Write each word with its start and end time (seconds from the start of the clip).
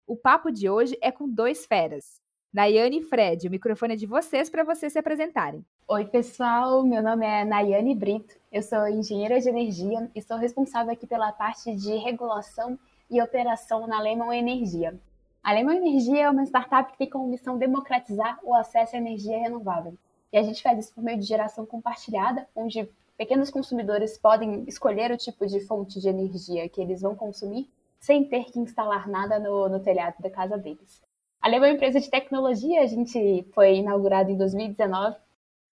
O 0.07 0.15
papo 0.15 0.53
de 0.53 0.69
hoje 0.69 0.95
é 1.01 1.11
com 1.11 1.27
dois 1.27 1.65
feras. 1.65 2.21
Nayane 2.53 2.99
e 2.99 3.05
Fred, 3.05 3.49
o 3.49 3.51
microfone 3.51 3.95
é 3.95 3.97
de 3.97 4.05
vocês 4.05 4.51
para 4.51 4.65
vocês 4.65 4.93
se 4.93 4.99
apresentarem. 4.99 5.65
Oi, 5.89 6.05
pessoal, 6.05 6.85
meu 6.85 7.03
nome 7.03 7.25
é 7.25 7.47
Nayane 7.47 7.95
Brito, 7.95 8.35
eu 8.53 8.63
sou 8.63 8.87
engenheira 8.87 9.41
de 9.41 9.49
energia 9.49 10.11
e 10.15 10.21
sou 10.21 10.37
responsável 10.37 10.93
aqui 10.93 11.07
pela 11.07 11.33
parte 11.33 11.75
de 11.75 11.97
regulação 11.97 12.79
e 13.11 13.23
operação 13.23 13.87
na 13.87 14.03
Lemon 14.03 14.35
Energia. 14.35 15.01
A 15.49 15.59
Energia 15.59 16.25
é 16.25 16.31
uma 16.31 16.45
startup 16.45 16.93
que 16.93 16.99
tem 16.99 17.09
como 17.09 17.27
missão 17.27 17.57
democratizar 17.57 18.39
o 18.43 18.55
acesso 18.55 18.95
à 18.95 18.99
energia 18.99 19.39
renovável. 19.39 19.97
E 20.31 20.37
a 20.37 20.43
gente 20.43 20.63
faz 20.63 20.79
isso 20.79 20.95
por 20.95 21.03
meio 21.03 21.19
de 21.19 21.25
geração 21.25 21.65
compartilhada, 21.65 22.47
onde 22.55 22.87
pequenos 23.17 23.49
consumidores 23.49 24.19
podem 24.19 24.65
escolher 24.69 25.11
o 25.11 25.17
tipo 25.17 25.47
de 25.47 25.59
fonte 25.61 25.99
de 26.01 26.07
energia 26.07 26.69
que 26.69 26.83
eles 26.83 27.01
vão 27.01 27.17
consumir 27.17 27.67
sem 27.99 28.29
ter 28.29 28.45
que 28.45 28.59
instalar 28.59 29.09
nada 29.09 29.39
no, 29.39 29.71
no 29.71 29.81
telhado 29.81 30.21
da 30.21 30.29
casa 30.29 30.59
deles. 30.59 31.03
A 31.41 31.49
Lemon 31.49 31.65
é 31.65 31.69
uma 31.71 31.75
empresa 31.77 31.99
de 31.99 32.11
tecnologia, 32.11 32.83
a 32.83 32.87
gente 32.87 33.49
foi 33.55 33.77
inaugurada 33.77 34.31
em 34.31 34.37
2019 34.37 35.17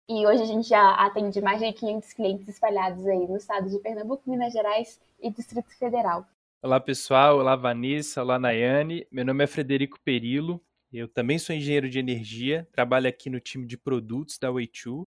e 0.08 0.27
hoje 0.27 0.42
a 0.42 0.47
gente 0.47 0.69
já 0.69 0.95
atende 0.95 1.41
mais 1.41 1.61
de 1.61 1.73
500 1.73 2.12
clientes 2.14 2.48
espalhados 2.48 3.06
aí 3.06 3.25
no 3.28 3.36
estado 3.36 3.70
de 3.70 3.78
Pernambuco, 3.78 4.28
Minas 4.28 4.52
Gerais 4.52 5.00
e 5.20 5.30
Distrito 5.30 5.70
Federal. 5.78 6.27
Olá 6.62 6.78
pessoal, 6.78 7.39
olá 7.39 7.56
Vanessa, 7.56 8.20
olá 8.20 8.39
Nayane. 8.39 9.06
Meu 9.11 9.25
nome 9.25 9.42
é 9.42 9.47
Frederico 9.47 9.98
Perillo, 10.05 10.62
eu 10.92 11.08
também 11.08 11.39
sou 11.39 11.56
engenheiro 11.56 11.89
de 11.89 11.98
energia, 11.98 12.69
trabalho 12.70 13.08
aqui 13.08 13.30
no 13.30 13.41
time 13.41 13.67
de 13.67 13.78
produtos 13.78 14.39
da 14.39 14.50
Way2, 14.50 15.05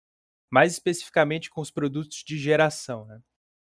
mais 0.49 0.71
especificamente 0.71 1.49
com 1.49 1.59
os 1.59 1.69
produtos 1.69 2.23
de 2.25 2.37
geração. 2.37 3.05
Né? 3.05 3.21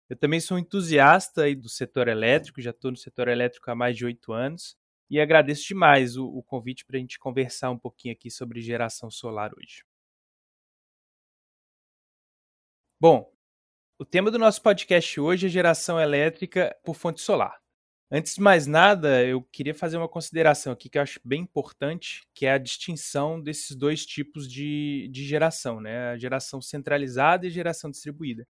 Eu 0.09 0.17
também 0.17 0.41
sou 0.41 0.59
entusiasta 0.59 1.43
aí 1.43 1.55
do 1.55 1.69
setor 1.69 2.09
elétrico, 2.09 2.63
já 2.63 2.71
estou 2.71 2.91
no 2.91 2.97
setor 2.97 3.29
elétrico 3.29 3.71
há 3.71 3.75
mais 3.75 3.95
de 3.95 4.07
oito 4.07 4.33
anos 4.33 4.75
e 5.11 5.21
agradeço 5.21 5.69
demais 5.69 6.17
o, 6.17 6.27
o 6.27 6.43
convite 6.43 6.83
para 6.87 6.97
a 6.97 7.01
gente 7.01 7.19
conversar 7.19 7.71
um 7.71 7.79
pouquinho 7.79 8.15
aqui 8.15 8.31
sobre 8.31 8.63
geração 8.63 9.11
solar 9.11 9.53
hoje. 9.55 9.85
Bom, 12.99 13.31
o 13.99 14.05
tema 14.07 14.31
do 14.31 14.39
nosso 14.39 14.63
podcast 14.63 15.21
hoje 15.21 15.47
é 15.47 15.51
geração 15.51 16.01
elétrica 16.01 16.75
por 16.83 16.95
fonte 16.95 17.21
solar. 17.21 17.66
Antes 18.11 18.37
de 18.37 18.41
mais 18.41 18.69
nada, 18.69 19.25
eu 19.25 19.43
queria 19.43 19.75
fazer 19.75 19.97
uma 19.97 20.09
consideração 20.09 20.73
aqui 20.73 20.89
que 20.89 20.97
eu 20.97 21.03
acho 21.03 21.21
bem 21.25 21.43
importante, 21.43 22.25
que 22.33 22.47
é 22.47 22.53
a 22.53 22.59
distinção 22.59 23.41
desses 23.41 23.75
dois 23.77 24.07
tipos 24.07 24.49
de, 24.49 25.09
de 25.11 25.25
geração, 25.25 25.81
né? 25.81 26.11
A 26.11 26.17
geração 26.17 26.63
centralizada 26.63 27.47
e 27.47 27.49
a 27.49 27.53
geração 27.53 27.91
distribuída. 27.91 28.47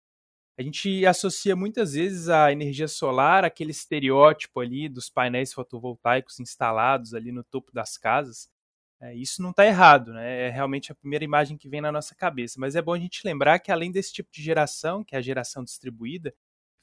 A 0.57 0.63
gente 0.63 1.05
associa 1.05 1.55
muitas 1.55 1.93
vezes 1.93 2.29
a 2.29 2.51
energia 2.51 2.87
solar 2.87 3.43
aquele 3.45 3.71
estereótipo 3.71 4.59
ali 4.59 4.89
dos 4.89 5.09
painéis 5.09 5.53
fotovoltaicos 5.53 6.39
instalados 6.39 7.13
ali 7.13 7.31
no 7.31 7.43
topo 7.43 7.71
das 7.73 7.97
casas. 7.97 8.49
É, 9.01 9.15
isso 9.15 9.41
não 9.41 9.51
está 9.51 9.65
errado, 9.65 10.13
né? 10.13 10.47
É 10.47 10.49
realmente 10.49 10.91
a 10.91 10.95
primeira 10.95 11.25
imagem 11.25 11.57
que 11.57 11.69
vem 11.69 11.81
na 11.81 11.91
nossa 11.91 12.15
cabeça. 12.15 12.59
Mas 12.59 12.75
é 12.75 12.81
bom 12.81 12.93
a 12.93 12.99
gente 12.99 13.21
lembrar 13.25 13.59
que 13.59 13.71
além 13.71 13.91
desse 13.91 14.13
tipo 14.13 14.31
de 14.31 14.41
geração, 14.43 15.03
que 15.03 15.15
é 15.15 15.19
a 15.19 15.21
geração 15.21 15.63
distribuída, 15.63 16.33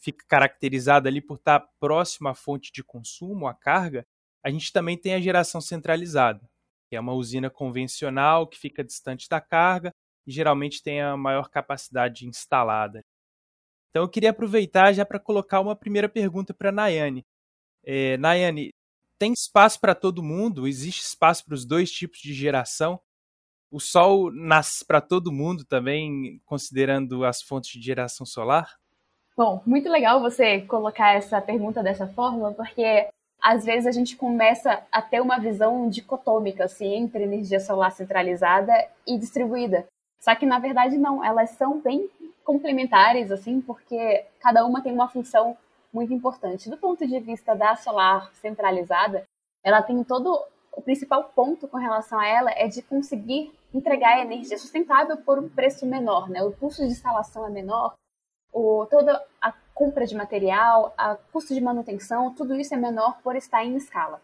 fica 0.01 0.25
caracterizada 0.27 1.09
ali 1.09 1.21
por 1.21 1.37
estar 1.37 1.61
próximo 1.79 2.29
à 2.29 2.35
fonte 2.35 2.73
de 2.73 2.83
consumo, 2.83 3.47
à 3.47 3.55
carga, 3.55 4.07
a 4.43 4.51
gente 4.51 4.73
também 4.73 4.97
tem 4.97 5.15
a 5.15 5.21
geração 5.21 5.61
centralizada, 5.61 6.49
que 6.89 6.97
é 6.97 7.01
uma 7.01 7.13
usina 7.13 7.51
convencional 7.51 8.47
que 8.47 8.59
fica 8.59 8.83
distante 8.83 9.29
da 9.29 9.41
carga 9.41 9.95
e 10.27 10.33
geralmente 10.33 10.83
tem 10.83 11.03
a 11.03 11.17
maior 11.17 11.51
capacidade 11.51 12.27
instalada. 12.27 13.05
Então 13.91 14.03
eu 14.03 14.09
queria 14.09 14.31
aproveitar 14.31 14.93
já 14.93 15.05
para 15.05 15.19
colocar 15.19 15.61
uma 15.61 15.77
primeira 15.77 16.09
pergunta 16.09 16.55
para 16.55 16.71
a 16.71 16.73
Nayane. 16.73 17.27
É, 17.85 18.17
Nayane, 18.17 18.71
tem 19.19 19.33
espaço 19.33 19.79
para 19.81 19.95
todo 19.95 20.23
mundo? 20.23 20.67
Existe 20.67 21.03
espaço 21.03 21.45
para 21.45 21.55
os 21.55 21.67
dois 21.67 21.93
tipos 21.93 22.21
de 22.21 22.33
geração? 22.33 23.01
O 23.71 23.81
sol 23.81 24.33
nasce 24.33 24.85
para 24.85 25.01
todo 25.01 25.33
mundo 25.33 25.65
também, 25.65 26.41
considerando 26.45 27.25
as 27.25 27.43
fontes 27.43 27.73
de 27.73 27.85
geração 27.85 28.27
solar? 28.27 28.80
Bom, 29.37 29.63
muito 29.65 29.89
legal 29.89 30.21
você 30.21 30.61
colocar 30.63 31.15
essa 31.15 31.41
pergunta 31.41 31.83
dessa 31.83 32.07
forma, 32.07 32.53
porque 32.53 33.09
às 33.41 33.65
vezes 33.65 33.87
a 33.87 33.93
gente 33.93 34.17
começa 34.17 34.83
a 34.93 35.01
ter 35.01 35.21
uma 35.21 35.39
visão 35.39 35.89
dicotômica 35.89 36.65
assim, 36.65 36.95
entre 36.95 37.25
energia 37.25 37.59
solar 37.59 37.93
centralizada 37.93 38.73
e 39.07 39.19
distribuída. 39.19 39.87
Só 40.21 40.35
que 40.35 40.45
na 40.45 40.59
verdade 40.59 40.99
não, 40.99 41.25
elas 41.25 41.51
são 41.51 41.81
bem 41.81 42.09
complementares 42.45 43.31
assim, 43.31 43.61
porque 43.61 44.27
cada 44.41 44.67
uma 44.67 44.83
tem 44.83 44.93
uma 44.93 45.09
função 45.09 45.57
muito 45.93 46.13
importante. 46.13 46.69
Do 46.69 46.77
ponto 46.77 47.07
de 47.07 47.19
vista 47.21 47.55
da 47.55 47.75
solar 47.77 48.31
centralizada, 48.35 49.25
ela 49.65 49.83
tem 49.83 50.05
todo 50.05 50.39
o 50.73 50.83
principal 50.83 51.25
ponto 51.35 51.67
com 51.67 51.79
relação 51.79 52.19
a 52.19 52.27
ela 52.27 52.51
é 52.53 52.69
de 52.69 52.83
conseguir 52.83 53.53
entregar 53.73 54.21
energia 54.21 54.59
sustentável 54.59 55.17
por 55.17 55.39
um 55.39 55.49
preço 55.49 55.87
menor, 55.87 56.29
né? 56.29 56.43
O 56.43 56.53
custo 56.53 56.83
de 56.83 56.93
instalação 56.93 57.47
é 57.47 57.51
menor, 57.51 57.95
o, 58.53 58.87
toda 58.87 59.25
a 59.41 59.53
compra 59.75 60.07
de 60.07 60.15
material, 60.15 60.93
a 60.97 61.17
custo 61.33 61.55
de 61.55 61.61
manutenção, 61.61 62.35
tudo 62.35 62.55
isso 62.55 62.75
é 62.75 62.77
menor 62.77 63.21
por 63.23 63.37
estar 63.37 63.65
em 63.65 63.77
escala. 63.77 64.21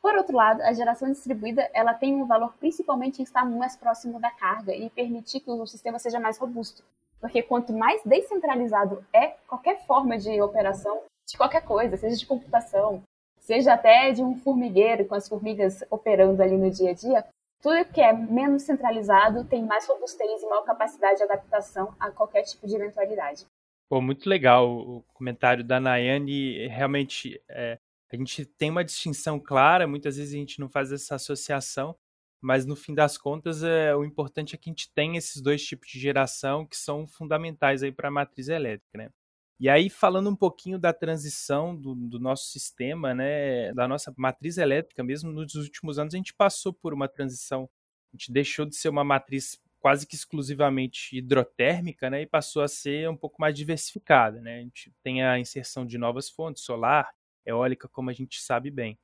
Por 0.00 0.14
outro 0.14 0.34
lado, 0.34 0.62
a 0.62 0.72
geração 0.72 1.10
distribuída 1.10 1.70
ela 1.74 1.92
tem 1.92 2.14
um 2.14 2.26
valor 2.26 2.54
principalmente 2.58 3.20
em 3.20 3.24
estar 3.24 3.44
mais 3.44 3.76
próximo 3.76 4.18
da 4.18 4.30
carga 4.30 4.74
e 4.74 4.88
permitir 4.88 5.40
que 5.40 5.50
o 5.50 5.66
sistema 5.66 5.98
seja 5.98 6.18
mais 6.18 6.38
robusto. 6.38 6.82
Porque 7.20 7.42
quanto 7.42 7.72
mais 7.72 8.02
descentralizado 8.02 9.04
é 9.12 9.28
qualquer 9.46 9.84
forma 9.86 10.16
de 10.16 10.40
operação, 10.40 11.02
de 11.28 11.36
qualquer 11.36 11.62
coisa, 11.62 11.98
seja 11.98 12.16
de 12.16 12.26
computação, 12.26 13.02
seja 13.38 13.74
até 13.74 14.10
de 14.10 14.22
um 14.22 14.36
formigueiro 14.36 15.04
com 15.04 15.14
as 15.14 15.28
formigas 15.28 15.84
operando 15.90 16.42
ali 16.42 16.56
no 16.56 16.70
dia 16.70 16.90
a 16.90 16.94
dia, 16.94 17.26
tudo 17.60 17.84
que 17.92 18.00
é 18.00 18.10
menos 18.12 18.62
centralizado 18.62 19.44
tem 19.44 19.64
mais 19.64 19.86
robustez 19.86 20.42
e 20.42 20.46
maior 20.46 20.62
capacidade 20.62 21.18
de 21.18 21.24
adaptação 21.24 21.94
a 22.00 22.10
qualquer 22.10 22.42
tipo 22.42 22.66
de 22.66 22.74
eventualidade. 22.74 23.46
Pô, 23.90 24.00
muito 24.00 24.28
legal 24.28 24.70
o 24.70 25.02
comentário 25.12 25.64
da 25.64 25.80
Nayane. 25.80 26.68
Realmente, 26.68 27.42
é, 27.48 27.76
a 28.12 28.16
gente 28.16 28.44
tem 28.44 28.70
uma 28.70 28.84
distinção 28.84 29.40
clara, 29.40 29.84
muitas 29.84 30.16
vezes 30.16 30.32
a 30.32 30.36
gente 30.36 30.60
não 30.60 30.68
faz 30.68 30.92
essa 30.92 31.16
associação, 31.16 31.96
mas 32.40 32.64
no 32.64 32.76
fim 32.76 32.94
das 32.94 33.18
contas, 33.18 33.64
é, 33.64 33.92
o 33.96 34.04
importante 34.04 34.54
é 34.54 34.58
que 34.58 34.70
a 34.70 34.72
gente 34.72 34.92
tem 34.94 35.16
esses 35.16 35.42
dois 35.42 35.64
tipos 35.64 35.88
de 35.88 35.98
geração 35.98 36.64
que 36.64 36.76
são 36.76 37.04
fundamentais 37.04 37.82
aí 37.82 37.90
para 37.90 38.06
a 38.06 38.12
matriz 38.12 38.48
elétrica, 38.48 38.96
né? 38.96 39.10
E 39.58 39.68
aí, 39.68 39.90
falando 39.90 40.30
um 40.30 40.36
pouquinho 40.36 40.78
da 40.78 40.92
transição 40.92 41.76
do, 41.76 41.92
do, 41.96 42.20
nosso 42.20 42.48
sistema, 42.48 43.12
né, 43.12 43.74
da 43.74 43.88
nossa 43.88 44.14
matriz 44.16 44.56
elétrica 44.56 45.02
mesmo, 45.02 45.32
nos 45.32 45.54
últimos 45.56 45.98
anos 45.98 46.14
a 46.14 46.16
gente 46.16 46.32
passou 46.32 46.72
por 46.72 46.94
uma 46.94 47.08
transição. 47.08 47.68
A 48.12 48.16
gente 48.16 48.32
deixou 48.32 48.64
de 48.66 48.76
ser 48.76 48.88
uma 48.88 49.04
matriz 49.04 49.60
quase 49.80 50.06
que 50.06 50.14
exclusivamente 50.14 51.16
hidrotérmica, 51.16 52.10
né, 52.10 52.22
e 52.22 52.26
passou 52.26 52.62
a 52.62 52.68
ser 52.68 53.08
um 53.08 53.16
pouco 53.16 53.40
mais 53.40 53.54
diversificada, 53.54 54.40
né? 54.40 54.58
A 54.58 54.60
gente 54.60 54.92
tem 55.02 55.24
a 55.24 55.38
inserção 55.38 55.86
de 55.86 55.98
novas 55.98 56.28
fontes, 56.28 56.62
solar, 56.62 57.10
eólica, 57.46 57.88
como 57.88 58.10
a 58.10 58.12
gente 58.12 58.40
sabe 58.40 58.70
bem. 58.70 58.98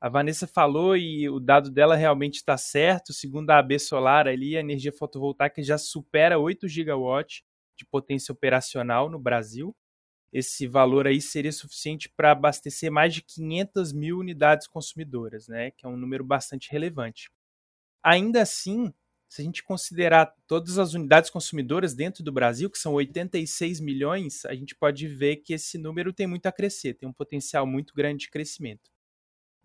A 0.00 0.08
Vanessa 0.08 0.46
falou 0.46 0.96
e 0.96 1.28
o 1.28 1.40
dado 1.40 1.70
dela 1.70 1.96
realmente 1.96 2.36
está 2.36 2.56
certo. 2.56 3.12
Segundo 3.12 3.50
a 3.50 3.58
AB 3.58 3.78
Solar, 3.78 4.26
ali, 4.28 4.56
a 4.56 4.60
energia 4.60 4.92
fotovoltaica 4.92 5.62
já 5.62 5.78
supera 5.78 6.38
8 6.38 6.68
gigawatts 6.68 7.42
de 7.76 7.84
potência 7.86 8.32
operacional 8.32 9.08
no 9.08 9.18
Brasil. 9.18 9.74
Esse 10.32 10.66
valor 10.66 11.06
aí 11.06 11.20
seria 11.20 11.52
suficiente 11.52 12.10
para 12.14 12.32
abastecer 12.32 12.90
mais 12.90 13.14
de 13.14 13.22
500 13.22 13.92
mil 13.92 14.18
unidades 14.18 14.66
consumidoras, 14.66 15.48
né? 15.48 15.70
que 15.70 15.86
é 15.86 15.88
um 15.88 15.96
número 15.96 16.24
bastante 16.24 16.70
relevante. 16.70 17.30
Ainda 18.02 18.42
assim, 18.42 18.92
se 19.28 19.42
a 19.42 19.44
gente 19.44 19.62
considerar 19.62 20.32
todas 20.46 20.78
as 20.78 20.94
unidades 20.94 21.30
consumidoras 21.30 21.94
dentro 21.94 22.22
do 22.22 22.32
Brasil, 22.32 22.70
que 22.70 22.78
são 22.78 22.94
86 22.94 23.80
milhões, 23.80 24.44
a 24.44 24.54
gente 24.54 24.74
pode 24.74 25.08
ver 25.08 25.36
que 25.36 25.52
esse 25.52 25.78
número 25.78 26.12
tem 26.12 26.26
muito 26.26 26.46
a 26.46 26.52
crescer, 26.52 26.94
tem 26.94 27.08
um 27.08 27.12
potencial 27.12 27.66
muito 27.66 27.94
grande 27.94 28.20
de 28.20 28.30
crescimento. 28.30 28.90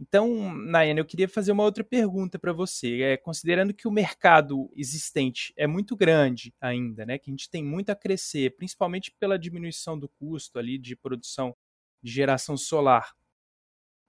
Então, 0.02 0.52
Nayane, 0.56 1.00
eu 1.00 1.06
queria 1.06 1.30
fazer 1.30 1.52
uma 1.52 1.64
outra 1.64 1.84
pergunta 1.84 2.40
para 2.40 2.52
você. 2.52 3.04
É, 3.04 3.18
considerando 3.18 3.72
que 3.72 3.88
o 3.88 3.92
mercado 3.92 4.72
existente 4.76 5.54
é 5.56 5.68
muito 5.68 5.96
grande 5.96 6.52
ainda, 6.60 7.06
né, 7.06 7.20
que 7.20 7.30
a 7.30 7.34
gente 7.34 7.48
tem 7.48 7.64
muito 7.64 7.92
a 7.92 7.96
crescer, 7.96 8.56
principalmente 8.56 9.12
pela 9.20 9.38
diminuição 9.38 10.00
do 10.00 10.10
custo 10.10 10.58
ali 10.58 10.80
de 10.80 10.96
produção 10.96 11.56
de 12.02 12.12
geração 12.12 12.58
solar. 12.58 13.14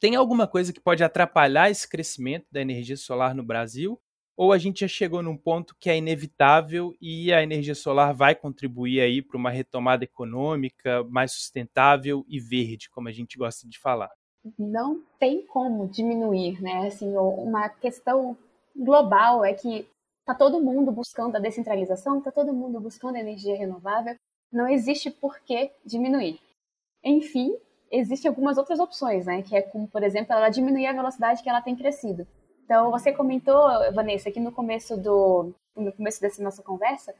Tem 0.00 0.16
alguma 0.16 0.48
coisa 0.48 0.72
que 0.72 0.80
pode 0.80 1.04
atrapalhar 1.04 1.70
esse 1.70 1.86
crescimento 1.86 2.46
da 2.50 2.62
energia 2.62 2.96
solar 2.96 3.34
no 3.34 3.44
Brasil? 3.44 4.00
Ou 4.36 4.52
a 4.52 4.58
gente 4.58 4.80
já 4.80 4.88
chegou 4.88 5.22
num 5.22 5.36
ponto 5.36 5.76
que 5.78 5.90
é 5.90 5.96
inevitável 5.96 6.94
e 7.00 7.32
a 7.32 7.42
energia 7.42 7.74
solar 7.74 8.14
vai 8.14 8.34
contribuir 8.34 9.00
aí 9.00 9.20
para 9.20 9.36
uma 9.36 9.50
retomada 9.50 10.04
econômica 10.04 11.04
mais 11.04 11.32
sustentável 11.32 12.24
e 12.28 12.40
verde, 12.40 12.88
como 12.90 13.08
a 13.08 13.12
gente 13.12 13.36
gosta 13.36 13.68
de 13.68 13.78
falar? 13.78 14.10
não 14.58 15.02
tem 15.18 15.46
como 15.46 15.86
diminuir, 15.88 16.60
né? 16.60 16.86
Assim, 16.86 17.16
uma 17.16 17.68
questão 17.68 18.36
global 18.74 19.44
é 19.44 19.54
que 19.54 19.88
tá 20.24 20.34
todo 20.34 20.60
mundo 20.60 20.90
buscando 20.90 21.36
a 21.36 21.40
descentralização, 21.40 22.20
tá 22.20 22.30
todo 22.30 22.52
mundo 22.52 22.80
buscando 22.80 23.16
a 23.16 23.20
energia 23.20 23.56
renovável, 23.56 24.16
não 24.52 24.68
existe 24.68 25.10
por 25.10 25.40
que 25.40 25.70
diminuir. 25.84 26.40
Enfim, 27.04 27.56
existem 27.90 28.28
algumas 28.28 28.58
outras 28.58 28.78
opções, 28.78 29.26
né? 29.26 29.42
Que 29.42 29.56
é 29.56 29.62
como, 29.62 29.88
por 29.88 30.02
exemplo, 30.02 30.32
ela 30.32 30.48
diminuir 30.48 30.86
a 30.86 30.92
velocidade 30.92 31.42
que 31.42 31.48
ela 31.48 31.62
tem 31.62 31.76
crescido. 31.76 32.26
Então, 32.72 32.90
você 32.90 33.12
comentou, 33.12 33.60
Vanessa, 33.92 34.30
aqui 34.30 34.40
no 34.40 34.50
começo 34.50 34.96
do 34.96 35.52
no 35.76 35.92
começo 35.92 36.18
dessa 36.22 36.42
nossa 36.42 36.62
conversa, 36.62 37.14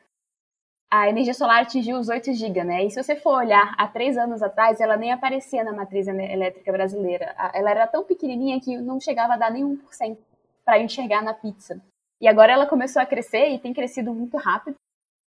a 0.90 1.10
energia 1.10 1.34
solar 1.34 1.60
atingiu 1.60 1.98
os 1.98 2.08
8 2.08 2.32
GB, 2.32 2.64
né? 2.64 2.84
E 2.86 2.90
se 2.90 3.02
você 3.02 3.14
for 3.14 3.36
olhar 3.36 3.74
há 3.76 3.86
três 3.86 4.16
anos 4.16 4.42
atrás, 4.42 4.80
ela 4.80 4.96
nem 4.96 5.12
aparecia 5.12 5.62
na 5.62 5.70
matriz 5.70 6.08
elétrica 6.08 6.72
brasileira. 6.72 7.36
Ela 7.52 7.70
era 7.70 7.86
tão 7.86 8.02
pequenininha 8.02 8.58
que 8.62 8.78
não 8.78 8.98
chegava 8.98 9.34
a 9.34 9.36
dar 9.36 9.50
nem 9.50 9.62
1% 9.62 10.16
para 10.64 10.80
enxergar 10.80 11.22
na 11.22 11.34
pizza. 11.34 11.78
E 12.18 12.26
agora 12.26 12.50
ela 12.50 12.66
começou 12.66 13.02
a 13.02 13.06
crescer 13.06 13.50
e 13.50 13.58
tem 13.58 13.74
crescido 13.74 14.14
muito 14.14 14.38
rápido. 14.38 14.76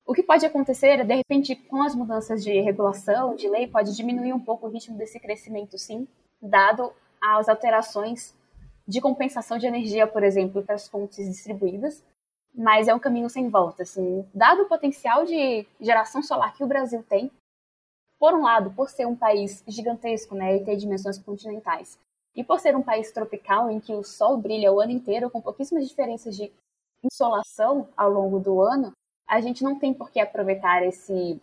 O 0.06 0.14
que 0.14 0.22
pode 0.22 0.46
acontecer 0.46 1.00
é, 1.00 1.04
de 1.04 1.14
repente, 1.16 1.56
com 1.56 1.82
as 1.82 1.92
mudanças 1.92 2.44
de 2.44 2.52
regulação, 2.60 3.34
de 3.34 3.48
lei, 3.48 3.66
pode 3.66 3.96
diminuir 3.96 4.32
um 4.32 4.38
pouco 4.38 4.68
o 4.68 4.70
ritmo 4.70 4.96
desse 4.96 5.18
crescimento, 5.18 5.76
sim, 5.76 6.06
dado 6.40 6.92
as 7.20 7.48
alterações 7.48 8.32
de 8.86 9.00
compensação 9.00 9.58
de 9.58 9.66
energia, 9.66 10.06
por 10.06 10.22
exemplo, 10.22 10.62
para 10.62 10.74
as 10.74 10.88
fontes 10.88 11.26
distribuídas 11.26 12.04
mas 12.54 12.86
é 12.86 12.94
um 12.94 13.00
caminho 13.00 13.28
sem 13.28 13.48
volta, 13.48 13.82
assim, 13.82 14.24
dado 14.32 14.62
o 14.62 14.68
potencial 14.68 15.24
de 15.24 15.66
geração 15.80 16.22
solar 16.22 16.54
que 16.54 16.62
o 16.62 16.66
Brasil 16.66 17.02
tem, 17.02 17.30
por 18.18 18.32
um 18.32 18.42
lado, 18.42 18.70
por 18.70 18.88
ser 18.88 19.06
um 19.06 19.16
país 19.16 19.64
gigantesco, 19.66 20.36
né, 20.36 20.56
e 20.56 20.64
ter 20.64 20.76
dimensões 20.76 21.18
continentais, 21.18 21.98
e 22.34 22.44
por 22.44 22.60
ser 22.60 22.76
um 22.76 22.82
país 22.82 23.10
tropical 23.10 23.70
em 23.70 23.80
que 23.80 23.92
o 23.92 24.04
sol 24.04 24.36
brilha 24.36 24.72
o 24.72 24.80
ano 24.80 24.92
inteiro 24.92 25.28
com 25.30 25.40
pouquíssimas 25.40 25.88
diferenças 25.88 26.36
de 26.36 26.52
insolação 27.02 27.88
ao 27.96 28.08
longo 28.08 28.38
do 28.38 28.62
ano, 28.62 28.92
a 29.28 29.40
gente 29.40 29.64
não 29.64 29.78
tem 29.78 29.92
por 29.92 30.10
que 30.10 30.20
aproveitar 30.20 30.84
esse 30.84 31.40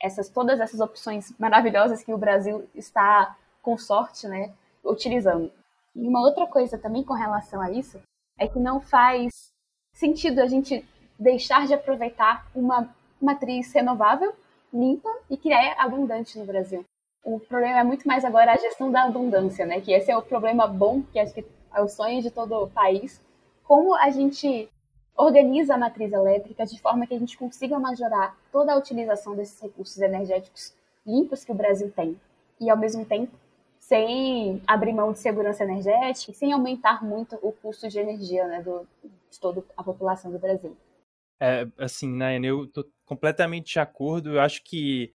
essas 0.00 0.28
todas 0.28 0.58
essas 0.58 0.80
opções 0.80 1.32
maravilhosas 1.38 2.02
que 2.02 2.12
o 2.12 2.18
Brasil 2.18 2.68
está 2.74 3.38
com 3.62 3.78
sorte, 3.78 4.26
né, 4.26 4.52
utilizando. 4.84 5.52
E 5.94 6.06
uma 6.06 6.20
outra 6.20 6.46
coisa 6.46 6.78
também 6.78 7.04
com 7.04 7.14
relação 7.14 7.60
a 7.60 7.70
isso 7.70 8.00
é 8.38 8.48
que 8.48 8.58
não 8.58 8.80
faz 8.80 9.52
sentido 9.94 10.40
a 10.40 10.46
gente 10.46 10.84
deixar 11.18 11.66
de 11.66 11.74
aproveitar 11.74 12.46
uma 12.54 12.88
matriz 13.20 13.72
renovável, 13.72 14.34
limpa 14.72 15.10
e 15.30 15.36
que 15.36 15.52
é 15.52 15.78
abundante 15.80 16.38
no 16.38 16.46
Brasil. 16.46 16.84
O 17.24 17.38
problema 17.38 17.78
é 17.78 17.84
muito 17.84 18.08
mais 18.08 18.24
agora 18.24 18.52
a 18.52 18.56
gestão 18.56 18.90
da 18.90 19.04
abundância, 19.04 19.64
né? 19.64 19.80
Que 19.80 19.92
esse 19.92 20.10
é 20.10 20.16
o 20.16 20.22
problema 20.22 20.66
bom, 20.66 21.02
que 21.12 21.18
acho 21.18 21.32
que 21.32 21.44
é 21.72 21.80
o 21.80 21.88
sonho 21.88 22.20
de 22.20 22.30
todo 22.30 22.52
o 22.56 22.70
país. 22.70 23.20
Como 23.62 23.94
a 23.94 24.10
gente 24.10 24.68
organiza 25.16 25.74
a 25.74 25.78
matriz 25.78 26.12
elétrica 26.12 26.66
de 26.66 26.80
forma 26.80 27.06
que 27.06 27.14
a 27.14 27.18
gente 27.18 27.38
consiga 27.38 27.78
majorar 27.78 28.36
toda 28.50 28.72
a 28.72 28.76
utilização 28.76 29.36
desses 29.36 29.60
recursos 29.60 30.00
energéticos 30.00 30.74
limpos 31.06 31.44
que 31.44 31.52
o 31.52 31.54
Brasil 31.54 31.92
tem. 31.94 32.18
E, 32.60 32.70
ao 32.70 32.76
mesmo 32.76 33.04
tempo, 33.04 33.32
sem 33.82 34.62
abrir 34.64 34.92
mão 34.92 35.12
de 35.12 35.18
segurança 35.18 35.64
energética 35.64 36.30
e 36.30 36.34
sem 36.34 36.52
aumentar 36.52 37.04
muito 37.04 37.36
o 37.42 37.52
custo 37.52 37.88
de 37.88 37.98
energia 37.98 38.46
né, 38.46 38.62
do, 38.62 38.86
de 39.28 39.40
toda 39.40 39.64
a 39.76 39.82
população 39.82 40.30
do 40.30 40.38
Brasil. 40.38 40.76
É, 41.40 41.66
assim, 41.76 42.08
Nayane, 42.08 42.46
eu 42.46 42.64
estou 42.64 42.84
completamente 43.04 43.72
de 43.72 43.80
acordo. 43.80 44.34
Eu 44.34 44.40
acho 44.40 44.62
que 44.62 45.12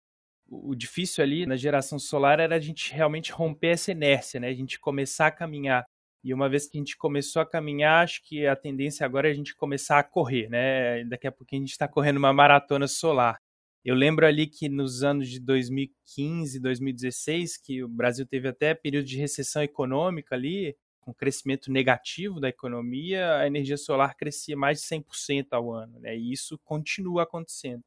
o 0.50 0.74
difícil 0.74 1.24
ali 1.24 1.46
na 1.46 1.56
geração 1.56 2.00
solar 2.00 2.40
era 2.40 2.56
a 2.56 2.60
gente 2.60 2.92
realmente 2.92 3.32
romper 3.32 3.74
essa 3.74 3.92
inércia, 3.92 4.40
né? 4.40 4.48
A 4.50 4.54
gente 4.54 4.80
começar 4.80 5.28
a 5.28 5.32
caminhar. 5.32 5.86
E 6.24 6.34
uma 6.34 6.50
vez 6.50 6.68
que 6.68 6.76
a 6.76 6.82
gente 6.82 6.98
começou 6.98 7.44
a 7.44 7.46
caminhar, 7.46 8.04
acho 8.04 8.24
que 8.24 8.48
a 8.48 8.56
tendência 8.56 9.06
agora 9.06 9.28
é 9.30 9.32
a 9.32 9.36
gente 9.36 9.56
começar 9.56 10.00
a 10.00 10.04
correr, 10.04 10.50
né? 10.50 11.04
Daqui 11.04 11.28
a 11.28 11.32
pouquinho 11.32 11.62
a 11.62 11.66
gente 11.66 11.74
está 11.74 11.88
correndo 11.88 12.18
uma 12.18 12.34
maratona 12.34 12.88
solar. 12.88 13.40
Eu 13.86 13.94
lembro 13.94 14.26
ali 14.26 14.48
que 14.48 14.68
nos 14.68 15.04
anos 15.04 15.30
de 15.30 15.40
2015, 15.40 16.60
2016, 16.60 17.56
que 17.58 17.84
o 17.84 17.88
Brasil 17.88 18.26
teve 18.26 18.48
até 18.48 18.74
período 18.74 19.06
de 19.06 19.16
recessão 19.16 19.62
econômica 19.62 20.34
ali, 20.34 20.76
com 21.00 21.14
crescimento 21.14 21.72
negativo 21.72 22.40
da 22.40 22.50
economia, 22.50 23.38
a 23.38 23.46
energia 23.46 23.78
solar 23.78 24.18
crescia 24.18 24.58
mais 24.58 24.80
de 24.82 24.88
100% 24.88 25.50
ao 25.52 25.72
ano, 25.72 26.00
né? 26.00 26.18
E 26.18 26.32
isso 26.32 26.58
continua 26.66 27.24
acontecendo. 27.24 27.84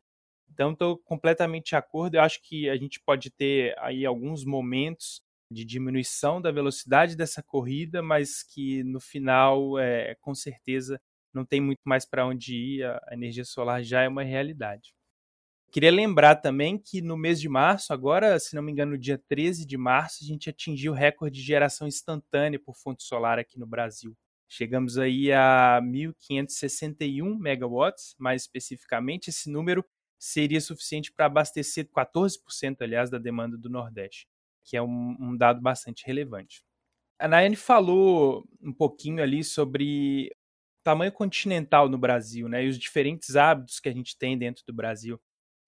Então, 0.52 0.72
estou 0.72 0.96
completamente 0.98 1.70
de 1.70 1.76
acordo. 1.76 2.14
Eu 2.14 2.22
acho 2.22 2.40
que 2.42 2.68
a 2.70 2.76
gente 2.76 3.00
pode 3.00 3.28
ter 3.30 3.76
aí 3.80 4.06
alguns 4.06 4.44
momentos 4.44 5.20
de 5.50 5.64
diminuição 5.64 6.40
da 6.40 6.52
velocidade 6.52 7.16
dessa 7.16 7.42
corrida, 7.42 8.00
mas 8.02 8.44
que 8.44 8.84
no 8.84 9.00
final, 9.00 9.76
é, 9.80 10.14
com 10.20 10.34
certeza, 10.34 11.00
não 11.34 11.44
tem 11.44 11.60
muito 11.60 11.80
mais 11.84 12.06
para 12.06 12.24
onde 12.24 12.54
ir. 12.54 12.84
A 12.84 13.14
energia 13.14 13.44
solar 13.44 13.82
já 13.82 14.02
é 14.02 14.08
uma 14.08 14.22
realidade. 14.22 14.92
Queria 15.70 15.90
lembrar 15.90 16.36
também 16.36 16.78
que 16.78 17.02
no 17.02 17.16
mês 17.16 17.38
de 17.38 17.48
março, 17.48 17.92
agora, 17.92 18.38
se 18.38 18.54
não 18.56 18.62
me 18.62 18.72
engano, 18.72 18.92
no 18.92 18.98
dia 18.98 19.18
13 19.28 19.66
de 19.66 19.76
março, 19.76 20.24
a 20.24 20.26
gente 20.26 20.48
atingiu 20.48 20.92
o 20.92 20.94
recorde 20.94 21.38
de 21.38 21.46
geração 21.46 21.86
instantânea 21.86 22.58
por 22.58 22.74
fonte 22.74 23.02
solar 23.02 23.38
aqui 23.38 23.58
no 23.58 23.66
Brasil. 23.66 24.16
Chegamos 24.48 24.96
aí 24.96 25.30
a 25.30 25.78
1.561 25.82 27.38
megawatts, 27.38 28.14
mais 28.18 28.42
especificamente, 28.42 29.28
esse 29.28 29.50
número 29.50 29.84
seria 30.18 30.60
suficiente 30.60 31.12
para 31.12 31.26
abastecer 31.26 31.86
14%, 31.90 32.80
aliás, 32.80 33.10
da 33.10 33.18
demanda 33.18 33.58
do 33.58 33.68
Nordeste, 33.68 34.26
que 34.64 34.74
é 34.74 34.82
um, 34.82 35.16
um 35.20 35.36
dado 35.36 35.60
bastante 35.60 36.04
relevante. 36.06 36.62
A 37.18 37.28
Nayane 37.28 37.56
falou 37.56 38.44
um 38.62 38.72
pouquinho 38.72 39.22
ali 39.22 39.44
sobre 39.44 40.30
o 40.80 40.84
tamanho 40.84 41.12
continental 41.12 41.88
no 41.88 41.98
Brasil, 41.98 42.48
né, 42.48 42.64
e 42.64 42.68
os 42.68 42.78
diferentes 42.78 43.36
hábitos 43.36 43.80
que 43.80 43.88
a 43.88 43.92
gente 43.92 44.16
tem 44.16 44.38
dentro 44.38 44.64
do 44.66 44.72
Brasil. 44.72 45.20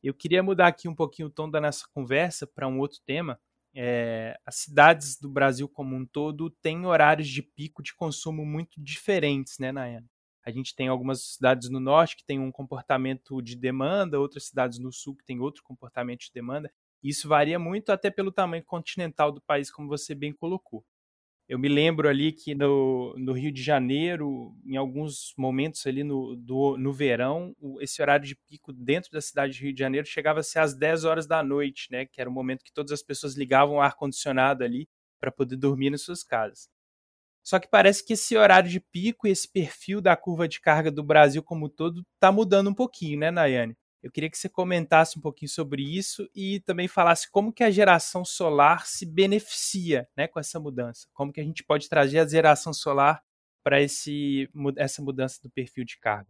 Eu 0.02 0.14
queria 0.14 0.42
mudar 0.42 0.68
aqui 0.68 0.88
um 0.88 0.94
pouquinho 0.94 1.28
o 1.28 1.30
tom 1.30 1.48
da 1.50 1.60
nossa 1.60 1.86
conversa 1.92 2.46
para 2.46 2.66
um 2.66 2.78
outro 2.78 2.98
tema. 3.04 3.38
É, 3.74 4.38
as 4.44 4.56
cidades 4.56 5.18
do 5.18 5.28
Brasil 5.30 5.68
como 5.68 5.94
um 5.94 6.04
todo 6.04 6.50
têm 6.50 6.84
horários 6.86 7.28
de 7.28 7.42
pico 7.42 7.82
de 7.82 7.94
consumo 7.94 8.44
muito 8.44 8.80
diferentes, 8.82 9.58
né, 9.58 9.70
Nayana? 9.70 10.06
A 10.44 10.50
gente 10.50 10.74
tem 10.74 10.88
algumas 10.88 11.22
cidades 11.34 11.68
no 11.68 11.78
norte 11.78 12.16
que 12.16 12.24
têm 12.24 12.40
um 12.40 12.50
comportamento 12.50 13.40
de 13.42 13.54
demanda, 13.54 14.18
outras 14.18 14.46
cidades 14.46 14.78
no 14.78 14.90
sul 14.92 15.14
que 15.14 15.24
têm 15.24 15.38
outro 15.38 15.62
comportamento 15.62 16.20
de 16.20 16.32
demanda. 16.32 16.72
Isso 17.02 17.28
varia 17.28 17.58
muito 17.58 17.90
até 17.92 18.10
pelo 18.10 18.32
tamanho 18.32 18.64
continental 18.64 19.30
do 19.30 19.40
país, 19.42 19.70
como 19.70 19.88
você 19.88 20.14
bem 20.14 20.32
colocou. 20.32 20.84
Eu 21.50 21.58
me 21.58 21.68
lembro 21.68 22.08
ali 22.08 22.30
que 22.30 22.54
no, 22.54 23.12
no 23.18 23.32
Rio 23.32 23.50
de 23.50 23.60
Janeiro, 23.60 24.54
em 24.64 24.76
alguns 24.76 25.34
momentos 25.36 25.84
ali 25.84 26.04
no, 26.04 26.36
do, 26.36 26.76
no 26.78 26.92
verão, 26.92 27.56
esse 27.80 28.00
horário 28.00 28.24
de 28.24 28.36
pico 28.36 28.72
dentro 28.72 29.10
da 29.10 29.20
cidade 29.20 29.54
de 29.54 29.64
Rio 29.64 29.74
de 29.74 29.80
Janeiro 29.80 30.06
chegava 30.06 30.38
a 30.38 30.42
ser 30.44 30.60
às 30.60 30.76
10 30.76 31.04
horas 31.04 31.26
da 31.26 31.42
noite, 31.42 31.88
né? 31.90 32.06
Que 32.06 32.20
era 32.20 32.30
o 32.30 32.32
momento 32.32 32.62
que 32.62 32.72
todas 32.72 32.92
as 32.92 33.02
pessoas 33.02 33.36
ligavam 33.36 33.78
o 33.78 33.80
ar-condicionado 33.80 34.62
ali 34.62 34.88
para 35.18 35.32
poder 35.32 35.56
dormir 35.56 35.90
nas 35.90 36.02
suas 36.02 36.22
casas. 36.22 36.68
Só 37.42 37.58
que 37.58 37.66
parece 37.66 38.06
que 38.06 38.12
esse 38.12 38.36
horário 38.36 38.70
de 38.70 38.78
pico 38.78 39.26
e 39.26 39.32
esse 39.32 39.50
perfil 39.50 40.00
da 40.00 40.16
curva 40.16 40.46
de 40.46 40.60
carga 40.60 40.88
do 40.88 41.02
Brasil 41.02 41.42
como 41.42 41.66
um 41.66 41.68
todo 41.68 42.06
está 42.14 42.30
mudando 42.30 42.70
um 42.70 42.74
pouquinho, 42.74 43.18
né, 43.18 43.32
Nayane? 43.32 43.76
Eu 44.02 44.10
queria 44.10 44.30
que 44.30 44.38
você 44.38 44.48
comentasse 44.48 45.18
um 45.18 45.20
pouquinho 45.20 45.50
sobre 45.50 45.82
isso 45.82 46.28
e 46.34 46.60
também 46.60 46.88
falasse 46.88 47.30
como 47.30 47.52
que 47.52 47.62
a 47.62 47.70
geração 47.70 48.24
solar 48.24 48.86
se 48.86 49.04
beneficia 49.04 50.08
né, 50.16 50.26
com 50.26 50.40
essa 50.40 50.58
mudança. 50.58 51.06
Como 51.12 51.32
que 51.32 51.40
a 51.40 51.44
gente 51.44 51.62
pode 51.62 51.88
trazer 51.88 52.18
a 52.18 52.26
geração 52.26 52.72
solar 52.72 53.22
para 53.62 53.78
essa 53.80 55.02
mudança 55.02 55.40
do 55.42 55.50
perfil 55.50 55.84
de 55.84 55.98
carga. 55.98 56.28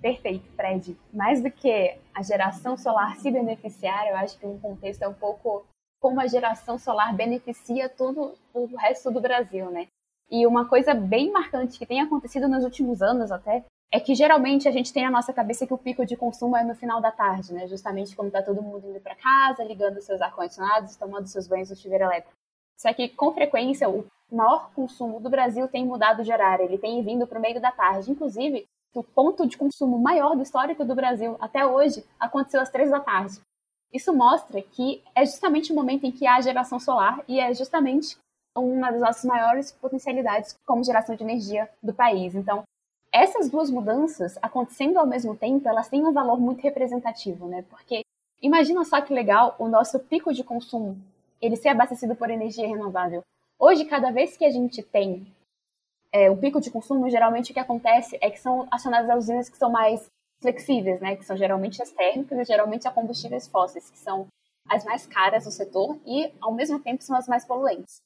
Perfeito, 0.00 0.50
Fred. 0.52 0.98
Mais 1.12 1.42
do 1.42 1.50
que 1.50 1.96
a 2.14 2.22
geração 2.22 2.76
solar 2.76 3.16
se 3.16 3.30
beneficiar, 3.30 4.08
eu 4.08 4.16
acho 4.16 4.38
que 4.38 4.46
um 4.46 4.58
contexto 4.58 5.02
é 5.02 5.08
um 5.08 5.14
pouco 5.14 5.66
como 6.00 6.20
a 6.20 6.26
geração 6.26 6.78
solar 6.78 7.14
beneficia 7.16 7.88
todo 7.88 8.36
o 8.52 8.66
resto 8.76 9.10
do 9.10 9.20
Brasil, 9.20 9.70
né? 9.70 9.88
E 10.30 10.46
uma 10.46 10.68
coisa 10.68 10.94
bem 10.94 11.30
marcante 11.30 11.78
que 11.78 11.86
tem 11.86 12.00
acontecido 12.00 12.48
nos 12.48 12.64
últimos 12.64 13.00
anos 13.00 13.30
até 13.30 13.64
é 13.92 14.00
que 14.00 14.14
geralmente 14.14 14.68
a 14.68 14.72
gente 14.72 14.92
tem 14.92 15.04
na 15.04 15.10
nossa 15.10 15.32
cabeça 15.32 15.66
que 15.66 15.74
o 15.74 15.78
pico 15.78 16.04
de 16.04 16.16
consumo 16.16 16.56
é 16.56 16.64
no 16.64 16.74
final 16.74 17.00
da 17.00 17.12
tarde, 17.12 17.52
né? 17.52 17.66
Justamente 17.68 18.16
quando 18.16 18.28
está 18.28 18.42
todo 18.42 18.62
mundo 18.62 18.88
indo 18.88 19.00
para 19.00 19.14
casa, 19.14 19.62
ligando 19.62 20.00
seus 20.00 20.20
ar-condicionados, 20.20 20.96
tomando 20.96 21.26
seus 21.26 21.46
banhos 21.46 21.70
no 21.70 21.76
chuveiro 21.76 22.04
elétrico. 22.04 22.32
Só 22.76 22.92
que 22.92 23.08
com 23.08 23.32
frequência 23.32 23.88
o 23.88 24.04
maior 24.30 24.70
consumo 24.74 25.20
do 25.20 25.30
Brasil 25.30 25.68
tem 25.68 25.86
mudado 25.86 26.24
de 26.24 26.32
horário, 26.32 26.64
ele 26.64 26.78
tem 26.78 27.02
vindo 27.04 27.26
para 27.26 27.38
o 27.38 27.42
meio 27.42 27.60
da 27.60 27.70
tarde. 27.70 28.10
Inclusive, 28.10 28.66
o 28.94 29.02
ponto 29.02 29.46
de 29.46 29.56
consumo 29.56 29.98
maior 29.98 30.34
do 30.36 30.42
histórico 30.42 30.84
do 30.84 30.94
Brasil 30.94 31.36
até 31.40 31.66
hoje 31.66 32.04
aconteceu 32.18 32.60
às 32.60 32.70
três 32.70 32.90
da 32.90 33.00
tarde. 33.00 33.40
Isso 33.92 34.12
mostra 34.12 34.60
que 34.60 35.02
é 35.14 35.24
justamente 35.24 35.72
o 35.72 35.74
momento 35.74 36.04
em 36.04 36.10
que 36.10 36.26
há 36.26 36.40
geração 36.40 36.80
solar 36.80 37.22
e 37.28 37.38
é 37.38 37.54
justamente 37.54 38.16
uma 38.56 38.90
das 38.90 39.00
nossas 39.00 39.24
maiores 39.24 39.72
potencialidades 39.72 40.56
como 40.66 40.84
geração 40.84 41.14
de 41.14 41.22
energia 41.22 41.68
do 41.82 41.92
país. 41.94 42.34
Então, 42.34 42.62
essas 43.14 43.48
duas 43.48 43.70
mudanças 43.70 44.36
acontecendo 44.42 44.98
ao 44.98 45.06
mesmo 45.06 45.36
tempo, 45.36 45.68
elas 45.68 45.88
têm 45.88 46.04
um 46.04 46.12
valor 46.12 46.40
muito 46.40 46.60
representativo, 46.60 47.46
né? 47.46 47.64
Porque 47.70 48.04
imagina 48.42 48.84
só 48.84 49.00
que 49.00 49.14
legal 49.14 49.54
o 49.56 49.68
nosso 49.68 50.00
pico 50.00 50.34
de 50.34 50.42
consumo, 50.42 50.98
ele 51.40 51.54
ser 51.54 51.68
abastecido 51.68 52.16
por 52.16 52.28
energia 52.28 52.66
renovável. 52.66 53.22
Hoje, 53.56 53.84
cada 53.84 54.10
vez 54.10 54.36
que 54.36 54.44
a 54.44 54.50
gente 54.50 54.82
tem 54.82 55.24
é, 56.12 56.28
um 56.28 56.36
pico 56.36 56.60
de 56.60 56.72
consumo, 56.72 57.08
geralmente 57.08 57.52
o 57.52 57.54
que 57.54 57.60
acontece 57.60 58.18
é 58.20 58.28
que 58.28 58.40
são 58.40 58.66
acionadas 58.68 59.08
as 59.08 59.18
usinas 59.24 59.48
que 59.48 59.56
são 59.56 59.70
mais 59.70 60.06
flexíveis, 60.40 61.00
né? 61.00 61.14
Que 61.14 61.24
são 61.24 61.36
geralmente 61.36 61.80
as 61.80 61.92
térmicas 61.92 62.36
e 62.36 62.44
geralmente 62.44 62.88
a 62.88 62.90
combustíveis 62.90 63.46
fósseis, 63.46 63.88
que 63.90 63.98
são 63.98 64.26
as 64.68 64.84
mais 64.84 65.06
caras 65.06 65.44
do 65.44 65.52
setor 65.52 65.96
e, 66.04 66.32
ao 66.40 66.52
mesmo 66.52 66.80
tempo, 66.80 67.04
são 67.04 67.16
as 67.16 67.28
mais 67.28 67.44
poluentes. 67.44 68.02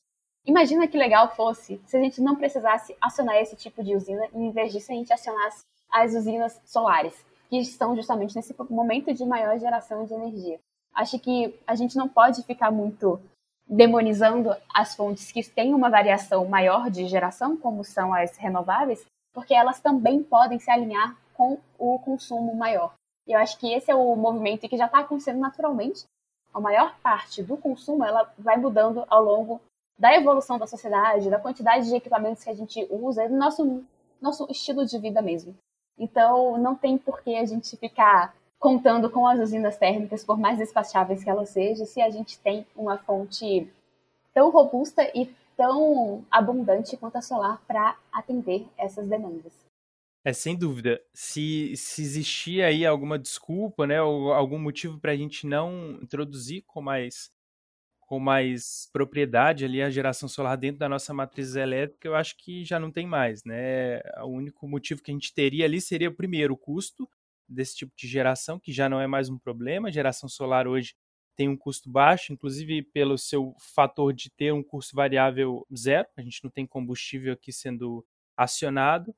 Imagina 0.49 0.89
que 0.89 0.97
legal 0.97 1.37
fosse 1.37 1.79
se 1.85 1.95
a 1.95 2.01
gente 2.01 2.23
não 2.23 2.35
precisasse 2.35 2.97
acionar 3.03 3.37
esse 3.37 3.55
tipo 3.55 3.85
de 3.85 3.95
usina 3.95 4.27
e, 4.33 4.39
em 4.39 4.51
vez 4.51 4.73
disso, 4.73 4.91
a 4.91 4.95
gente 4.95 5.13
acionasse 5.13 5.67
as 5.91 6.15
usinas 6.15 6.59
solares, 6.65 7.23
que 7.51 7.59
estão 7.59 7.95
justamente 7.95 8.35
nesse 8.35 8.57
momento 8.71 9.13
de 9.13 9.27
maior 9.27 9.59
geração 9.59 10.07
de 10.07 10.15
energia. 10.15 10.59
Acho 10.95 11.19
que 11.19 11.55
a 11.67 11.75
gente 11.75 11.99
não 11.99 12.09
pode 12.09 12.43
ficar 12.45 12.71
muito 12.71 13.21
demonizando 13.69 14.57
as 14.75 14.97
fontes 14.97 15.31
que 15.31 15.45
têm 15.45 15.75
uma 15.75 15.91
variação 15.91 16.47
maior 16.47 16.91
de 16.91 17.07
geração, 17.07 17.55
como 17.55 17.85
são 17.85 18.15
as 18.15 18.35
renováveis, 18.39 19.05
porque 19.35 19.53
elas 19.53 19.81
também 19.81 20.23
podem 20.23 20.59
se 20.59 20.71
alinhar 20.71 21.15
com 21.35 21.59
o 21.79 21.99
consumo 21.99 22.55
maior. 22.55 22.95
E 23.27 23.33
eu 23.33 23.39
acho 23.39 23.59
que 23.59 23.71
esse 23.71 23.91
é 23.91 23.95
o 23.95 24.17
movimento 24.17 24.67
que 24.67 24.79
já 24.79 24.87
está 24.87 25.01
acontecendo 25.01 25.41
naturalmente. 25.41 26.07
A 26.55 26.59
maior 26.59 26.97
parte 27.03 27.43
do 27.43 27.59
consumo 27.59 28.03
ela 28.03 28.33
vai 28.39 28.57
mudando 28.57 29.05
ao 29.11 29.23
longo 29.23 29.61
da 29.99 30.15
evolução 30.15 30.59
da 30.59 30.67
sociedade, 30.67 31.31
da 31.31 31.41
quantidade 31.41 31.89
de 31.89 31.97
equipamentos 31.97 32.45
que 32.45 32.51
a 32.51 32.55
gente 32.55 32.87
usa 32.91 33.25
e 33.25 33.29
do 33.29 33.37
nosso, 33.37 33.85
nosso 34.21 34.47
estilo 34.51 34.87
de 34.87 34.99
vida 34.99 35.21
mesmo. 35.21 35.55
Então, 35.99 36.57
não 36.57 36.77
tem 36.77 36.97
por 36.97 37.21
que 37.21 37.35
a 37.35 37.45
gente 37.45 37.77
ficar 37.77 38.35
contando 38.59 39.11
com 39.11 39.27
as 39.27 39.41
usinas 39.41 39.77
térmicas, 39.77 40.25
por 40.25 40.39
mais 40.39 40.59
despacháveis 40.59 41.25
que 41.25 41.31
elas 41.31 41.49
sejam, 41.49 41.87
se 41.87 42.01
a 42.01 42.11
gente 42.11 42.39
tem 42.39 42.67
uma 42.77 42.99
fonte 42.99 43.69
tão 44.33 44.51
robusta 44.51 45.03
e 45.15 45.29
tão 45.57 46.25
abundante 46.31 46.97
quanto 46.97 47.17
a 47.17 47.23
solar 47.23 47.61
para 47.67 47.97
atender 48.13 48.67
essas 48.77 49.09
demandas. 49.09 49.53
É, 50.25 50.33
sem 50.33 50.57
dúvida. 50.57 51.01
Se, 51.13 51.77
se 51.77 52.03
existia 52.03 52.67
aí 52.67 52.85
alguma 52.85 53.19
desculpa, 53.19 53.87
né, 53.87 54.01
ou 54.01 54.33
algum 54.33 54.59
motivo 54.59 54.99
para 55.01 55.13
a 55.13 55.17
gente 55.17 55.47
não 55.47 55.99
introduzir 56.03 56.63
com 56.67 56.81
mais 56.81 57.33
com 58.09 58.19
mais 58.19 58.89
propriedade 58.91 59.67
ali 59.67 59.83
a 59.83 59.91
geração 59.91 60.31
solar 60.31 60.57
dentro 60.57 60.79
da 60.79 60.89
nossa 60.89 61.13
matriz 61.13 61.55
elétrica, 61.55 62.09
eu 62.09 62.15
acho 62.15 62.39
que 62.39 62.65
já 62.65 62.81
não 62.81 62.91
tem 62.91 63.07
mais, 63.07 63.45
né? 63.45 64.01
O 64.23 64.29
único 64.29 64.67
motivo 64.67 65.03
que 65.03 65.11
a 65.11 65.15
gente 65.15 65.35
teria 65.35 65.67
ali 65.67 65.79
seria, 65.79 66.11
primeiro, 66.11 66.55
o 66.55 66.57
custo 66.57 67.07
desse 67.47 67.77
tipo 67.77 67.93
de 67.95 68.09
geração, 68.09 68.59
que 68.59 68.73
já 68.73 68.89
não 68.89 68.99
é 68.99 69.07
mais 69.07 69.29
um 69.29 69.39
problema. 69.39 69.89
A 69.89 69.91
geração 69.91 70.27
solar 70.27 70.67
hoje 70.67 70.95
tem 71.37 71.51
um 71.51 71.57
custo 71.57 71.91
baixo, 71.91 72.33
inclusive 72.33 72.83
pelo 72.83 73.19
seu 73.19 73.55
fator 73.61 74.15
de 74.15 74.31
ter 74.31 74.55
um 74.55 74.63
custo 74.63 74.97
variável 74.97 75.67
zero, 75.77 76.09
a 76.17 76.23
gente 76.23 76.43
não 76.43 76.51
tem 76.51 76.67
combustível 76.67 77.35
aqui 77.35 77.53
sendo 77.53 78.03
acionado. 78.35 79.15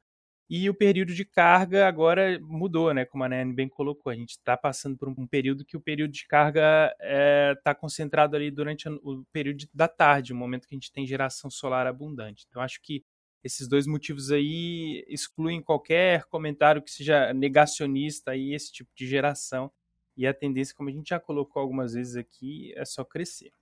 E 0.52 0.68
o 0.68 0.74
período 0.74 1.14
de 1.14 1.24
carga 1.24 1.86
agora 1.86 2.36
mudou, 2.42 2.92
né? 2.92 3.04
Como 3.04 3.22
a 3.22 3.28
Nayane 3.28 3.54
bem 3.54 3.68
colocou. 3.68 4.10
A 4.10 4.16
gente 4.16 4.30
está 4.30 4.56
passando 4.56 4.98
por 4.98 5.08
um 5.08 5.24
período 5.24 5.64
que 5.64 5.76
o 5.76 5.80
período 5.80 6.10
de 6.10 6.26
carga 6.26 6.92
está 6.92 6.96
é, 7.00 7.54
tá 7.62 7.72
concentrado 7.72 8.34
ali 8.34 8.50
durante 8.50 8.88
o 8.88 9.24
período 9.32 9.68
da 9.72 9.86
tarde, 9.86 10.32
o 10.32 10.36
momento 10.36 10.66
que 10.66 10.74
a 10.74 10.76
gente 10.76 10.90
tem 10.90 11.06
geração 11.06 11.48
solar 11.48 11.86
abundante. 11.86 12.46
Então, 12.48 12.60
acho 12.60 12.82
que 12.82 13.04
esses 13.44 13.68
dois 13.68 13.86
motivos 13.86 14.32
aí 14.32 15.04
excluem 15.06 15.62
qualquer 15.62 16.24
comentário 16.24 16.82
que 16.82 16.90
seja 16.90 17.32
negacionista 17.32 18.32
aí 18.32 18.52
esse 18.52 18.72
tipo 18.72 18.90
de 18.92 19.06
geração. 19.06 19.70
E 20.16 20.26
a 20.26 20.34
tendência, 20.34 20.74
como 20.74 20.88
a 20.88 20.92
gente 20.92 21.10
já 21.10 21.20
colocou 21.20 21.62
algumas 21.62 21.94
vezes 21.94 22.16
aqui, 22.16 22.74
é 22.76 22.84
só 22.84 23.04
crescer. 23.04 23.52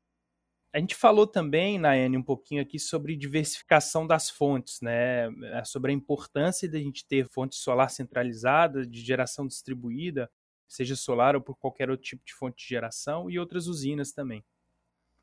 A 0.72 0.78
gente 0.78 0.94
falou 0.94 1.26
também, 1.26 1.78
Nayane, 1.78 2.16
um 2.16 2.22
pouquinho 2.22 2.60
aqui 2.60 2.78
sobre 2.78 3.16
diversificação 3.16 4.06
das 4.06 4.28
fontes, 4.28 4.80
né? 4.82 5.28
É, 5.54 5.64
sobre 5.64 5.90
a 5.90 5.94
importância 5.94 6.68
da 6.68 6.78
gente 6.78 7.06
ter 7.06 7.26
fonte 7.26 7.56
solar 7.56 7.90
centralizada, 7.90 8.86
de 8.86 9.00
geração 9.00 9.46
distribuída, 9.46 10.30
seja 10.68 10.94
solar 10.94 11.34
ou 11.34 11.40
por 11.40 11.56
qualquer 11.56 11.88
outro 11.90 12.04
tipo 12.04 12.22
de 12.24 12.34
fonte 12.34 12.62
de 12.62 12.68
geração, 12.68 13.30
e 13.30 13.38
outras 13.38 13.66
usinas 13.66 14.12
também. 14.12 14.44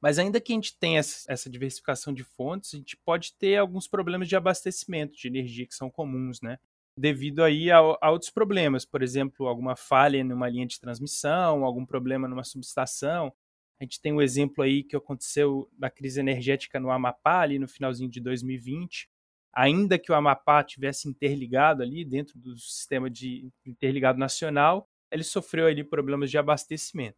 Mas 0.01 0.17
ainda 0.17 0.41
que 0.41 0.51
a 0.51 0.55
gente 0.55 0.77
tenha 0.77 0.99
essa 0.99 1.49
diversificação 1.49 2.13
de 2.13 2.23
fontes, 2.23 2.73
a 2.73 2.77
gente 2.77 2.97
pode 2.97 3.33
ter 3.33 3.57
alguns 3.57 3.87
problemas 3.87 4.27
de 4.27 4.35
abastecimento 4.35 5.15
de 5.15 5.27
energia 5.27 5.65
que 5.65 5.75
são 5.75 5.89
comuns, 5.89 6.41
né? 6.41 6.59
Devido 6.97 7.43
aí 7.43 7.69
a, 7.71 7.77
a 7.77 8.11
outros 8.11 8.31
problemas, 8.31 8.83
por 8.83 9.03
exemplo, 9.03 9.47
alguma 9.47 9.75
falha 9.75 10.23
numa 10.23 10.49
linha 10.49 10.65
de 10.65 10.79
transmissão, 10.79 11.63
algum 11.63 11.85
problema 11.85 12.27
numa 12.27 12.43
subestação, 12.43 13.31
a 13.79 13.83
gente 13.83 13.99
tem 13.99 14.13
um 14.13 14.21
exemplo 14.21 14.63
aí 14.63 14.83
que 14.83 14.95
aconteceu 14.95 15.69
da 15.77 15.89
crise 15.89 16.19
energética 16.19 16.79
no 16.79 16.89
Amapá, 16.89 17.41
ali 17.41 17.59
no 17.59 17.67
finalzinho 17.67 18.09
de 18.09 18.21
2020. 18.21 19.09
Ainda 19.53 19.99
que 19.99 20.11
o 20.11 20.15
Amapá 20.15 20.63
tivesse 20.63 21.09
interligado 21.09 21.83
ali 21.83 22.05
dentro 22.05 22.37
do 22.39 22.57
sistema 22.57 23.09
de 23.09 23.49
interligado 23.65 24.17
nacional, 24.17 24.89
ele 25.11 25.23
sofreu 25.23 25.67
ali 25.67 25.83
problemas 25.83 26.31
de 26.31 26.37
abastecimento. 26.37 27.17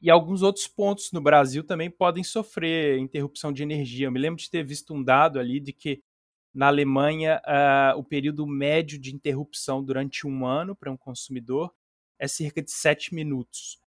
E 0.00 0.10
alguns 0.10 0.42
outros 0.42 0.68
pontos 0.68 1.10
no 1.12 1.20
Brasil 1.20 1.64
também 1.64 1.90
podem 1.90 2.22
sofrer 2.22 2.98
interrupção 2.98 3.52
de 3.52 3.62
energia. 3.62 4.06
Eu 4.06 4.12
me 4.12 4.20
lembro 4.20 4.40
de 4.40 4.50
ter 4.50 4.64
visto 4.64 4.94
um 4.94 5.02
dado 5.02 5.40
ali 5.40 5.58
de 5.58 5.72
que 5.72 6.02
na 6.54 6.68
Alemanha 6.68 7.40
uh, 7.44 7.98
o 7.98 8.04
período 8.04 8.46
médio 8.46 8.98
de 8.98 9.14
interrupção 9.14 9.82
durante 9.82 10.26
um 10.26 10.46
ano 10.46 10.74
para 10.74 10.90
um 10.90 10.96
consumidor 10.96 11.72
é 12.18 12.26
cerca 12.26 12.62
de 12.62 12.70
7 12.70 13.14
minutos 13.14 13.80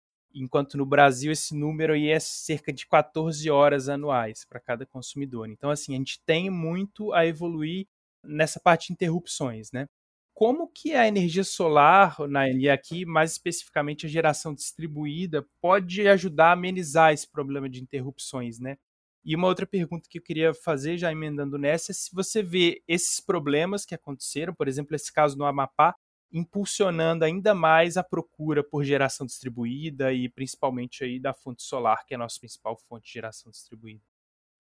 enquanto 0.43 0.77
no 0.77 0.87
Brasil 0.87 1.33
esse 1.33 1.55
número 1.55 1.93
aí 1.93 2.09
é 2.09 2.21
cerca 2.21 2.73
de 2.73 2.87
14 2.87 3.51
horas 3.51 3.89
anuais 3.89 4.45
para 4.45 4.61
cada 4.61 4.87
consumidor. 4.87 5.49
Então, 5.49 5.71
assim, 5.71 5.95
a 5.95 5.99
gente 5.99 6.21
tem 6.25 6.51
muito 6.51 7.13
a 7.13 7.27
evoluir 7.27 7.87
nessa 8.25 8.61
parte 8.61 8.89
de 8.89 8.93
interrupções, 8.95 9.71
né? 9.73 9.87
Como 10.35 10.69
que 10.69 10.95
a 10.95 11.07
energia 11.09 11.43
solar, 11.43 12.17
na, 12.29 12.49
e 12.49 12.69
aqui 12.69 13.05
mais 13.05 13.33
especificamente 13.33 14.07
a 14.07 14.09
geração 14.09 14.55
distribuída, 14.55 15.45
pode 15.61 16.07
ajudar 16.07 16.51
a 16.51 16.53
amenizar 16.53 17.13
esse 17.13 17.29
problema 17.29 17.69
de 17.69 17.83
interrupções, 17.83 18.61
né? 18.61 18.77
E 19.25 19.35
uma 19.35 19.49
outra 19.49 19.67
pergunta 19.67 20.09
que 20.09 20.19
eu 20.19 20.23
queria 20.23 20.55
fazer, 20.55 20.97
já 20.97 21.11
emendando 21.13 21.59
nessa, 21.59 21.93
é 21.93 21.95
se 21.95 22.15
você 22.15 22.43
vê 22.43 22.83
esses 22.87 23.21
problemas 23.21 23.85
que 23.85 23.95
aconteceram, 23.95 24.55
por 24.55 24.69
exemplo, 24.69 24.95
esse 24.95 25.13
caso 25.13 25.37
no 25.37 25.45
Amapá, 25.45 25.95
impulsionando 26.33 27.25
ainda 27.25 27.55
mais 27.55 27.97
a 27.97 28.05
procura 28.05 28.63
por 28.63 28.85
geração 28.85 29.27
distribuída 29.27 30.13
e 30.13 30.29
principalmente 30.29 31.05
aí 31.05 31.19
da 31.19 31.33
fonte 31.33 31.63
solar, 31.63 32.05
que 32.07 32.15
é 32.15 32.17
a 32.17 32.19
nossa 32.19 32.39
principal 32.39 32.77
fonte 32.77 33.07
de 33.07 33.13
geração 33.13 33.51
distribuída. 33.51 34.03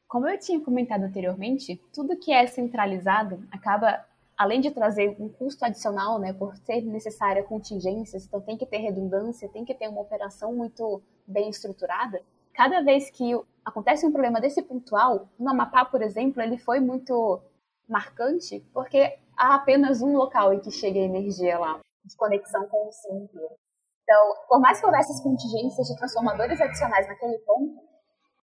Como 0.06 0.26
eu 0.26 0.38
tinha 0.38 0.58
comentado 0.60 1.02
anteriormente, 1.02 1.80
tudo 1.92 2.18
que 2.18 2.32
é 2.32 2.46
centralizado 2.46 3.46
acaba, 3.50 4.02
além 4.36 4.60
de 4.60 4.70
trazer 4.70 5.14
um 5.20 5.28
custo 5.28 5.66
adicional, 5.66 6.18
né, 6.18 6.32
por 6.32 6.56
ser 6.56 6.80
necessária 6.80 7.42
contingências, 7.42 8.24
então 8.24 8.40
tem 8.40 8.56
que 8.56 8.64
ter 8.64 8.78
redundância, 8.78 9.50
tem 9.50 9.66
que 9.66 9.74
ter 9.74 9.86
uma 9.86 10.00
operação 10.00 10.54
muito 10.54 11.02
bem 11.26 11.50
estruturada. 11.50 12.22
Cada 12.54 12.80
vez 12.80 13.10
que 13.10 13.38
acontece 13.62 14.06
um 14.06 14.10
problema 14.10 14.40
desse 14.40 14.62
pontual, 14.62 15.28
no 15.38 15.50
Amapá, 15.50 15.84
por 15.84 16.00
exemplo, 16.00 16.40
ele 16.42 16.56
foi 16.56 16.80
muito 16.80 17.42
marcante, 17.86 18.64
porque 18.72 19.18
há 19.38 19.54
apenas 19.54 20.02
um 20.02 20.16
local 20.16 20.52
em 20.52 20.60
que 20.60 20.70
chega 20.70 20.98
a 20.98 21.04
energia 21.04 21.58
lá, 21.58 21.78
de 22.04 22.16
conexão 22.16 22.66
com 22.68 22.88
o 22.88 22.92
sim 22.92 23.16
inteiro. 23.16 23.54
Então, 24.02 24.34
por 24.48 24.60
mais 24.60 24.80
que 24.80 24.86
houvesse 24.86 25.12
as 25.12 25.22
contingências 25.22 25.86
de 25.86 25.96
transformadores 25.96 26.60
adicionais 26.60 27.06
naquele 27.06 27.38
ponto, 27.38 27.88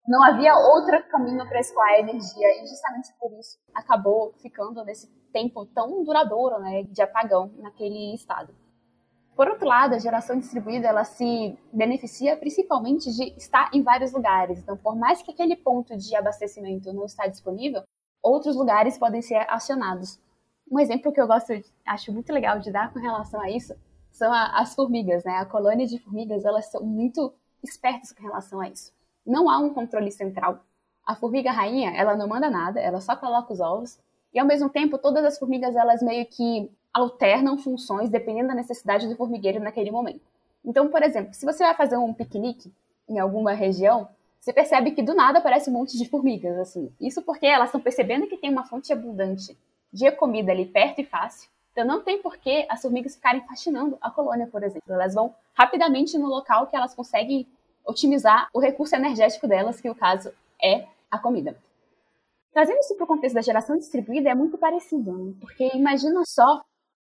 não 0.08 0.24
havia 0.24 0.56
outro 0.56 1.02
caminho 1.08 1.46
para 1.46 1.60
escoar 1.60 1.88
a 1.88 2.00
energia 2.00 2.62
e 2.62 2.66
justamente 2.66 3.12
por 3.18 3.32
isso 3.38 3.58
acabou 3.74 4.32
ficando 4.40 4.82
nesse 4.84 5.06
tempo 5.32 5.66
tão 5.66 6.02
duradouro, 6.02 6.58
né, 6.58 6.84
de 6.84 7.02
apagão 7.02 7.52
naquele 7.58 8.14
estado. 8.14 8.54
Por 9.36 9.48
outro 9.48 9.66
lado, 9.66 9.94
a 9.94 9.98
geração 9.98 10.38
distribuída 10.38 10.88
ela 10.88 11.04
se 11.04 11.58
beneficia 11.72 12.36
principalmente 12.36 13.10
de 13.10 13.34
estar 13.36 13.70
em 13.72 13.82
vários 13.82 14.12
lugares. 14.12 14.58
Então, 14.58 14.76
por 14.76 14.96
mais 14.96 15.22
que 15.22 15.30
aquele 15.30 15.56
ponto 15.56 15.96
de 15.96 16.14
abastecimento 16.16 16.92
não 16.92 17.04
está 17.04 17.26
disponível, 17.26 17.82
outros 18.22 18.56
lugares 18.56 18.98
podem 18.98 19.22
ser 19.22 19.46
acionados. 19.48 20.20
Um 20.70 20.78
exemplo 20.78 21.12
que 21.12 21.20
eu 21.20 21.26
gosto, 21.26 21.52
acho 21.84 22.12
muito 22.12 22.32
legal 22.32 22.60
de 22.60 22.70
dar 22.70 22.92
com 22.92 23.00
relação 23.00 23.40
a 23.40 23.50
isso, 23.50 23.74
são 24.12 24.32
a, 24.32 24.60
as 24.60 24.74
formigas, 24.74 25.24
né? 25.24 25.32
A 25.32 25.44
colônia 25.44 25.84
de 25.84 25.98
formigas, 25.98 26.44
elas 26.44 26.66
são 26.66 26.82
muito 26.84 27.32
espertas 27.62 28.12
com 28.12 28.22
relação 28.22 28.60
a 28.60 28.68
isso. 28.68 28.92
Não 29.26 29.50
há 29.50 29.58
um 29.58 29.74
controle 29.74 30.12
central. 30.12 30.60
A 31.04 31.16
formiga 31.16 31.50
rainha, 31.50 31.90
ela 31.90 32.16
não 32.16 32.28
manda 32.28 32.48
nada, 32.48 32.78
ela 32.78 33.00
só 33.00 33.16
coloca 33.16 33.52
os 33.52 33.58
ovos. 33.58 33.98
E 34.32 34.38
ao 34.38 34.46
mesmo 34.46 34.68
tempo, 34.68 34.96
todas 34.96 35.24
as 35.24 35.38
formigas, 35.38 35.74
elas 35.74 36.02
meio 36.02 36.24
que 36.26 36.70
alternam 36.94 37.58
funções 37.58 38.08
dependendo 38.08 38.48
da 38.48 38.54
necessidade 38.54 39.08
do 39.08 39.16
formigueiro 39.16 39.58
naquele 39.58 39.90
momento. 39.90 40.20
Então, 40.64 40.88
por 40.88 41.02
exemplo, 41.02 41.34
se 41.34 41.44
você 41.44 41.64
vai 41.64 41.74
fazer 41.74 41.96
um 41.96 42.14
piquenique 42.14 42.72
em 43.08 43.18
alguma 43.18 43.52
região, 43.52 44.08
você 44.38 44.52
percebe 44.52 44.92
que 44.92 45.02
do 45.02 45.14
nada 45.14 45.38
aparece 45.38 45.68
um 45.68 45.72
monte 45.72 45.98
de 45.98 46.08
formigas, 46.08 46.56
assim. 46.58 46.92
Isso 47.00 47.22
porque 47.22 47.46
elas 47.46 47.68
estão 47.68 47.80
percebendo 47.80 48.28
que 48.28 48.36
tem 48.36 48.50
uma 48.50 48.64
fonte 48.64 48.92
abundante 48.92 49.58
de 49.92 50.10
comida 50.12 50.52
ali 50.52 50.66
perto 50.66 51.00
e 51.00 51.04
fácil. 51.04 51.48
Então 51.72 51.84
não 51.84 52.02
tem 52.02 52.20
por 52.20 52.36
que 52.36 52.66
as 52.68 52.82
formigas 52.82 53.14
ficarem 53.14 53.46
fascinando 53.46 53.96
a 54.00 54.10
colônia, 54.10 54.46
por 54.46 54.62
exemplo. 54.62 54.92
Elas 54.92 55.14
vão 55.14 55.34
rapidamente 55.54 56.18
no 56.18 56.26
local 56.26 56.66
que 56.66 56.76
elas 56.76 56.94
conseguem 56.94 57.46
otimizar 57.84 58.48
o 58.52 58.60
recurso 58.60 58.94
energético 58.94 59.46
delas, 59.46 59.80
que 59.80 59.88
no 59.88 59.94
caso 59.94 60.32
é 60.62 60.86
a 61.10 61.18
comida. 61.18 61.56
Trazendo 62.52 62.80
isso 62.80 62.96
para 62.96 63.04
o 63.04 63.06
contexto 63.06 63.34
da 63.34 63.42
geração 63.42 63.76
distribuída 63.76 64.30
é 64.30 64.34
muito 64.34 64.58
parecido, 64.58 65.12
né? 65.12 65.34
porque 65.40 65.70
imagina 65.74 66.22
só 66.26 66.62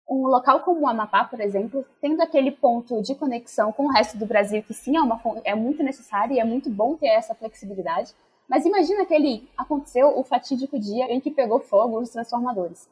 um 0.08 0.28
local 0.28 0.60
como 0.62 0.82
o 0.82 0.88
Amapá, 0.88 1.24
por 1.24 1.40
exemplo, 1.40 1.86
tendo 2.00 2.22
aquele 2.22 2.52
ponto 2.52 3.02
de 3.02 3.16
conexão 3.16 3.72
com 3.72 3.86
o 3.86 3.92
resto 3.92 4.18
do 4.18 4.26
Brasil, 4.26 4.62
que 4.62 4.74
sim 4.74 4.98
é, 4.98 5.02
uma, 5.02 5.20
é 5.44 5.56
muito 5.56 5.82
necessário 5.82 6.36
e 6.36 6.40
é 6.40 6.44
muito 6.44 6.70
bom 6.70 6.96
ter 6.96 7.08
essa 7.08 7.34
flexibilidade, 7.34 8.14
mas 8.52 8.66
imagina 8.66 9.06
que 9.06 9.14
ele 9.14 9.50
aconteceu 9.58 10.20
o 10.20 10.26
fatídico 10.26 10.78
dia 10.78 11.06
em 11.06 11.22
que 11.22 11.32
pegou 11.32 11.62
fogo 11.62 11.98
os 12.02 12.10
transformadores. 12.10 12.86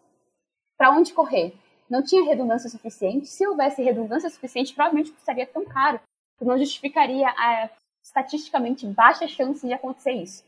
Para 0.78 0.89
onde 0.92 1.12
correr? 1.12 1.54
Não 1.89 2.01
tinha 2.01 2.24
redundância 2.24 2.70
suficiente. 2.70 3.28
Se 3.28 3.46
houvesse 3.46 3.84
redundância 3.84 4.30
suficiente, 4.30 4.74
provavelmente 4.74 5.12
custaria 5.12 5.46
tão 5.46 5.66
caro 5.66 6.00
que 6.38 6.46
não 6.46 6.58
justificaria 6.58 7.28
a 7.28 7.70
estatisticamente 8.01 8.88
baixa 8.88 9.28
chance 9.28 9.68
de 9.68 9.74
acontecer 9.74 10.13
isso. 10.13 10.46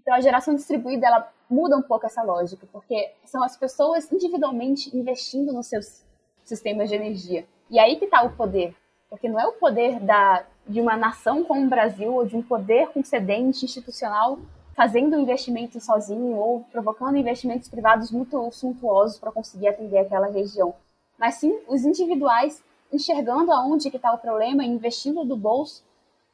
Então 0.00 0.14
a 0.14 0.22
geração 0.22 0.54
distribuída 0.54 1.06
ela 1.06 1.30
muda 1.50 1.76
um 1.76 1.82
pouco 1.82 2.06
essa 2.06 2.22
lógica, 2.22 2.66
porque 2.72 3.12
são 3.26 3.44
as 3.44 3.58
pessoas 3.58 4.10
individualmente 4.10 4.96
investindo 4.96 5.52
nos 5.52 5.66
seus 5.66 6.02
sistemas 6.44 6.88
de 6.88 6.94
energia. 6.94 7.46
E 7.68 7.78
aí 7.78 7.96
que 7.96 8.06
está 8.06 8.22
o 8.22 8.34
poder, 8.34 8.74
porque 9.10 9.28
não 9.28 9.38
é 9.38 9.46
o 9.46 9.52
poder 9.52 10.00
da, 10.00 10.46
de 10.68 10.80
uma 10.80 10.96
nação 10.96 11.44
como 11.44 11.64
o 11.64 11.68
Brasil 11.68 12.12
ou 12.12 12.26
de 12.26 12.36
um 12.36 12.42
poder 12.42 12.88
concedente 12.88 13.64
institucional 13.64 14.38
fazendo 14.74 15.18
investimento 15.18 15.80
sozinho 15.80 16.36
ou 16.36 16.60
provocando 16.70 17.16
investimentos 17.16 17.68
privados 17.68 18.10
muito 18.10 18.50
suntuosos 18.52 19.18
para 19.18 19.32
conseguir 19.32 19.68
atender 19.68 19.98
aquela 19.98 20.26
região, 20.26 20.74
mas 21.18 21.36
sim 21.36 21.58
os 21.66 21.84
individuais 21.84 22.62
enxergando 22.92 23.50
aonde 23.50 23.90
que 23.90 23.96
está 23.96 24.12
o 24.12 24.18
problema, 24.18 24.62
investindo 24.64 25.24
do 25.24 25.34
bolso 25.34 25.82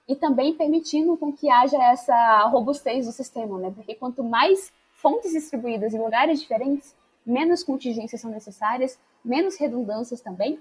e 0.08 0.16
também 0.16 0.54
permitindo 0.54 1.16
com 1.16 1.32
que 1.32 1.48
haja 1.48 1.80
essa 1.84 2.46
robustez 2.48 3.06
do 3.06 3.12
sistema, 3.12 3.58
né? 3.58 3.72
Porque 3.74 3.94
quanto 3.94 4.24
mais 4.24 4.72
fontes 4.94 5.32
distribuídas 5.32 5.94
em 5.94 5.98
lugares 5.98 6.40
diferentes, 6.40 6.94
menos 7.24 7.62
contingências 7.62 8.20
são 8.20 8.30
necessárias, 8.30 8.98
menos 9.24 9.56
redundâncias 9.56 10.20
também, 10.20 10.58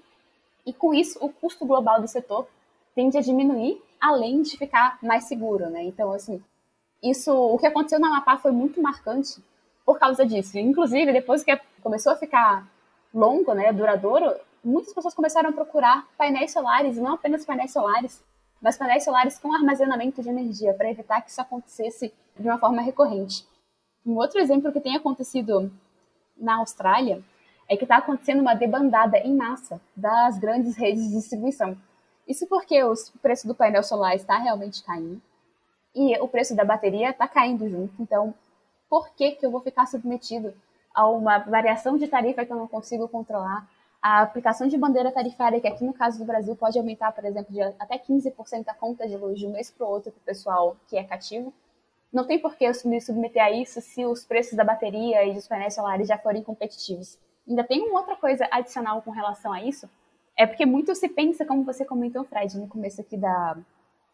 e 0.65 0.71
com 0.71 0.93
isso 0.93 1.17
o 1.19 1.29
custo 1.29 1.65
global 1.65 1.99
do 1.99 2.07
setor 2.07 2.47
tende 2.95 3.17
a 3.17 3.21
diminuir, 3.21 3.81
além 3.99 4.41
de 4.41 4.57
ficar 4.57 4.97
mais 5.01 5.25
seguro, 5.25 5.69
né? 5.69 5.83
Então, 5.83 6.11
assim, 6.11 6.41
isso, 7.01 7.33
o 7.33 7.57
que 7.57 7.67
aconteceu 7.67 7.99
na 7.99 8.07
Amapá 8.07 8.37
foi 8.37 8.51
muito 8.51 8.81
marcante 8.81 9.43
por 9.85 9.99
causa 9.99 10.25
disso. 10.25 10.57
Inclusive, 10.57 11.11
depois 11.11 11.43
que 11.43 11.59
começou 11.81 12.13
a 12.13 12.15
ficar 12.15 12.67
longo, 13.13 13.53
né, 13.53 13.73
duradouro, 13.73 14.33
muitas 14.63 14.93
pessoas 14.93 15.13
começaram 15.13 15.49
a 15.49 15.53
procurar 15.53 16.07
painéis 16.17 16.51
solares, 16.51 16.97
e 16.97 17.01
não 17.01 17.13
apenas 17.13 17.45
painéis 17.45 17.73
solares, 17.73 18.23
mas 18.61 18.77
painéis 18.77 19.03
solares 19.03 19.39
com 19.39 19.53
armazenamento 19.53 20.21
de 20.21 20.29
energia, 20.29 20.73
para 20.73 20.89
evitar 20.89 21.21
que 21.21 21.31
isso 21.31 21.41
acontecesse 21.41 22.13
de 22.39 22.47
uma 22.47 22.59
forma 22.59 22.81
recorrente. 22.81 23.45
Um 24.05 24.15
outro 24.15 24.39
exemplo 24.39 24.71
que 24.71 24.79
tem 24.79 24.95
acontecido 24.95 25.71
na 26.37 26.57
Austrália 26.57 27.23
é 27.67 27.75
que 27.75 27.83
está 27.83 27.97
acontecendo 27.97 28.41
uma 28.41 28.53
debandada 28.53 29.17
em 29.17 29.35
massa 29.35 29.81
das 29.95 30.37
grandes 30.37 30.75
redes 30.75 31.03
de 31.07 31.15
distribuição. 31.15 31.77
Isso 32.31 32.47
porque 32.47 32.81
o 32.81 32.93
preço 33.21 33.45
do 33.45 33.53
painel 33.53 33.83
solar 33.83 34.15
está 34.15 34.37
realmente 34.37 34.81
caindo 34.85 35.21
e 35.93 36.17
o 36.19 36.29
preço 36.29 36.55
da 36.55 36.63
bateria 36.63 37.09
está 37.09 37.27
caindo 37.27 37.67
junto. 37.69 37.93
Então, 38.01 38.33
por 38.89 39.09
que, 39.09 39.31
que 39.31 39.45
eu 39.45 39.51
vou 39.51 39.59
ficar 39.59 39.85
submetido 39.85 40.53
a 40.95 41.09
uma 41.09 41.39
variação 41.39 41.97
de 41.97 42.07
tarifa 42.07 42.45
que 42.45 42.53
eu 42.53 42.55
não 42.55 42.69
consigo 42.69 43.05
controlar? 43.09 43.69
A 44.01 44.21
aplicação 44.21 44.69
de 44.69 44.77
bandeira 44.77 45.11
tarifária, 45.11 45.59
que 45.59 45.67
aqui 45.67 45.83
no 45.83 45.93
caso 45.93 46.19
do 46.19 46.23
Brasil 46.23 46.55
pode 46.55 46.79
aumentar, 46.79 47.11
por 47.11 47.25
exemplo, 47.25 47.53
de 47.53 47.61
até 47.61 47.97
15% 47.99 48.63
a 48.65 48.73
conta 48.73 49.05
de 49.05 49.17
luz 49.17 49.37
de 49.37 49.45
um 49.45 49.51
mês 49.51 49.69
para 49.69 49.85
o 49.85 49.89
outro 49.89 50.09
para 50.09 50.21
o 50.21 50.23
pessoal 50.23 50.77
que 50.87 50.97
é 50.97 51.03
cativo. 51.03 51.53
Não 52.13 52.25
tem 52.25 52.39
por 52.39 52.55
que 52.55 52.63
eu 52.63 52.71
me 52.85 53.01
submeter 53.01 53.43
a 53.43 53.51
isso 53.51 53.81
se 53.81 54.05
os 54.05 54.23
preços 54.23 54.53
da 54.53 54.63
bateria 54.63 55.25
e 55.25 55.33
dos 55.33 55.49
painéis 55.49 55.75
solares 55.75 56.07
já 56.07 56.17
forem 56.17 56.43
competitivos. 56.43 57.19
Ainda 57.45 57.65
tem 57.65 57.81
uma 57.89 57.99
outra 57.99 58.15
coisa 58.15 58.47
adicional 58.49 59.01
com 59.01 59.11
relação 59.11 59.51
a 59.51 59.61
isso, 59.61 59.89
é 60.41 60.47
porque 60.47 60.65
muito 60.65 60.95
se 60.95 61.07
pensa, 61.07 61.45
como 61.45 61.63
você 61.63 61.85
comentou, 61.85 62.23
Fred, 62.23 62.57
no 62.57 62.67
começo 62.67 62.99
aqui 62.99 63.15
da, 63.15 63.55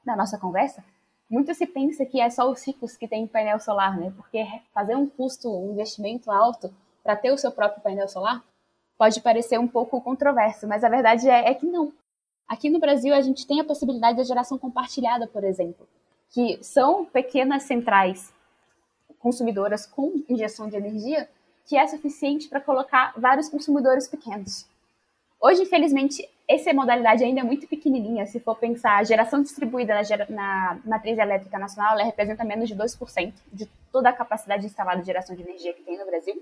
da 0.06 0.14
nossa 0.14 0.38
conversa, 0.38 0.84
muito 1.30 1.54
se 1.54 1.66
pensa 1.66 2.06
que 2.06 2.20
é 2.20 2.30
só 2.30 2.52
os 2.52 2.66
ricos 2.68 2.98
que 2.98 3.08
têm 3.08 3.26
painel 3.26 3.60
solar, 3.62 3.98
né? 3.98 4.12
Porque 4.14 4.46
fazer 4.74 4.96
um 4.96 5.08
custo, 5.08 5.50
um 5.50 5.72
investimento 5.72 6.30
alto 6.30 6.74
para 7.02 7.16
ter 7.16 7.32
o 7.32 7.38
seu 7.38 7.50
próprio 7.50 7.82
painel 7.82 8.10
solar 8.10 8.44
pode 8.98 9.22
parecer 9.22 9.58
um 9.58 9.68
pouco 9.70 10.02
controverso, 10.02 10.68
mas 10.68 10.84
a 10.84 10.90
verdade 10.90 11.30
é, 11.30 11.50
é 11.50 11.54
que 11.54 11.66
não. 11.66 11.94
Aqui 12.46 12.70
no 12.70 12.80
Brasil 12.80 13.14
a 13.14 13.22
gente 13.22 13.48
tem 13.48 13.62
a 13.62 13.66
possibilidade 13.66 14.18
da 14.18 14.24
geração 14.24 14.58
compartilhada, 14.58 15.28
por 15.28 15.46
exemplo, 15.46 15.88
que 16.30 16.62
são 16.62 17.06
pequenas 17.06 17.64
centrais 17.64 18.34
consumidoras 19.20 19.86
com 19.86 20.24
injeção 20.28 20.68
de 20.68 20.76
energia 20.76 21.30
que 21.66 21.78
é 21.78 21.88
suficiente 21.88 22.50
para 22.50 22.60
colocar 22.60 23.14
vários 23.18 23.48
consumidores 23.48 24.10
pequenos. 24.10 24.66
Hoje, 25.40 25.64
infelizmente, 25.64 26.28
essa 26.48 26.74
modalidade 26.74 27.24
ainda 27.24 27.42
é 27.42 27.44
muito 27.44 27.68
pequenininha. 27.68 28.26
Se 28.26 28.40
for 28.40 28.56
pensar, 28.56 28.98
a 28.98 29.04
geração 29.04 29.42
distribuída 29.42 29.94
na, 29.94 30.26
na 30.30 30.80
matriz 30.84 31.18
elétrica 31.18 31.60
nacional, 31.60 31.94
ela 31.94 32.04
representa 32.04 32.44
menos 32.44 32.68
de 32.68 32.76
2% 32.76 33.34
de 33.54 33.68
toda 33.92 34.10
a 34.10 34.14
capacidade 34.14 34.66
instalada 34.66 35.00
de 35.00 35.06
geração 35.06 35.36
de 35.36 35.44
energia 35.44 35.74
que 35.74 35.84
tem 35.84 35.98
no 35.98 36.06
Brasil. 36.06 36.42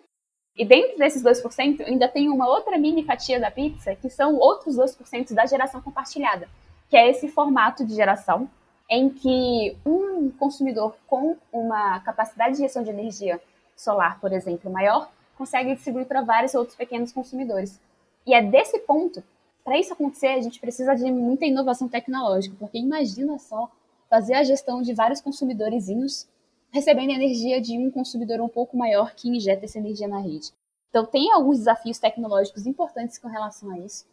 E 0.55 0.63
dentro 0.63 0.97
desses 0.97 1.21
2%, 1.21 1.81
ainda 1.81 2.07
tem 2.07 2.29
uma 2.29 2.47
outra 2.47 2.77
mini 2.77 3.03
fatia 3.03 3.39
da 3.39 3.51
pizza, 3.51 3.93
que 3.95 4.09
são 4.09 4.35
outros 4.35 4.77
2% 4.77 5.33
da 5.33 5.45
geração 5.45 5.81
compartilhada, 5.81 6.47
que 6.89 6.95
é 6.95 7.09
esse 7.09 7.27
formato 7.27 7.85
de 7.85 7.93
geração 7.93 8.49
em 8.89 9.09
que 9.09 9.75
um 9.85 10.31
consumidor 10.31 10.95
com 11.07 11.35
uma 11.51 11.99
capacidade 12.01 12.55
de 12.55 12.61
gestão 12.61 12.83
de 12.83 12.91
energia 12.91 13.41
solar, 13.75 14.19
por 14.21 14.31
exemplo, 14.31 14.71
maior, 14.71 15.09
consegue 15.37 15.73
distribuir 15.75 16.05
para 16.05 16.21
vários 16.21 16.53
outros 16.53 16.77
pequenos 16.77 17.11
consumidores. 17.11 17.81
E 18.25 18.33
é 18.33 18.41
desse 18.41 18.79
ponto, 18.79 19.23
para 19.63 19.79
isso 19.79 19.93
acontecer, 19.93 20.27
a 20.27 20.41
gente 20.41 20.59
precisa 20.59 20.95
de 20.95 21.11
muita 21.11 21.45
inovação 21.45 21.87
tecnológica, 21.87 22.55
porque 22.59 22.77
imagina 22.77 23.37
só 23.39 23.71
fazer 24.09 24.33
a 24.35 24.43
gestão 24.43 24.81
de 24.81 24.93
vários 24.93 25.21
consumidores 25.21 25.87
recebendo 26.71 27.11
energia 27.11 27.61
de 27.61 27.77
um 27.77 27.89
consumidor 27.89 28.41
um 28.41 28.49
pouco 28.49 28.75
maior 28.77 29.13
que 29.15 29.29
injeta 29.29 29.65
essa 29.65 29.79
energia 29.79 30.07
na 30.07 30.19
rede. 30.19 30.51
Então, 30.89 31.05
tem 31.05 31.31
alguns 31.31 31.59
desafios 31.59 31.99
tecnológicos 31.99 32.65
importantes 32.65 33.17
com 33.17 33.27
relação 33.27 33.71
a 33.71 33.79
isso. 33.79 34.05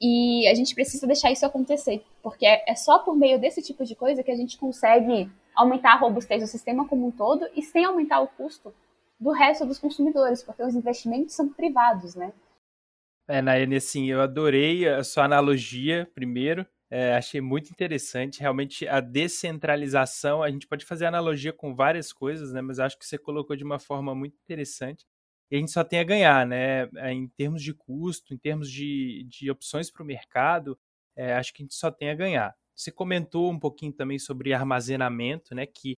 E 0.00 0.46
a 0.48 0.54
gente 0.54 0.74
precisa 0.74 1.06
deixar 1.06 1.30
isso 1.30 1.46
acontecer, 1.46 2.04
porque 2.22 2.44
é 2.44 2.74
só 2.74 2.98
por 2.98 3.16
meio 3.16 3.38
desse 3.38 3.62
tipo 3.62 3.84
de 3.84 3.94
coisa 3.94 4.22
que 4.22 4.30
a 4.30 4.36
gente 4.36 4.58
consegue 4.58 5.30
aumentar 5.54 5.92
a 5.92 5.98
robustez 5.98 6.42
do 6.42 6.48
sistema 6.48 6.86
como 6.86 7.06
um 7.06 7.10
todo 7.10 7.46
e 7.54 7.62
sem 7.62 7.84
aumentar 7.84 8.20
o 8.20 8.28
custo 8.28 8.74
do 9.20 9.30
resto 9.30 9.64
dos 9.64 9.78
consumidores, 9.78 10.42
porque 10.42 10.62
os 10.62 10.74
investimentos 10.74 11.34
são 11.34 11.48
privados, 11.48 12.14
né? 12.14 12.32
É, 13.26 13.40
Nayane, 13.40 13.76
assim, 13.76 14.06
eu 14.10 14.20
adorei 14.20 14.86
a 14.86 15.02
sua 15.02 15.24
analogia, 15.24 16.10
primeiro. 16.14 16.66
É, 16.90 17.14
achei 17.14 17.40
muito 17.40 17.70
interessante. 17.70 18.40
Realmente, 18.40 18.86
a 18.86 19.00
descentralização, 19.00 20.42
a 20.42 20.50
gente 20.50 20.66
pode 20.66 20.84
fazer 20.84 21.06
analogia 21.06 21.52
com 21.52 21.74
várias 21.74 22.12
coisas, 22.12 22.52
né? 22.52 22.60
Mas 22.60 22.78
acho 22.78 22.98
que 22.98 23.06
você 23.06 23.16
colocou 23.16 23.56
de 23.56 23.64
uma 23.64 23.78
forma 23.78 24.14
muito 24.14 24.36
interessante. 24.42 25.06
E 25.50 25.56
a 25.56 25.58
gente 25.58 25.70
só 25.72 25.82
tem 25.82 26.00
a 26.00 26.04
ganhar, 26.04 26.46
né? 26.46 26.82
É, 26.96 27.12
em 27.12 27.26
termos 27.28 27.62
de 27.62 27.72
custo, 27.72 28.34
em 28.34 28.38
termos 28.38 28.70
de, 28.70 29.24
de 29.28 29.50
opções 29.50 29.90
para 29.90 30.02
o 30.02 30.06
mercado, 30.06 30.78
é, 31.16 31.32
acho 31.34 31.52
que 31.54 31.62
a 31.62 31.64
gente 31.64 31.74
só 31.74 31.90
tem 31.90 32.10
a 32.10 32.14
ganhar. 32.14 32.54
Você 32.76 32.90
comentou 32.92 33.50
um 33.50 33.58
pouquinho 33.58 33.92
também 33.92 34.18
sobre 34.18 34.52
armazenamento, 34.52 35.54
né? 35.54 35.64
Que 35.66 35.96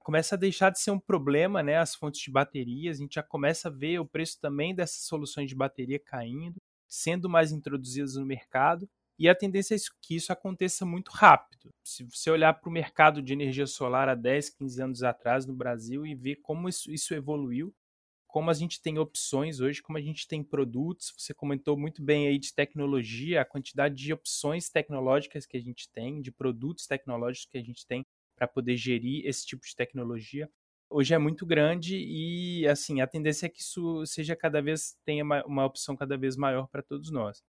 começa 0.00 0.34
a 0.36 0.38
deixar 0.38 0.70
de 0.70 0.80
ser 0.80 0.90
um 0.92 1.00
problema, 1.00 1.62
né? 1.62 1.78
As 1.78 1.94
fontes 1.94 2.20
de 2.20 2.30
baterias, 2.30 2.98
a 2.98 3.00
gente 3.02 3.14
já 3.14 3.22
começa 3.22 3.68
a 3.68 3.72
ver 3.72 3.98
o 4.00 4.06
preço 4.06 4.38
também 4.40 4.74
dessas 4.74 5.02
soluções 5.06 5.48
de 5.48 5.54
bateria 5.56 5.98
caindo 5.98 6.56
sendo 6.96 7.28
mais 7.28 7.52
introduzidas 7.52 8.16
no 8.16 8.24
mercado, 8.24 8.88
e 9.18 9.28
a 9.28 9.34
tendência 9.34 9.74
é 9.74 9.78
que 10.02 10.16
isso 10.16 10.32
aconteça 10.32 10.84
muito 10.84 11.10
rápido. 11.10 11.70
Se 11.82 12.04
você 12.04 12.30
olhar 12.30 12.52
para 12.54 12.68
o 12.68 12.72
mercado 12.72 13.22
de 13.22 13.32
energia 13.32 13.66
solar 13.66 14.08
há 14.08 14.14
10, 14.14 14.50
15 14.50 14.82
anos 14.82 15.02
atrás 15.02 15.46
no 15.46 15.54
Brasil 15.54 16.06
e 16.06 16.14
ver 16.14 16.36
como 16.36 16.68
isso, 16.68 16.90
isso 16.90 17.14
evoluiu, 17.14 17.74
como 18.26 18.50
a 18.50 18.54
gente 18.54 18.82
tem 18.82 18.98
opções 18.98 19.60
hoje, 19.60 19.80
como 19.80 19.96
a 19.96 20.00
gente 20.00 20.28
tem 20.28 20.42
produtos, 20.42 21.14
você 21.16 21.32
comentou 21.32 21.76
muito 21.78 22.02
bem 22.02 22.28
aí 22.28 22.38
de 22.38 22.52
tecnologia, 22.52 23.40
a 23.40 23.44
quantidade 23.44 23.94
de 23.94 24.12
opções 24.12 24.68
tecnológicas 24.68 25.46
que 25.46 25.56
a 25.56 25.60
gente 25.60 25.88
tem, 25.90 26.20
de 26.20 26.30
produtos 26.30 26.86
tecnológicos 26.86 27.48
que 27.50 27.58
a 27.58 27.62
gente 27.62 27.86
tem 27.86 28.04
para 28.36 28.46
poder 28.46 28.76
gerir 28.76 29.24
esse 29.24 29.46
tipo 29.46 29.64
de 29.64 29.74
tecnologia. 29.74 30.50
Hoje 30.96 31.12
é 31.12 31.18
muito 31.18 31.44
grande 31.44 31.98
e 31.98 32.66
assim 32.66 33.02
a 33.02 33.06
tendência 33.06 33.44
é 33.46 33.48
que 33.50 33.60
isso 33.60 34.04
seja 34.06 34.34
cada 34.34 34.62
vez 34.62 34.96
tenha 35.04 35.22
uma, 35.22 35.66
opção 35.66 35.94
cada 35.94 36.16
vez 36.16 36.36
maior 36.36 36.66
para 36.68 36.82
todos 36.82 37.10
nós. 37.10 37.42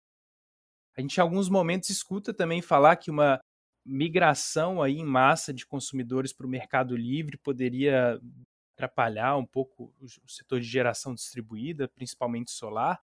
A 0.97 1.01
gente 1.01 1.17
em 1.17 1.21
alguns 1.21 1.49
momentos 1.49 1.89
escuta 1.89 2.35
também 2.35 2.61
falar 2.61 2.97
que 2.97 3.09
uma 3.09 3.39
migração 3.85 4.83
aí 4.83 4.97
em 4.99 5.05
massa 5.05 5.55
de 5.55 5.65
consumidores 5.65 6.33
para 6.33 6.47
o 6.47 6.51
mercado 6.51 6.97
livre 6.97 7.39
poderia 7.39 8.21
atrapalhar 8.75 9.37
um 9.37 9.47
pouco 9.47 9.95
o 10.01 10.29
setor 10.29 10.59
de 10.59 10.67
geração 10.67 11.15
distribuída, 11.15 11.87
principalmente 11.87 12.51
solar. 12.51 13.01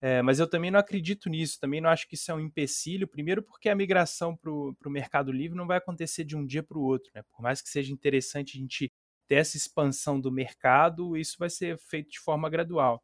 É, 0.00 0.22
mas 0.22 0.38
eu 0.38 0.48
também 0.48 0.70
não 0.70 0.78
acredito 0.78 1.28
nisso, 1.28 1.58
também 1.60 1.80
não 1.80 1.90
acho 1.90 2.08
que 2.08 2.14
isso 2.14 2.30
é 2.30 2.34
um 2.34 2.40
empecilho. 2.40 3.08
Primeiro, 3.08 3.42
porque 3.42 3.68
a 3.68 3.74
migração 3.74 4.36
para 4.36 4.50
o 4.52 4.76
mercado 4.86 5.32
livre 5.32 5.58
não 5.58 5.66
vai 5.66 5.78
acontecer 5.78 6.24
de 6.24 6.36
um 6.36 6.46
dia 6.46 6.62
para 6.62 6.78
o 6.78 6.82
outro. 6.82 7.10
Né? 7.12 7.22
Por 7.32 7.42
mais 7.42 7.60
que 7.60 7.68
seja 7.68 7.92
interessante 7.92 8.56
a 8.56 8.60
gente 8.60 8.90
ter 9.30 9.36
essa 9.36 9.56
expansão 9.56 10.20
do 10.20 10.32
mercado, 10.32 11.16
isso 11.16 11.36
vai 11.38 11.48
ser 11.48 11.78
feito 11.78 12.10
de 12.10 12.18
forma 12.18 12.50
gradual. 12.50 13.00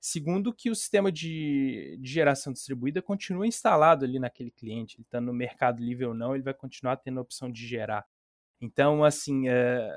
Segundo, 0.00 0.54
que 0.54 0.70
o 0.70 0.74
sistema 0.76 1.10
de, 1.10 1.98
de 2.00 2.08
geração 2.08 2.52
distribuída 2.52 3.02
continua 3.02 3.44
instalado 3.44 4.04
ali 4.04 4.20
naquele 4.20 4.52
cliente, 4.52 4.94
ele 4.94 5.02
está 5.02 5.20
no 5.20 5.32
mercado 5.32 5.82
livre 5.82 6.04
ou 6.04 6.14
não, 6.14 6.32
ele 6.32 6.44
vai 6.44 6.54
continuar 6.54 6.96
tendo 6.98 7.18
a 7.18 7.22
opção 7.22 7.50
de 7.50 7.66
gerar. 7.66 8.06
Então, 8.60 9.02
assim, 9.02 9.48
é, 9.48 9.90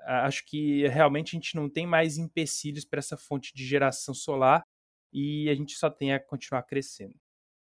acho 0.00 0.44
que 0.46 0.84
realmente 0.88 1.36
a 1.36 1.38
gente 1.38 1.54
não 1.54 1.70
tem 1.70 1.86
mais 1.86 2.18
empecilhos 2.18 2.84
para 2.84 2.98
essa 2.98 3.16
fonte 3.16 3.54
de 3.54 3.64
geração 3.64 4.12
solar 4.12 4.66
e 5.12 5.48
a 5.48 5.54
gente 5.54 5.76
só 5.76 5.88
tem 5.88 6.12
a 6.12 6.18
continuar 6.18 6.64
crescendo. 6.64 7.14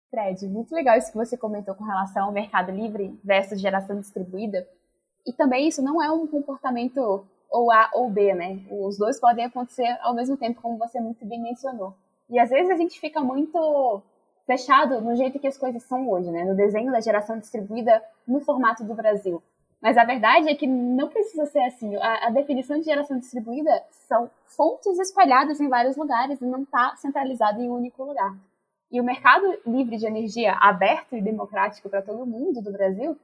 Fred, 0.09 0.49
muito 0.49 0.75
legal 0.75 0.96
isso 0.96 1.11
que 1.11 1.18
você 1.18 1.37
comentou 1.37 1.75
com 1.75 1.85
relação 1.85 2.25
ao 2.25 2.33
mercado 2.33 2.72
livre 2.72 3.20
versus 3.22 3.61
geração 3.61 4.01
distribuída. 4.01 4.66
E 5.26 5.32
também 5.32 5.68
isso 5.68 5.82
não 5.82 6.02
é 6.02 6.10
um 6.10 6.26
comportamento 6.26 7.26
ou 7.50 7.72
A 7.72 7.90
ou 7.94 8.10
B, 8.10 8.34
né? 8.34 8.60
Os 8.70 8.96
dois 8.96 9.18
podem 9.18 9.44
acontecer 9.44 9.98
ao 10.02 10.14
mesmo 10.14 10.36
tempo, 10.36 10.62
como 10.62 10.78
você 10.78 11.00
muito 11.00 11.24
bem 11.24 11.42
mencionou. 11.42 11.94
E 12.28 12.38
às 12.38 12.50
vezes 12.50 12.70
a 12.70 12.76
gente 12.76 13.00
fica 13.00 13.20
muito 13.20 14.02
fechado 14.46 15.00
no 15.00 15.16
jeito 15.16 15.38
que 15.38 15.46
as 15.46 15.58
coisas 15.58 15.82
são 15.82 16.08
hoje, 16.08 16.30
né? 16.30 16.44
No 16.44 16.54
desenho 16.54 16.92
da 16.92 17.00
geração 17.00 17.38
distribuída 17.38 18.02
no 18.26 18.40
formato 18.40 18.84
do 18.84 18.94
Brasil. 18.94 19.42
Mas 19.80 19.96
a 19.98 20.04
verdade 20.04 20.48
é 20.48 20.54
que 20.54 20.66
não 20.66 21.08
precisa 21.08 21.46
ser 21.46 21.60
assim. 21.60 21.94
A, 21.96 22.28
a 22.28 22.30
definição 22.30 22.78
de 22.78 22.84
geração 22.84 23.18
distribuída 23.18 23.84
são 23.90 24.30
fontes 24.46 24.98
espalhadas 24.98 25.60
em 25.60 25.68
vários 25.68 25.96
lugares 25.96 26.40
e 26.40 26.46
não 26.46 26.62
está 26.62 26.94
centralizado 26.96 27.60
em 27.60 27.68
um 27.68 27.74
único 27.74 28.02
lugar. 28.04 28.34
E 28.90 29.00
o 29.00 29.04
mercado 29.04 29.58
livre 29.66 29.96
de 29.96 30.06
energia 30.06 30.52
aberto 30.54 31.16
e 31.16 31.20
democrático 31.20 31.88
para 31.88 32.02
todo 32.02 32.26
mundo 32.26 32.62
do 32.62 32.72
Brasil, 32.72 33.16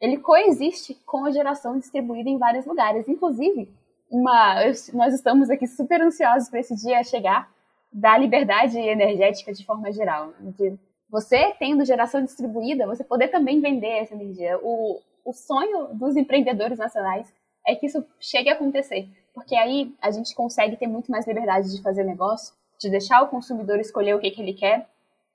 ele 0.00 0.18
coexiste 0.18 0.94
com 1.04 1.26
a 1.26 1.30
geração 1.30 1.78
distribuída 1.78 2.30
em 2.30 2.38
vários 2.38 2.64
lugares. 2.64 3.06
Inclusive, 3.08 3.68
uma, 4.10 4.56
nós 4.94 5.14
estamos 5.14 5.50
aqui 5.50 5.66
super 5.66 6.00
ansiosos 6.00 6.48
para 6.48 6.60
esse 6.60 6.74
dia 6.74 7.04
chegar 7.04 7.50
da 7.92 8.16
liberdade 8.16 8.78
energética 8.78 9.52
de 9.52 9.64
forma 9.64 9.92
geral. 9.92 10.32
De 10.40 10.78
você 11.08 11.52
tendo 11.58 11.84
geração 11.84 12.24
distribuída, 12.24 12.86
você 12.86 13.04
poder 13.04 13.28
também 13.28 13.60
vender 13.60 13.98
essa 13.98 14.14
energia. 14.14 14.58
O, 14.62 15.00
o 15.24 15.32
sonho 15.32 15.88
dos 15.94 16.16
empreendedores 16.16 16.78
nacionais 16.78 17.32
é 17.66 17.74
que 17.74 17.86
isso 17.86 18.04
chegue 18.18 18.48
a 18.48 18.54
acontecer, 18.54 19.08
porque 19.34 19.54
aí 19.54 19.94
a 20.00 20.10
gente 20.10 20.34
consegue 20.34 20.76
ter 20.76 20.86
muito 20.86 21.10
mais 21.10 21.26
liberdade 21.26 21.70
de 21.70 21.82
fazer 21.82 22.04
negócio, 22.04 22.54
de 22.80 22.88
deixar 22.88 23.22
o 23.22 23.28
consumidor 23.28 23.78
escolher 23.78 24.14
o 24.14 24.20
que, 24.20 24.30
que 24.30 24.40
ele 24.40 24.54
quer, 24.54 24.88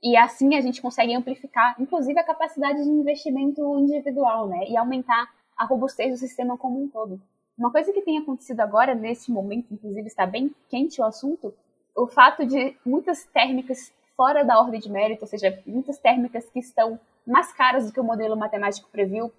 e 0.06 0.16
assim 0.16 0.56
a 0.56 0.62
gente 0.62 0.84
consegue 0.84 1.16
amplificar, 1.16 1.76
inclusive, 1.80 2.20
a 2.20 2.24
capacidade 2.24 2.84
de 2.84 2.88
investimento 2.88 3.80
individual, 3.80 4.48
né, 4.48 4.64
e 4.70 4.78
aumentar 4.78 5.28
a 5.58 5.66
robustez 5.66 6.12
do 6.12 6.18
sistema 6.18 6.56
como 6.56 6.80
um 6.80 6.88
todo. 6.88 7.20
Uma 7.58 7.72
coisa 7.72 7.92
que 7.92 8.04
tem 8.04 8.20
acontecido 8.20 8.60
agora, 8.60 8.94
nesse 8.94 9.32
momento, 9.32 9.74
inclusive 9.74 10.06
está 10.06 10.28
bem 10.28 10.54
quente 10.70 11.02
o 11.02 11.06
assunto, 11.06 11.52
o 11.96 12.06
fato 12.06 12.46
de 12.46 12.78
muitas 12.86 13.24
térmicas 13.26 13.92
fora 14.16 14.46
da 14.46 14.60
ordem 14.60 14.80
de 14.80 14.92
mérito, 14.92 15.24
ou 15.24 15.28
seja, 15.28 15.60
muitas 15.66 15.98
térmicas 15.98 16.48
que 16.52 16.60
estão 16.60 17.00
mais 17.26 17.52
caras 17.52 17.88
do 17.88 17.92
que 17.92 18.00
o 18.00 18.04
modelo 18.04 18.38
matemático 18.38 18.88
previu, 18.92 19.32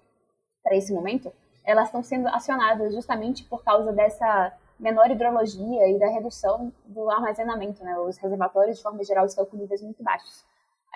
para 0.61 0.75
esse 0.75 0.91
momento, 0.91 1.31
elas 1.63 1.85
estão 1.85 2.03
sendo 2.03 2.27
acionadas 2.27 2.93
justamente 2.93 3.45
por 3.45 3.63
causa 3.63 3.93
dessa 3.93 4.51
menor 4.77 5.09
hidrologia 5.09 5.87
e 5.87 5.97
da 5.97 6.09
redução 6.09 6.73
do 6.85 7.09
armazenamento. 7.09 7.81
Né? 7.85 7.97
Os 7.99 8.17
reservatórios, 8.17 8.77
de 8.77 8.83
forma 8.83 9.01
geral, 9.05 9.25
estão 9.25 9.45
com 9.45 9.55
níveis 9.55 9.81
muito 9.81 10.03
baixos. 10.03 10.45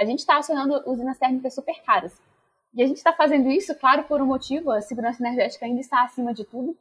A 0.01 0.05
gente 0.05 0.19
está 0.19 0.37
acionando 0.37 0.81
usinas 0.89 1.19
térmicas 1.19 1.53
super 1.53 1.79
caras. 1.83 2.19
E 2.73 2.81
a 2.81 2.87
gente 2.87 2.97
está 2.97 3.13
fazendo 3.13 3.51
isso, 3.51 3.75
claro, 3.75 4.03
por 4.05 4.19
um 4.19 4.25
motivo, 4.25 4.71
a 4.71 4.81
segurança 4.81 5.21
energética 5.21 5.63
ainda 5.63 5.79
está 5.79 6.01
acima 6.03 6.33
de 6.33 6.43
tudo. 6.43 6.75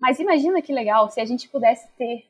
Mas 0.00 0.18
imagina 0.18 0.60
que 0.60 0.72
legal 0.72 1.08
se 1.08 1.20
a 1.20 1.24
gente 1.24 1.48
pudesse 1.48 1.86
ter 1.92 2.24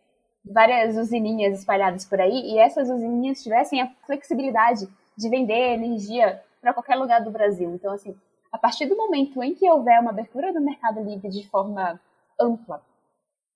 várias 0.45 0.99
usininhas 0.99 1.59
espalhadas 1.59 2.05
por 2.05 2.21
aí 2.21 2.53
e 2.53 2.59
essas 2.59 2.90
usininhas 2.90 3.43
tivessem 3.43 3.81
a 3.81 3.88
flexibilidade 4.05 4.87
de 5.17 5.29
vender 5.31 5.73
energia 5.73 6.43
para 6.61 6.75
qualquer 6.75 6.97
lugar 6.97 7.25
do 7.25 7.31
Brasil. 7.31 7.71
Então, 7.75 7.90
assim, 7.95 8.14
a 8.53 8.59
partir 8.59 8.85
do 8.85 8.99
momento 8.99 9.43
em 9.43 9.55
que 9.55 9.71
houver 9.71 9.99
uma 10.01 10.11
abertura 10.11 10.53
do 10.53 10.61
mercado 10.61 11.03
livre 11.03 11.31
de 11.31 11.49
forma 11.49 11.99
ampla, 12.38 12.83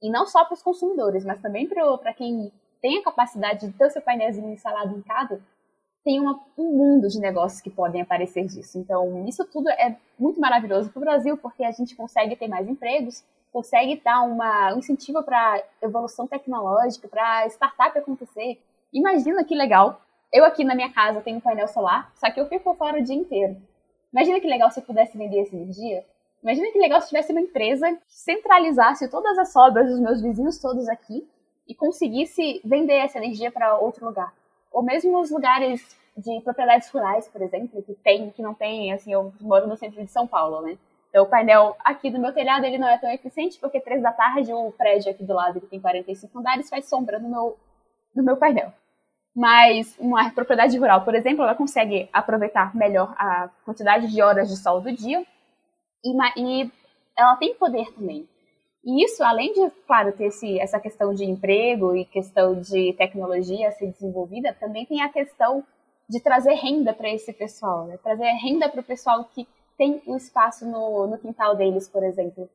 e 0.00 0.08
não 0.08 0.26
só 0.26 0.46
para 0.46 0.54
os 0.54 0.62
consumidores, 0.62 1.26
mas 1.26 1.42
também 1.42 1.68
para 1.68 2.14
quem 2.14 2.50
tem 2.80 2.96
a 2.96 3.04
capacidade 3.04 3.66
de 3.66 3.76
ter 3.76 3.84
o 3.84 3.90
seu 3.90 4.00
painelzinho 4.00 4.50
instalado 4.50 4.96
em 4.96 5.02
casa, 5.02 5.42
tem 6.08 6.18
uma, 6.18 6.40
um 6.56 6.74
mundo 6.74 7.06
de 7.06 7.20
negócios 7.20 7.60
que 7.60 7.68
podem 7.68 8.00
aparecer 8.00 8.46
disso. 8.46 8.78
Então, 8.78 9.26
isso 9.28 9.44
tudo 9.44 9.68
é 9.68 9.94
muito 10.18 10.40
maravilhoso 10.40 10.88
para 10.88 11.00
o 11.00 11.04
Brasil, 11.04 11.36
porque 11.36 11.62
a 11.62 11.70
gente 11.70 11.94
consegue 11.94 12.34
ter 12.34 12.48
mais 12.48 12.66
empregos, 12.66 13.22
consegue 13.52 14.00
dar 14.02 14.22
uma, 14.22 14.72
um 14.72 14.78
incentivo 14.78 15.22
para 15.22 15.62
evolução 15.82 16.26
tecnológica, 16.26 17.06
para 17.06 17.46
startup 17.48 17.98
acontecer. 17.98 18.58
Imagina 18.90 19.44
que 19.44 19.54
legal. 19.54 20.00
Eu 20.32 20.46
aqui 20.46 20.64
na 20.64 20.74
minha 20.74 20.90
casa 20.90 21.20
tenho 21.20 21.36
um 21.36 21.40
painel 21.42 21.68
solar, 21.68 22.10
só 22.14 22.30
que 22.30 22.40
eu 22.40 22.48
fico 22.48 22.74
fora 22.74 22.98
o 22.98 23.04
dia 23.04 23.14
inteiro. 23.14 23.58
Imagina 24.10 24.40
que 24.40 24.48
legal 24.48 24.70
se 24.70 24.80
eu 24.80 24.84
pudesse 24.84 25.18
vender 25.18 25.40
essa 25.40 25.54
energia. 25.54 26.06
Imagina 26.42 26.72
que 26.72 26.78
legal 26.78 27.02
se 27.02 27.08
tivesse 27.08 27.32
uma 27.32 27.42
empresa 27.42 27.92
que 27.92 28.00
centralizasse 28.08 29.10
todas 29.10 29.36
as 29.36 29.52
sobras 29.52 29.90
dos 29.90 30.00
meus 30.00 30.22
vizinhos 30.22 30.56
todos 30.56 30.88
aqui 30.88 31.28
e 31.68 31.74
conseguisse 31.74 32.62
vender 32.64 32.94
essa 32.94 33.18
energia 33.18 33.52
para 33.52 33.76
outro 33.76 34.06
lugar. 34.06 34.32
Ou 34.72 34.82
mesmo 34.82 35.18
os 35.20 35.30
lugares 35.30 35.96
de 36.16 36.40
propriedades 36.40 36.90
rurais, 36.90 37.28
por 37.28 37.40
exemplo, 37.42 37.82
que 37.82 37.94
tem, 37.94 38.30
que 38.30 38.42
não 38.42 38.54
tem, 38.54 38.92
assim, 38.92 39.12
eu 39.12 39.32
moro 39.40 39.66
no 39.66 39.76
centro 39.76 40.04
de 40.04 40.10
São 40.10 40.26
Paulo, 40.26 40.60
né? 40.62 40.76
Então 41.08 41.24
o 41.24 41.28
painel 41.28 41.76
aqui 41.84 42.10
do 42.10 42.20
meu 42.20 42.32
telhado 42.32 42.64
ele 42.64 42.76
não 42.78 42.88
é 42.88 42.98
tão 42.98 43.10
eficiente 43.10 43.58
porque 43.58 43.80
três 43.80 44.02
da 44.02 44.12
tarde 44.12 44.52
o 44.52 44.72
prédio 44.72 45.10
aqui 45.10 45.24
do 45.24 45.32
lado 45.32 45.60
que 45.60 45.66
tem 45.66 45.80
45 45.80 46.38
andares 46.38 46.68
faz 46.68 46.86
sombra 46.86 47.18
no 47.18 47.30
meu 47.30 47.56
no 48.14 48.22
meu 48.22 48.36
painel. 48.36 48.72
Mas 49.34 49.96
uma 49.98 50.30
propriedade 50.30 50.76
rural, 50.76 51.04
por 51.04 51.14
exemplo, 51.14 51.44
ela 51.44 51.54
consegue 51.54 52.08
aproveitar 52.12 52.74
melhor 52.74 53.14
a 53.16 53.48
quantidade 53.64 54.08
de 54.08 54.20
horas 54.20 54.48
de 54.48 54.56
sol 54.56 54.80
do 54.80 54.92
dia 54.92 55.24
e, 56.04 56.12
e 56.36 56.70
ela 57.16 57.36
tem 57.36 57.54
poder 57.54 57.92
também. 57.94 58.28
E 58.88 59.04
isso, 59.04 59.22
além 59.22 59.52
de, 59.52 59.70
claro, 59.86 60.12
ter 60.12 60.28
esse, 60.28 60.58
essa 60.58 60.80
questão 60.80 61.12
de 61.12 61.22
emprego 61.22 61.94
e 61.94 62.06
questão 62.06 62.58
de 62.58 62.94
tecnologia 62.94 63.70
ser 63.72 63.90
desenvolvida, 63.90 64.54
também 64.54 64.86
tem 64.86 65.02
a 65.02 65.10
questão 65.10 65.62
de 66.08 66.18
trazer 66.22 66.54
renda 66.54 66.94
para 66.94 67.10
esse 67.10 67.30
pessoal, 67.34 67.84
né? 67.84 67.98
trazer 68.02 68.24
renda 68.42 68.66
para 68.66 68.80
o 68.80 68.84
pessoal 68.84 69.26
que 69.26 69.46
tem 69.76 70.00
um 70.06 70.16
espaço 70.16 70.64
no, 70.64 71.06
no 71.06 71.18
quintal 71.18 71.54
deles, 71.54 71.86
por 71.86 72.02
exemplo. 72.02 72.48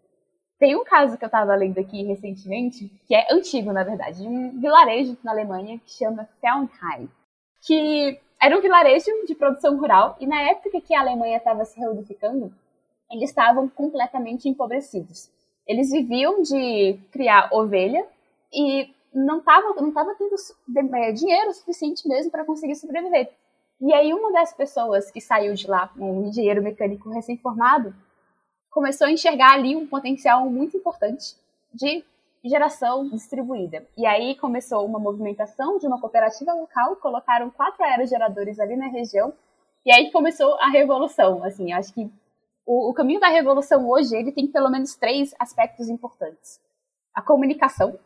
Tem 0.58 0.76
um 0.76 0.84
caso 0.84 1.20
que 1.20 1.24
eu 1.24 1.28
estava 1.28 1.54
lendo 1.54 1.78
aqui 1.78 2.02
recentemente, 2.02 2.90
que 3.06 3.14
é 3.14 3.28
antigo, 3.32 3.72
na 3.72 3.84
verdade, 3.84 4.24
de 4.24 4.28
um 4.28 4.60
vilarejo 4.60 5.16
na 5.24 5.34
Alemanha 5.34 5.78
que 5.86 5.92
chama 5.92 6.28
Felnheim, 6.42 7.12
que 7.62 8.20
era 8.42 8.58
um 8.58 8.62
vilarejo 8.62 9.12
de 9.28 9.36
produção 9.36 9.78
rural 9.78 10.18
e 10.20 10.26
na 10.26 10.42
época 10.50 10.82
que 10.82 10.96
a 10.96 11.02
Alemanha 11.02 11.38
estava 11.38 11.64
se 11.64 11.80
reunificando, 11.80 12.52
eles 13.12 13.30
estavam 13.30 13.70
completamente 13.70 14.50
empobrecidos. 14.50 15.32
Eles 15.68 15.92
viviam 15.92 16.42
de 16.42 17.00
criar 17.12 17.50
ovelha 17.52 18.06
e 18.52 18.94
não 19.14 19.40
estava 19.40 19.74
não 19.82 19.92
tava 19.92 20.16
tendo 20.16 20.36
é, 20.96 21.12
dinheiro 21.12 21.54
suficiente 21.54 22.08
mesmo 22.08 22.32
para 22.32 22.46
conseguir 22.46 22.76
sobreviver. 22.76 23.32
E 23.80 23.94
aí 23.94 24.14
uma 24.14 24.32
das 24.32 24.54
pessoas 24.54 25.12
que 25.12 25.22
saiu 25.22 25.54
de 25.54 25.68
lá, 25.68 25.92
um 25.98 26.28
engenheiro 26.28 26.62
mecânico 26.62 27.10
recém-formado, 27.10 27.94
começou 28.72 29.08
a 29.08 29.12
enxergar 29.12 29.54
ali 29.54 29.76
um 29.76 29.86
potencial 29.86 30.50
muito 30.50 30.78
importante 30.78 31.36
de 31.74 32.04
geração 32.44 33.08
distribuída. 33.08 33.86
E 33.98 34.06
aí 34.06 34.36
começou 34.36 34.86
uma 34.86 35.00
movimentação 35.00 35.78
de 35.78 35.88
uma 35.88 36.00
cooperativa 36.00 36.54
local, 36.54 36.96
colocaram 36.98 37.50
quatro 37.50 37.84
aerogeradores 37.84 38.60
ali 38.60 38.76
na 38.76 38.88
região, 38.88 39.34
e 39.86 39.92
aí 39.92 40.12
começou 40.12 40.56
a 40.56 40.70
revolução. 40.70 41.44
Assim, 41.44 41.72
acho 41.72 41.94
que 41.94 42.10
o, 42.66 42.90
o 42.90 42.94
caminho 42.94 43.20
da 43.20 43.28
revolução 43.28 43.88
hoje 43.90 44.16
ele 44.16 44.32
tem 44.32 44.48
pelo 44.48 44.70
menos 44.70 44.96
três 44.96 45.34
aspectos 45.40 45.90
importantes: 45.90 46.60
a 47.14 47.22
comunicação, 47.22 47.98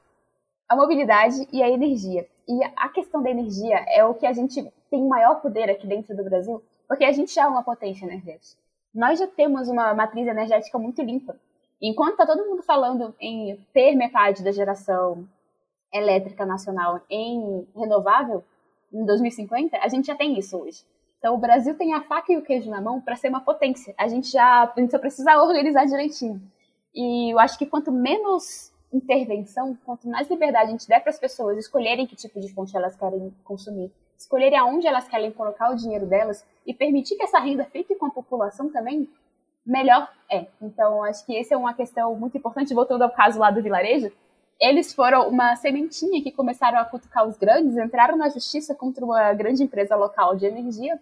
a 0.67 0.75
mobilidade 0.75 1.47
e 1.51 1.61
a 1.61 1.69
energia. 1.69 2.27
E 2.47 2.63
a 2.75 2.89
questão 2.89 3.21
da 3.21 3.29
energia 3.29 3.83
é 3.89 4.05
o 4.05 4.13
que 4.13 4.25
a 4.25 4.33
gente 4.33 4.71
tem 4.89 5.05
maior 5.07 5.41
poder 5.41 5.69
aqui 5.69 5.85
dentro 5.85 6.15
do 6.15 6.23
Brasil, 6.23 6.63
porque 6.87 7.03
a 7.03 7.11
gente 7.11 7.33
já 7.33 7.43
é 7.43 7.47
uma 7.47 7.63
potência 7.63 8.05
energética 8.05 8.67
nós 8.97 9.19
já 9.19 9.27
temos 9.27 9.69
uma 9.69 9.93
matriz 9.93 10.27
energética 10.27 10.79
muito 10.79 11.03
limpa. 11.03 11.39
Enquanto 11.79 12.13
está 12.13 12.25
todo 12.25 12.47
mundo 12.47 12.63
falando 12.63 13.13
em 13.19 13.55
ter 13.71 13.95
metade 13.95 14.43
da 14.43 14.51
geração 14.51 15.29
elétrica 15.93 16.47
nacional 16.47 16.99
em 17.07 17.67
renovável 17.75 18.43
em 18.91 19.05
2050, 19.05 19.77
a 19.77 19.87
gente 19.87 20.07
já 20.07 20.15
tem 20.15 20.37
isso 20.39 20.57
hoje. 20.57 20.83
Então 21.17 21.35
o 21.35 21.37
Brasil 21.37 21.75
tem 21.75 21.93
a 21.93 22.01
faca 22.01 22.31
e 22.31 22.37
o 22.37 22.41
queijo 22.41 22.69
na 22.69 22.81
mão 22.81 23.01
para 23.01 23.15
ser 23.15 23.29
uma 23.29 23.41
potência. 23.41 23.93
A 23.97 24.07
gente 24.07 24.31
já 24.31 24.63
a 24.63 24.79
gente 24.79 24.91
só 24.91 24.99
precisa 24.99 25.41
organizar 25.41 25.85
direitinho. 25.85 26.41
E 26.93 27.33
eu 27.33 27.39
acho 27.39 27.57
que 27.57 27.65
quanto 27.65 27.91
menos 27.91 28.71
intervenção, 28.91 29.77
quanto 29.85 30.07
mais 30.07 30.29
liberdade 30.29 30.69
a 30.69 30.71
gente 30.71 30.87
der 30.87 31.01
para 31.01 31.09
as 31.09 31.19
pessoas 31.19 31.57
escolherem 31.57 32.07
que 32.07 32.15
tipo 32.15 32.39
de 32.39 32.53
fonte 32.53 32.75
elas 32.75 32.95
querem 32.95 33.33
consumir, 33.43 33.91
escolherem 34.17 34.57
aonde 34.57 34.87
elas 34.87 35.07
querem 35.07 35.31
colocar 35.31 35.71
o 35.71 35.75
dinheiro 35.75 36.05
delas 36.05 36.45
e 36.65 36.73
permitir 36.73 37.15
que 37.15 37.23
essa 37.23 37.39
renda 37.39 37.65
fique 37.65 37.95
com 37.95 38.05
a 38.05 38.11
população 38.11 38.69
também, 38.69 39.09
melhor 39.65 40.09
é. 40.31 40.47
Então, 40.61 41.03
acho 41.03 41.25
que 41.25 41.37
essa 41.37 41.53
é 41.53 41.57
uma 41.57 41.73
questão 41.73 42.15
muito 42.15 42.37
importante, 42.37 42.73
voltando 42.73 43.01
ao 43.01 43.11
caso 43.11 43.39
lá 43.39 43.51
do 43.51 43.61
vilarejo. 43.61 44.11
Eles 44.59 44.93
foram 44.93 45.29
uma 45.29 45.55
sementinha 45.55 46.21
que 46.21 46.31
começaram 46.31 46.79
a 46.79 46.85
cutucar 46.85 47.27
os 47.27 47.37
grandes, 47.37 47.77
entraram 47.77 48.17
na 48.17 48.29
justiça 48.29 48.73
contra 48.73 49.05
uma 49.05 49.33
grande 49.33 49.63
empresa 49.63 49.95
local 49.95 50.35
de 50.35 50.45
energia 50.45 50.99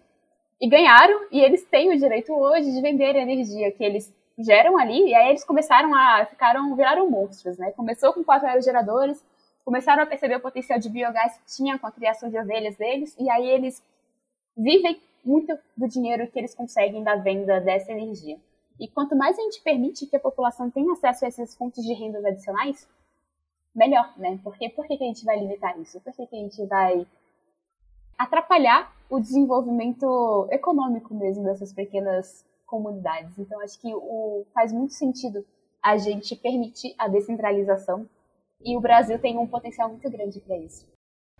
e 0.60 0.68
ganharam, 0.68 1.26
e 1.30 1.40
eles 1.40 1.64
têm 1.64 1.90
o 1.90 1.98
direito 1.98 2.32
hoje 2.32 2.70
de 2.70 2.80
vender 2.80 3.16
a 3.16 3.22
energia 3.22 3.70
que 3.72 3.84
eles 3.84 4.12
geram 4.38 4.76
ali, 4.78 5.08
e 5.08 5.14
aí 5.14 5.30
eles 5.30 5.44
começaram 5.44 5.94
a, 5.94 6.26
ficaram, 6.26 6.74
viraram 6.76 7.10
monstros, 7.10 7.56
né? 7.56 7.72
Começou 7.72 8.12
com 8.12 8.22
quatro 8.22 8.46
aerogeradores, 8.46 9.24
começaram 9.64 10.02
a 10.02 10.06
perceber 10.06 10.36
o 10.36 10.40
potencial 10.40 10.78
de 10.78 10.88
biogás 10.90 11.38
que 11.38 11.56
tinha 11.56 11.78
com 11.78 11.86
a 11.86 11.92
criação 11.92 12.28
de 12.28 12.38
ovelhas 12.38 12.76
deles, 12.76 13.16
e 13.18 13.30
aí 13.30 13.48
eles 13.48 13.82
vivem 14.56 15.00
muito 15.24 15.58
do 15.76 15.88
dinheiro 15.88 16.26
que 16.28 16.38
eles 16.38 16.54
conseguem 16.54 17.02
da 17.02 17.16
venda 17.16 17.60
dessa 17.60 17.92
energia. 17.92 18.38
E 18.78 18.86
quanto 18.86 19.16
mais 19.16 19.38
a 19.38 19.42
gente 19.42 19.62
permite 19.62 20.06
que 20.06 20.16
a 20.16 20.20
população 20.20 20.70
tenha 20.70 20.92
acesso 20.92 21.24
a 21.24 21.28
essas 21.28 21.54
fontes 21.56 21.82
de 21.82 21.92
rendas 21.94 22.24
adicionais, 22.24 22.86
melhor, 23.76 24.12
né? 24.16 24.40
Porque 24.42 24.70
por 24.70 24.86
que, 24.86 24.94
a 24.94 24.96
gente 24.96 25.24
vai 25.24 25.38
limitar 25.38 25.78
isso? 25.78 26.00
Por 26.00 26.12
que, 26.14 26.26
que 26.26 26.34
a 26.34 26.38
gente 26.38 26.66
vai 26.66 27.06
atrapalhar 28.18 28.90
o 29.10 29.20
desenvolvimento 29.20 30.48
econômico 30.50 31.14
mesmo 31.14 31.44
dessas 31.44 31.72
pequenas 31.72 32.44
comunidades? 32.64 33.38
Então, 33.38 33.60
acho 33.60 33.78
que 33.78 33.94
o, 33.94 34.46
faz 34.54 34.72
muito 34.72 34.94
sentido 34.94 35.44
a 35.82 35.98
gente 35.98 36.34
permitir 36.34 36.94
a 36.98 37.06
descentralização 37.06 38.08
e 38.64 38.76
o 38.76 38.80
Brasil 38.80 39.18
tem 39.18 39.38
um 39.38 39.46
potencial 39.46 39.90
muito 39.90 40.10
grande 40.10 40.40
para 40.40 40.56
isso. 40.56 40.86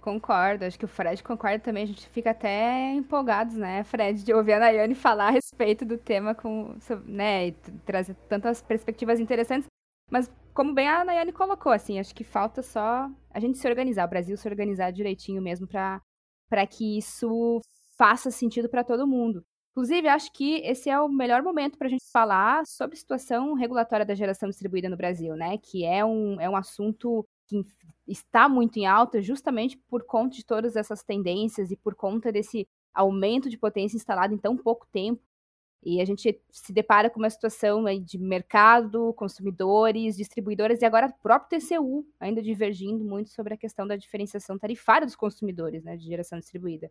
Concordo, 0.03 0.65
acho 0.65 0.79
que 0.79 0.85
o 0.85 0.89
Fred 0.89 1.21
concorda 1.25 1.59
também, 1.59 1.83
a 1.83 1.87
gente 1.87 2.09
fica 2.11 2.31
até 2.31 2.93
empolgados, 2.93 3.57
né, 3.57 3.83
Fred, 3.83 4.23
de 4.23 4.33
ouvir 4.33 4.53
a 4.53 4.61
Nayane 4.61 4.95
falar 4.95 5.29
a 5.29 5.31
respeito 5.31 5.85
do 5.85 5.99
tema 5.99 6.33
com, 6.33 6.77
né, 7.07 7.49
e 7.49 7.53
trazer 7.85 8.15
tantas 8.29 8.63
perspectivas 8.63 9.19
interessantes, 9.19 9.67
mas 10.09 10.31
como 10.57 10.73
bem 10.73 10.89
a 10.89 11.05
Nayane 11.05 11.33
colocou, 11.33 11.71
assim, 11.71 12.01
acho 12.01 12.15
que 12.15 12.25
falta 12.25 12.63
só 12.63 13.11
a 13.31 13.39
gente 13.39 13.59
se 13.59 13.69
organizar, 13.69 14.07
o 14.07 14.11
Brasil 14.11 14.35
se 14.39 14.49
organizar 14.49 14.91
direitinho 14.91 15.43
mesmo 15.43 15.69
para 15.69 16.67
que 16.67 16.97
isso 16.97 17.61
faça 17.99 18.31
sentido 18.31 18.67
para 18.67 18.83
todo 18.83 19.07
mundo. 19.07 19.45
Inclusive, 19.73 20.09
acho 20.09 20.33
que 20.33 20.63
esse 20.65 20.89
é 20.89 20.99
o 20.99 21.11
melhor 21.11 21.43
momento 21.43 21.77
para 21.77 21.87
a 21.87 21.91
gente 21.91 22.11
falar 22.11 22.65
sobre 22.65 22.97
a 22.97 22.99
situação 22.99 23.53
regulatória 23.53 24.07
da 24.07 24.15
geração 24.15 24.49
distribuída 24.49 24.89
no 24.89 24.97
Brasil, 24.97 25.37
né? 25.37 25.59
Que 25.59 25.85
é 25.85 26.03
um, 26.03 26.41
é 26.41 26.49
um 26.49 26.57
assunto 26.57 27.27
que 27.47 27.63
está 28.09 28.49
muito 28.49 28.79
em 28.79 28.87
alta 28.87 29.21
justamente 29.21 29.77
por 29.91 30.05
conta 30.07 30.37
de 30.37 30.47
todas 30.47 30.75
essas 30.75 31.05
tendências 31.05 31.71
e 31.71 31.77
por 31.77 31.95
conta 31.95 32.33
desse 32.33 32.67
aumento 32.95 33.51
de 33.51 33.59
potência 33.59 33.97
instalada 33.99 34.33
em 34.33 34.39
tão 34.39 34.57
pouco 34.57 34.87
tempo. 34.91 35.23
E 35.87 36.01
a 36.01 36.05
gente 36.05 36.43
se 36.51 36.73
depara 36.73 37.09
com 37.09 37.21
uma 37.21 37.31
situação 37.31 37.85
de 38.01 38.19
mercado, 38.19 39.15
consumidores, 39.15 40.17
distribuidores 40.17 40.83
e 40.83 40.85
agora 40.85 41.07
o 41.07 41.23
próprio 41.23 41.61
TCU 41.61 42.05
ainda 42.19 42.43
divergindo 42.43 43.05
muito 43.05 43.31
sobre 43.31 43.55
a 43.55 43.57
questão 43.57 43.87
da 43.87 43.95
diferenciação 43.95 44.59
tarifária 44.59 45.07
dos 45.07 45.15
consumidores, 45.15 45.85
né, 45.85 45.97
de 45.97 46.05
geração 46.05 46.41
distribuída. 46.41 46.91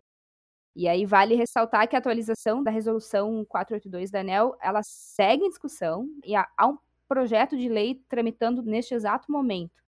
E 0.74 0.88
aí 0.88 1.04
vale 1.04 1.34
ressaltar 1.34 1.86
que 1.86 1.94
a 1.94 1.98
atualização 1.98 2.62
da 2.62 2.70
resolução 2.70 3.44
482 3.44 4.10
da 4.10 4.20
ANEL, 4.20 4.56
ela 4.62 4.82
segue 4.82 5.44
em 5.44 5.50
discussão 5.50 6.08
e 6.24 6.34
há 6.34 6.48
um 6.66 6.78
projeto 7.06 7.54
de 7.54 7.68
lei 7.68 8.02
tramitando 8.08 8.62
neste 8.62 8.94
exato 8.94 9.30
momento 9.30 9.86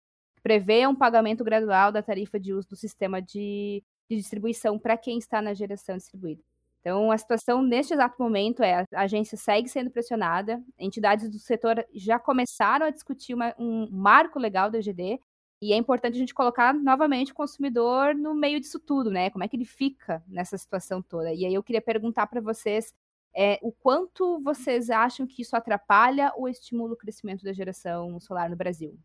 prevê 0.47 0.87
um 0.87 0.95
pagamento 0.95 1.43
gradual 1.43 1.91
da 1.91 2.01
tarifa 2.01 2.39
de 2.39 2.53
uso 2.53 2.69
do 2.69 2.75
sistema 2.75 3.21
de, 3.21 3.83
de 4.09 4.15
distribuição 4.15 4.79
para 4.79 4.97
quem 4.97 5.17
está 5.17 5.41
na 5.41 5.53
geração 5.53 5.97
distribuída. 5.97 6.41
Então, 6.81 7.11
a 7.11 7.17
situação 7.17 7.61
neste 7.61 7.93
exato 7.93 8.15
momento 8.21 8.63
é 8.63 8.85
a 8.93 9.01
agência 9.01 9.37
segue 9.37 9.67
sendo 9.67 9.91
pressionada, 9.91 10.63
entidades 10.79 11.29
do 11.29 11.37
setor 11.37 11.85
já 11.93 12.17
começaram 12.17 12.85
a 12.85 12.89
discutir 12.89 13.33
uma, 13.33 13.53
um 13.59 13.89
marco 13.91 14.39
legal 14.39 14.71
da 14.71 14.79
EGD, 14.79 15.19
e 15.61 15.73
é 15.73 15.75
importante 15.75 16.15
a 16.15 16.19
gente 16.19 16.35
colocar 16.35 16.73
novamente 16.73 17.31
o 17.31 17.35
consumidor 17.35 18.13
no 18.13 18.35
meio 18.35 18.59
disso 18.59 18.79
tudo, 18.79 19.09
né? 19.09 19.29
Como 19.31 19.43
é 19.43 19.47
que 19.47 19.55
ele 19.55 19.65
fica 19.65 20.23
nessa 20.27 20.55
situação 20.57 21.01
toda? 21.01 21.33
E 21.33 21.45
aí 21.45 21.53
eu 21.53 21.63
queria 21.63 21.81
perguntar 21.81 22.27
para 22.27 22.39
vocês 22.39 22.93
é, 23.35 23.59
o 23.61 23.71
quanto 23.71 24.39
vocês 24.41 24.89
acham 24.89 25.25
que 25.25 25.41
isso 25.41 25.55
atrapalha 25.55 26.31
ou 26.35 26.47
estimula 26.47 26.93
o 26.93 26.97
crescimento 26.97 27.43
da 27.43 27.53
geração 27.53 28.19
solar 28.19 28.49
no 28.49 28.55
Brasil? 28.55 28.97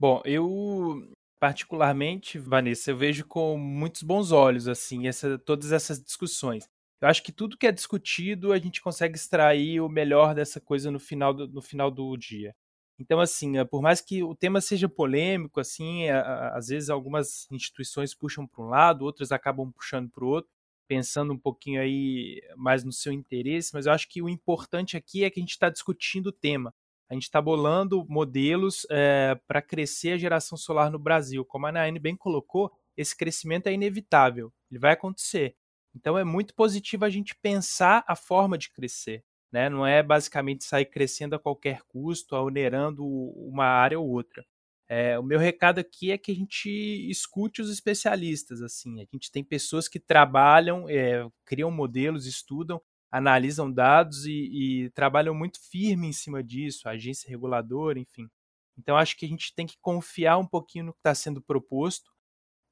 Bom, 0.00 0.22
eu 0.24 1.06
particularmente, 1.38 2.38
Vanessa, 2.38 2.90
eu 2.90 2.96
vejo 2.96 3.26
com 3.26 3.56
muitos 3.58 4.02
bons 4.02 4.32
olhos 4.32 4.68
assim 4.68 5.06
essa, 5.06 5.38
todas 5.38 5.70
essas 5.70 6.02
discussões. 6.02 6.68
Eu 7.00 7.08
acho 7.08 7.22
que 7.22 7.32
tudo 7.32 7.56
que 7.56 7.66
é 7.66 7.72
discutido 7.72 8.52
a 8.52 8.58
gente 8.58 8.80
consegue 8.80 9.16
extrair 9.16 9.80
o 9.80 9.88
melhor 9.88 10.34
dessa 10.34 10.60
coisa 10.60 10.90
no 10.90 10.98
final 10.98 11.32
do, 11.32 11.46
no 11.48 11.62
final 11.62 11.90
do 11.90 12.16
dia. 12.16 12.54
Então, 12.98 13.20
assim, 13.20 13.58
eh, 13.58 13.64
por 13.64 13.80
mais 13.80 14.00
que 14.00 14.22
o 14.24 14.34
tema 14.34 14.60
seja 14.60 14.88
polêmico, 14.88 15.60
assim, 15.60 16.08
às 16.08 16.68
vezes 16.68 16.90
algumas 16.90 17.46
instituições 17.50 18.14
puxam 18.14 18.46
para 18.46 18.64
um 18.64 18.68
lado, 18.68 19.04
outras 19.04 19.30
acabam 19.30 19.70
puxando 19.72 20.10
para 20.10 20.24
o 20.24 20.28
outro, 20.28 20.50
pensando 20.88 21.32
um 21.32 21.38
pouquinho 21.38 21.80
aí 21.80 22.42
mais 22.56 22.82
no 22.82 22.92
seu 22.92 23.12
interesse, 23.12 23.72
mas 23.74 23.86
eu 23.86 23.92
acho 23.92 24.08
que 24.08 24.20
o 24.20 24.28
importante 24.28 24.96
aqui 24.96 25.22
é 25.22 25.30
que 25.30 25.38
a 25.38 25.42
gente 25.42 25.52
está 25.52 25.70
discutindo 25.70 26.28
o 26.28 26.32
tema 26.32 26.74
a 27.08 27.14
gente 27.14 27.22
está 27.22 27.40
bolando 27.40 28.04
modelos 28.06 28.86
é, 28.90 29.32
eh, 29.32 29.40
para 29.46 29.62
crescer 29.62 30.12
a 30.12 30.18
geração 30.18 30.58
solar 30.58 30.90
no 30.90 30.98
Brasil. 30.98 31.44
Como 31.44 31.66
a 31.66 31.72
Naine 31.72 31.98
bem 31.98 32.14
colocou, 32.14 32.70
esse 32.96 33.16
crescimento 33.16 33.66
é 33.66 33.72
inevitável, 33.72 34.52
ele 34.70 34.78
vai 34.78 34.92
acontecer. 34.92 35.56
Então 35.98 36.16
é 36.16 36.24
muito 36.24 36.54
positivo 36.54 37.04
a 37.04 37.10
gente 37.10 37.34
pensar 37.34 38.04
a 38.06 38.14
forma 38.14 38.56
de 38.56 38.70
crescer. 38.70 39.24
Né? 39.50 39.68
Não 39.68 39.86
é 39.86 40.02
basicamente 40.02 40.64
sair 40.64 40.86
crescendo 40.86 41.34
a 41.34 41.38
qualquer 41.38 41.82
custo, 41.88 42.36
onerando 42.36 43.04
uma 43.04 43.64
área 43.64 43.98
ou 43.98 44.08
outra. 44.08 44.44
É, 44.88 45.18
o 45.18 45.22
meu 45.22 45.38
recado 45.38 45.78
aqui 45.78 46.10
é 46.10 46.18
que 46.18 46.32
a 46.32 46.34
gente 46.34 46.70
escute 47.10 47.60
os 47.60 47.70
especialistas. 47.70 48.62
assim. 48.62 49.00
A 49.00 49.06
gente 49.12 49.30
tem 49.30 49.42
pessoas 49.42 49.88
que 49.88 49.98
trabalham, 49.98 50.88
é, 50.88 51.26
criam 51.44 51.70
modelos, 51.70 52.26
estudam 52.26 52.80
analisam 53.10 53.72
dados 53.72 54.26
e, 54.26 54.84
e 54.84 54.90
trabalham 54.90 55.34
muito 55.34 55.58
firme 55.70 56.08
em 56.08 56.12
cima 56.12 56.42
disso, 56.42 56.88
agência 56.88 57.28
reguladora, 57.28 57.98
enfim. 57.98 58.28
Então, 58.76 58.96
acho 58.96 59.16
que 59.16 59.26
a 59.26 59.28
gente 59.28 59.54
tem 59.54 59.66
que 59.66 59.78
confiar 59.80 60.38
um 60.38 60.46
pouquinho 60.46 60.86
no 60.86 60.92
que 60.92 61.00
está 61.00 61.14
sendo 61.14 61.42
proposto, 61.42 62.12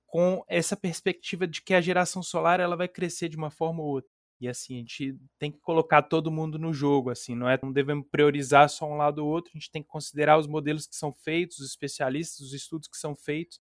com 0.07 0.45
essa 0.49 0.77
perspectiva 0.77 1.47
de 1.47 1.63
que 1.63 1.75
a 1.75 1.81
geração 1.81 2.23
solar 2.23 2.61
ela 2.61 2.77
vai 2.77 2.89
crescer 2.89 3.29
de 3.29 3.37
uma 3.37 3.51
forma 3.51 3.83
ou 3.83 3.89
outra. 3.89 4.11
E 4.41 4.49
assim, 4.49 4.77
a 4.77 4.79
gente 4.81 5.19
tem 5.39 5.51
que 5.51 5.59
colocar 5.61 6.03
todo 6.03 6.31
mundo 6.31 6.59
no 6.59 6.73
jogo, 6.73 7.11
assim, 7.11 7.35
não 7.35 7.49
é? 7.49 7.59
Não 7.63 7.73
devemos 7.73 8.07
priorizar 8.11 8.69
só 8.69 8.87
um 8.87 8.97
lado 8.97 9.25
ou 9.25 9.31
outro, 9.31 9.51
a 9.55 9.59
gente 9.59 9.71
tem 9.71 9.83
que 9.83 9.89
considerar 9.89 10.39
os 10.39 10.47
modelos 10.47 10.87
que 10.87 10.95
são 10.95 11.13
feitos, 11.13 11.59
os 11.59 11.71
especialistas, 11.71 12.41
os 12.41 12.53
estudos 12.53 12.89
que 12.89 12.99
são 12.99 13.17
feitos, 13.17 13.59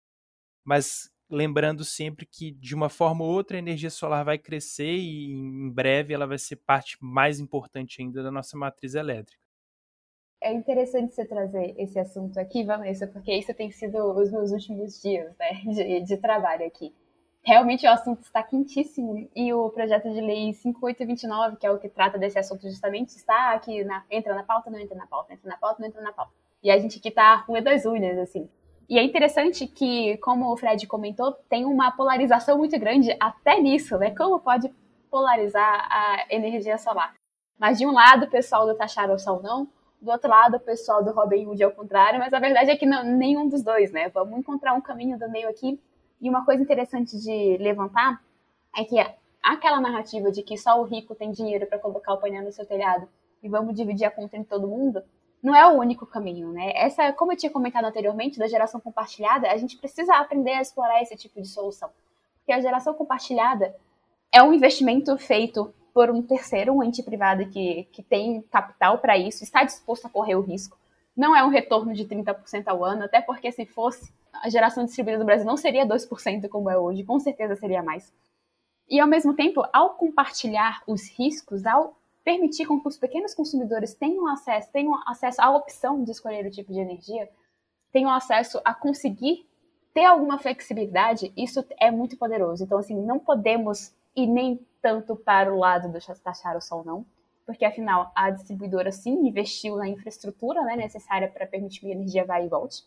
mas 0.65 1.09
lembrando 1.29 1.85
sempre 1.85 2.25
que 2.25 2.51
de 2.51 2.75
uma 2.75 2.89
forma 2.89 3.23
ou 3.23 3.31
outra 3.31 3.57
a 3.57 3.59
energia 3.59 3.89
solar 3.89 4.25
vai 4.25 4.37
crescer 4.37 4.95
e 4.97 5.31
em 5.31 5.71
breve 5.71 6.13
ela 6.13 6.27
vai 6.27 6.37
ser 6.37 6.57
parte 6.57 6.97
mais 7.01 7.39
importante 7.39 8.01
ainda 8.01 8.21
da 8.23 8.31
nossa 8.31 8.57
matriz 8.57 8.95
elétrica. 8.95 9.44
É 10.41 10.53
interessante 10.53 11.13
você 11.13 11.25
trazer 11.25 11.73
esse 11.77 11.97
assunto 11.97 12.39
aqui, 12.39 12.63
Vanessa, 12.63 13.07
porque 13.07 13.33
isso 13.33 13.53
tem 13.53 13.71
sido 13.71 13.97
os 13.97 14.31
meus 14.31 14.51
últimos 14.51 15.01
dias 15.01 15.35
né, 15.37 15.53
de, 15.65 16.01
de 16.01 16.17
trabalho 16.17 16.65
aqui. 16.65 16.93
Realmente 17.43 17.85
o 17.85 17.91
assunto 17.91 18.23
está 18.23 18.41
quentíssimo 18.41 19.29
e 19.35 19.53
o 19.53 19.69
projeto 19.69 20.11
de 20.11 20.19
lei 20.19 20.51
5829, 20.53 21.57
que 21.57 21.67
é 21.67 21.71
o 21.71 21.77
que 21.77 21.87
trata 21.87 22.17
desse 22.17 22.39
assunto 22.39 22.67
justamente, 22.67 23.09
está 23.09 23.51
aqui, 23.51 23.83
na, 23.83 24.03
entra 24.09 24.33
na 24.33 24.43
pauta, 24.43 24.71
não 24.71 24.79
entra 24.79 24.97
na 24.97 25.05
pauta, 25.05 25.33
entra 25.33 25.47
na 25.49 25.57
pauta, 25.57 25.79
não 25.79 25.87
entra 25.87 26.01
na 26.01 26.11
pauta. 26.11 26.31
E 26.63 26.71
a 26.71 26.79
gente 26.79 26.97
aqui 26.97 27.09
está 27.09 27.43
com 27.43 27.53
das 27.61 27.85
unhas, 27.85 28.17
assim. 28.17 28.49
E 28.89 28.97
é 28.97 29.03
interessante 29.03 29.67
que, 29.67 30.17
como 30.17 30.51
o 30.51 30.57
Fred 30.57 30.87
comentou, 30.87 31.33
tem 31.47 31.65
uma 31.65 31.91
polarização 31.91 32.57
muito 32.57 32.79
grande 32.79 33.15
até 33.19 33.59
nisso, 33.59 33.97
né? 33.97 34.09
Como 34.15 34.39
pode 34.39 34.73
polarizar 35.09 35.87
a 35.91 36.25
energia 36.29 36.77
solar? 36.79 37.13
Mas 37.59 37.77
de 37.77 37.85
um 37.85 37.91
lado 37.91 38.25
o 38.25 38.29
pessoal 38.29 38.65
do 38.65 38.75
taxar 38.75 39.09
o 39.11 39.17
sol 39.17 39.41
não, 39.41 39.67
do 40.01 40.11
outro 40.11 40.29
lado 40.29 40.57
o 40.57 40.59
pessoal 40.59 41.03
do 41.03 41.11
Robin 41.11 41.47
Hood 41.47 41.63
ao 41.63 41.71
contrário, 41.71 42.19
mas 42.19 42.33
a 42.33 42.39
verdade 42.39 42.71
é 42.71 42.75
que 42.75 42.85
não, 42.85 43.03
nenhum 43.03 43.47
dos 43.47 43.63
dois, 43.63 43.91
né? 43.91 44.09
Vamos 44.09 44.37
encontrar 44.37 44.73
um 44.73 44.81
caminho 44.81 45.17
do 45.17 45.29
meio 45.29 45.49
aqui. 45.49 45.79
E 46.21 46.29
uma 46.29 46.45
coisa 46.45 46.61
interessante 46.61 47.17
de 47.19 47.57
levantar 47.57 48.21
é 48.75 48.83
que 48.83 48.95
aquela 49.41 49.79
narrativa 49.79 50.31
de 50.31 50.41
que 50.41 50.57
só 50.57 50.79
o 50.79 50.83
rico 50.83 51.15
tem 51.15 51.31
dinheiro 51.31 51.65
para 51.67 51.79
colocar 51.79 52.13
o 52.13 52.17
painel 52.17 52.43
no 52.43 52.51
seu 52.51 52.65
telhado 52.65 53.07
e 53.43 53.49
vamos 53.49 53.75
dividir 53.75 54.05
a 54.05 54.11
conta 54.11 54.37
entre 54.37 54.49
todo 54.49 54.67
mundo, 54.67 55.03
não 55.41 55.55
é 55.55 55.67
o 55.67 55.77
único 55.77 56.05
caminho, 56.07 56.51
né? 56.51 56.71
Essa, 56.73 57.13
como 57.13 57.31
eu 57.31 57.37
tinha 57.37 57.51
comentado 57.51 57.85
anteriormente, 57.85 58.39
da 58.39 58.47
geração 58.47 58.81
compartilhada, 58.81 59.51
a 59.51 59.57
gente 59.57 59.77
precisa 59.77 60.15
aprender 60.15 60.53
a 60.53 60.61
explorar 60.61 61.01
esse 61.01 61.15
tipo 61.15 61.39
de 61.39 61.47
solução. 61.47 61.89
Porque 62.39 62.51
a 62.51 62.59
geração 62.59 62.95
compartilhada 62.95 63.75
é 64.31 64.41
um 64.41 64.51
investimento 64.51 65.15
feito 65.17 65.71
por 65.95 66.11
um 66.11 66.21
terceiro, 66.21 66.73
um 66.73 66.83
ente 66.83 67.01
privado 67.01 67.47
que, 67.47 67.85
que 67.85 68.03
tem 68.03 68.41
capital 68.51 68.97
para 68.97 69.17
isso, 69.17 69.45
está 69.45 69.63
disposto 69.63 70.05
a 70.05 70.09
correr 70.09 70.35
o 70.35 70.41
risco. 70.41 70.77
Não 71.15 71.33
é 71.33 71.41
um 71.41 71.47
retorno 71.47 71.93
de 71.93 72.03
30% 72.03 72.67
ao 72.67 72.83
ano, 72.83 73.05
até 73.05 73.21
porque 73.21 73.49
se 73.49 73.65
fosse, 73.65 74.13
a 74.33 74.49
geração 74.49 74.83
distribuída 74.83 75.19
do 75.19 75.25
Brasil 75.25 75.45
não 75.45 75.55
seria 75.55 75.85
2% 75.85 76.49
como 76.49 76.69
é 76.69 76.77
hoje, 76.77 77.05
com 77.05 77.17
certeza 77.17 77.55
seria 77.55 77.81
mais. 77.81 78.13
E 78.89 78.99
ao 78.99 79.07
mesmo 79.07 79.33
tempo, 79.33 79.65
ao 79.71 79.91
compartilhar 79.91 80.83
os 80.85 81.09
riscos, 81.17 81.65
ao 81.65 81.97
permitir 82.25 82.65
com 82.65 82.77
que 82.77 82.89
os 82.89 82.97
pequenos 82.97 83.33
consumidores 83.33 83.93
tenham 83.93 84.27
acesso, 84.27 84.69
tenham 84.73 85.01
acesso 85.07 85.41
à 85.41 85.49
opção 85.49 86.03
de 86.03 86.11
escolher 86.11 86.45
o 86.45 86.51
tipo 86.51 86.73
de 86.73 86.79
energia, 86.81 87.29
tenham 87.93 88.11
acesso 88.11 88.59
a 88.65 88.73
conseguir 88.73 89.47
ter 89.93 90.03
alguma 90.03 90.37
flexibilidade, 90.39 91.31
isso 91.37 91.65
é 91.79 91.89
muito 91.89 92.17
poderoso. 92.17 92.65
Então, 92.65 92.79
assim, 92.79 93.01
não 93.01 93.17
podemos 93.17 93.95
ir 94.15 94.27
nem 94.27 94.65
tanto 94.81 95.15
para 95.15 95.53
o 95.53 95.57
lado 95.57 95.91
do 95.91 95.99
taxar 96.23 96.55
o 96.55 96.61
sol, 96.61 96.83
não, 96.85 97.05
porque 97.45 97.65
afinal 97.65 98.11
a 98.15 98.29
distribuidora 98.29 98.91
sim 98.91 99.27
investiu 99.27 99.75
na 99.75 99.87
infraestrutura 99.87 100.61
né, 100.63 100.75
necessária 100.75 101.27
para 101.27 101.45
permitir 101.45 101.81
que 101.81 101.87
a 101.87 101.95
energia 101.95 102.25
vá 102.25 102.41
e 102.41 102.47
volte. 102.47 102.83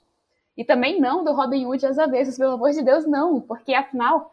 E 0.56 0.64
também 0.64 1.00
não 1.00 1.22
do 1.22 1.32
Robin 1.32 1.66
Hood 1.66 1.86
às 1.86 1.98
avessas, 1.98 2.36
pelo 2.36 2.54
amor 2.54 2.70
de 2.72 2.82
Deus, 2.82 3.06
não, 3.06 3.40
porque 3.40 3.74
afinal 3.74 4.32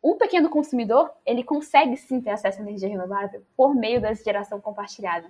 o 0.00 0.14
pequeno 0.14 0.48
consumidor 0.48 1.10
ele 1.26 1.42
consegue 1.44 1.96
sim 1.96 2.20
ter 2.20 2.30
acesso 2.30 2.60
à 2.60 2.62
energia 2.62 2.88
renovável 2.88 3.42
por 3.56 3.74
meio 3.74 4.00
da 4.00 4.14
geração 4.14 4.60
compartilhada. 4.60 5.28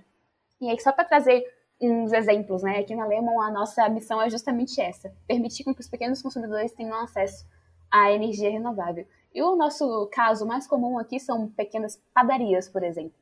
E 0.60 0.68
aí, 0.68 0.78
só 0.80 0.92
para 0.92 1.04
trazer 1.04 1.44
uns 1.80 2.12
exemplos, 2.12 2.62
né? 2.62 2.78
Aqui 2.78 2.94
na 2.94 3.06
Lemon, 3.06 3.40
a 3.40 3.50
nossa 3.50 3.88
missão 3.88 4.20
é 4.20 4.28
justamente 4.28 4.80
essa: 4.80 5.12
permitir 5.26 5.64
que 5.64 5.80
os 5.80 5.88
pequenos 5.88 6.20
consumidores 6.20 6.72
tenham 6.72 7.00
acesso 7.00 7.46
à 7.90 8.12
energia 8.12 8.50
renovável. 8.50 9.06
E 9.34 9.42
o 9.42 9.56
nosso 9.56 10.08
caso 10.12 10.46
mais 10.46 10.66
comum 10.66 10.98
aqui 10.98 11.20
são 11.20 11.48
pequenas 11.48 12.00
padarias, 12.14 12.68
por 12.68 12.82
exemplo. 12.82 13.12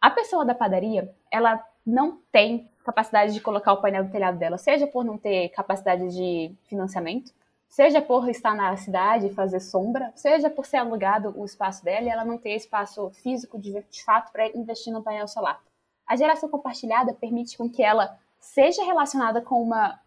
A 0.00 0.10
pessoa 0.10 0.44
da 0.44 0.54
padaria, 0.54 1.14
ela 1.30 1.64
não 1.84 2.18
tem 2.30 2.70
capacidade 2.84 3.32
de 3.32 3.40
colocar 3.40 3.72
o 3.72 3.80
painel 3.80 4.04
do 4.04 4.10
telhado 4.10 4.38
dela, 4.38 4.58
seja 4.58 4.86
por 4.86 5.04
não 5.04 5.18
ter 5.18 5.48
capacidade 5.50 6.08
de 6.14 6.54
financiamento, 6.64 7.32
seja 7.68 8.00
por 8.00 8.28
estar 8.28 8.54
na 8.54 8.76
cidade 8.76 9.26
e 9.26 9.34
fazer 9.34 9.60
sombra, 9.60 10.12
seja 10.14 10.48
por 10.48 10.66
ser 10.66 10.76
alugado 10.76 11.34
o 11.36 11.44
espaço 11.44 11.84
dela 11.84 12.06
e 12.06 12.10
ela 12.10 12.24
não 12.24 12.38
ter 12.38 12.54
espaço 12.54 13.10
físico 13.10 13.58
de, 13.58 13.82
de 13.90 14.04
fato 14.04 14.30
para 14.30 14.46
investir 14.56 14.92
no 14.92 15.02
painel 15.02 15.26
solar. 15.26 15.60
A 16.06 16.14
geração 16.16 16.48
compartilhada 16.48 17.14
permite 17.14 17.56
com 17.56 17.68
que 17.68 17.82
ela 17.82 18.16
seja 18.38 18.84
relacionada 18.84 19.40
com 19.40 19.62
uma 19.62 19.98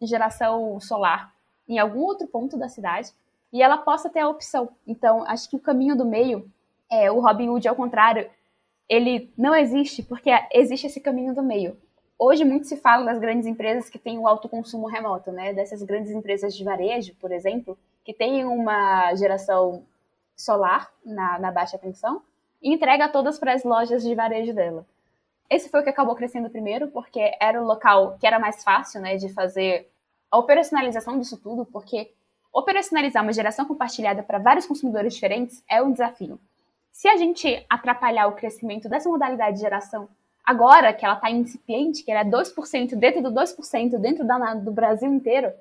geração 0.00 0.78
solar 0.78 1.34
em 1.68 1.78
algum 1.78 2.00
outro 2.00 2.26
ponto 2.26 2.56
da 2.56 2.68
cidade 2.68 3.12
e 3.52 3.62
ela 3.62 3.78
possa 3.78 4.08
ter 4.08 4.20
a 4.20 4.28
opção. 4.28 4.70
Então, 4.86 5.24
acho 5.26 5.48
que 5.48 5.56
o 5.56 5.60
caminho 5.60 5.96
do 5.96 6.04
meio, 6.04 6.50
é, 6.90 7.10
o 7.10 7.20
Robin 7.20 7.48
Hood, 7.48 7.66
ao 7.68 7.76
contrário, 7.76 8.30
ele 8.88 9.32
não 9.36 9.54
existe 9.54 10.02
porque 10.02 10.30
existe 10.52 10.86
esse 10.86 11.00
caminho 11.00 11.34
do 11.34 11.42
meio. 11.42 11.76
Hoje 12.18 12.44
muito 12.44 12.66
se 12.66 12.76
fala 12.76 13.06
das 13.06 13.18
grandes 13.18 13.46
empresas 13.46 13.88
que 13.88 13.98
têm 13.98 14.18
o 14.18 14.28
autoconsumo 14.28 14.86
remoto, 14.86 15.32
né? 15.32 15.54
Dessas 15.54 15.82
grandes 15.82 16.10
empresas 16.10 16.54
de 16.54 16.62
varejo, 16.62 17.14
por 17.14 17.32
exemplo, 17.32 17.78
que 18.04 18.12
têm 18.12 18.44
uma 18.44 19.14
geração 19.14 19.84
solar 20.36 20.90
na, 21.04 21.38
na 21.38 21.50
baixa 21.50 21.78
tensão 21.78 22.22
e 22.60 22.74
entrega 22.74 23.08
todas 23.08 23.38
para 23.38 23.54
as 23.54 23.64
lojas 23.64 24.02
de 24.02 24.14
varejo 24.14 24.52
dela. 24.52 24.84
Esse 25.48 25.68
foi 25.68 25.80
o 25.80 25.82
que 25.82 25.90
acabou 25.90 26.14
crescendo 26.14 26.50
primeiro, 26.50 26.88
porque 26.88 27.36
era 27.40 27.60
o 27.60 27.66
local 27.66 28.16
que 28.20 28.26
era 28.26 28.38
mais 28.38 28.62
fácil, 28.62 29.00
né, 29.00 29.16
de 29.16 29.28
fazer 29.32 29.90
a 30.30 30.38
operacionalização 30.38 31.18
disso 31.18 31.36
tudo, 31.36 31.64
porque 31.64 32.12
operacionalizar 32.52 33.22
uma 33.22 33.32
geração 33.32 33.64
compartilhada 33.64 34.22
para 34.22 34.38
vários 34.38 34.66
consumidores 34.66 35.14
diferentes 35.14 35.62
é 35.68 35.82
um 35.82 35.92
desafio. 35.92 36.38
Se 36.92 37.08
a 37.08 37.16
gente 37.16 37.64
atrapalhar 37.68 38.26
o 38.26 38.34
crescimento 38.34 38.88
dessa 38.88 39.08
modalidade 39.08 39.56
de 39.56 39.62
geração 39.62 40.08
Agora 40.50 40.92
que 40.92 41.04
ela 41.04 41.14
está 41.14 41.30
incipiente, 41.30 42.02
que 42.02 42.10
ela 42.10 42.20
é 42.20 42.24
2% 42.24 42.96
dentro 42.96 43.22
do 43.22 43.30
2% 43.30 43.98
dentro 43.98 44.26
da, 44.26 44.54
do 44.54 44.72
Brasil 44.72 45.12
inteiro, 45.12 45.52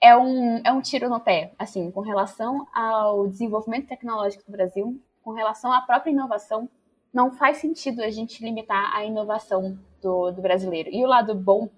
é 0.00 0.16
um, 0.16 0.60
é 0.64 0.72
um 0.72 0.80
tiro 0.80 1.08
no 1.08 1.18
pé, 1.18 1.52
assim, 1.58 1.90
com 1.90 2.00
relação 2.00 2.66
ao 2.72 3.26
desenvolvimento 3.26 3.88
tecnológico 3.88 4.44
do 4.44 4.52
Brasil, 4.52 5.00
com 5.24 5.32
relação 5.32 5.72
à 5.72 5.80
própria 5.80 6.12
inovação, 6.12 6.68
não 7.12 7.32
faz 7.32 7.56
sentido 7.56 8.02
a 8.02 8.10
gente 8.10 8.44
limitar 8.44 8.94
a 8.94 9.04
inovação 9.04 9.76
do, 10.02 10.30
do 10.30 10.42
brasileiro. 10.42 10.90
E 10.92 11.02
o 11.02 11.08
lado 11.08 11.34
bom 11.34 11.68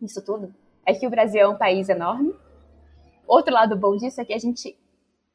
disso 0.00 0.24
tudo 0.24 0.54
é 0.86 0.94
que 0.94 1.06
o 1.06 1.10
Brasil 1.10 1.40
é 1.42 1.48
um 1.48 1.58
país 1.58 1.88
enorme. 1.88 2.34
Outro 3.26 3.52
lado 3.52 3.76
bom 3.76 3.96
disso 3.96 4.20
é 4.20 4.24
que 4.24 4.32
a 4.32 4.38
gente 4.38 4.76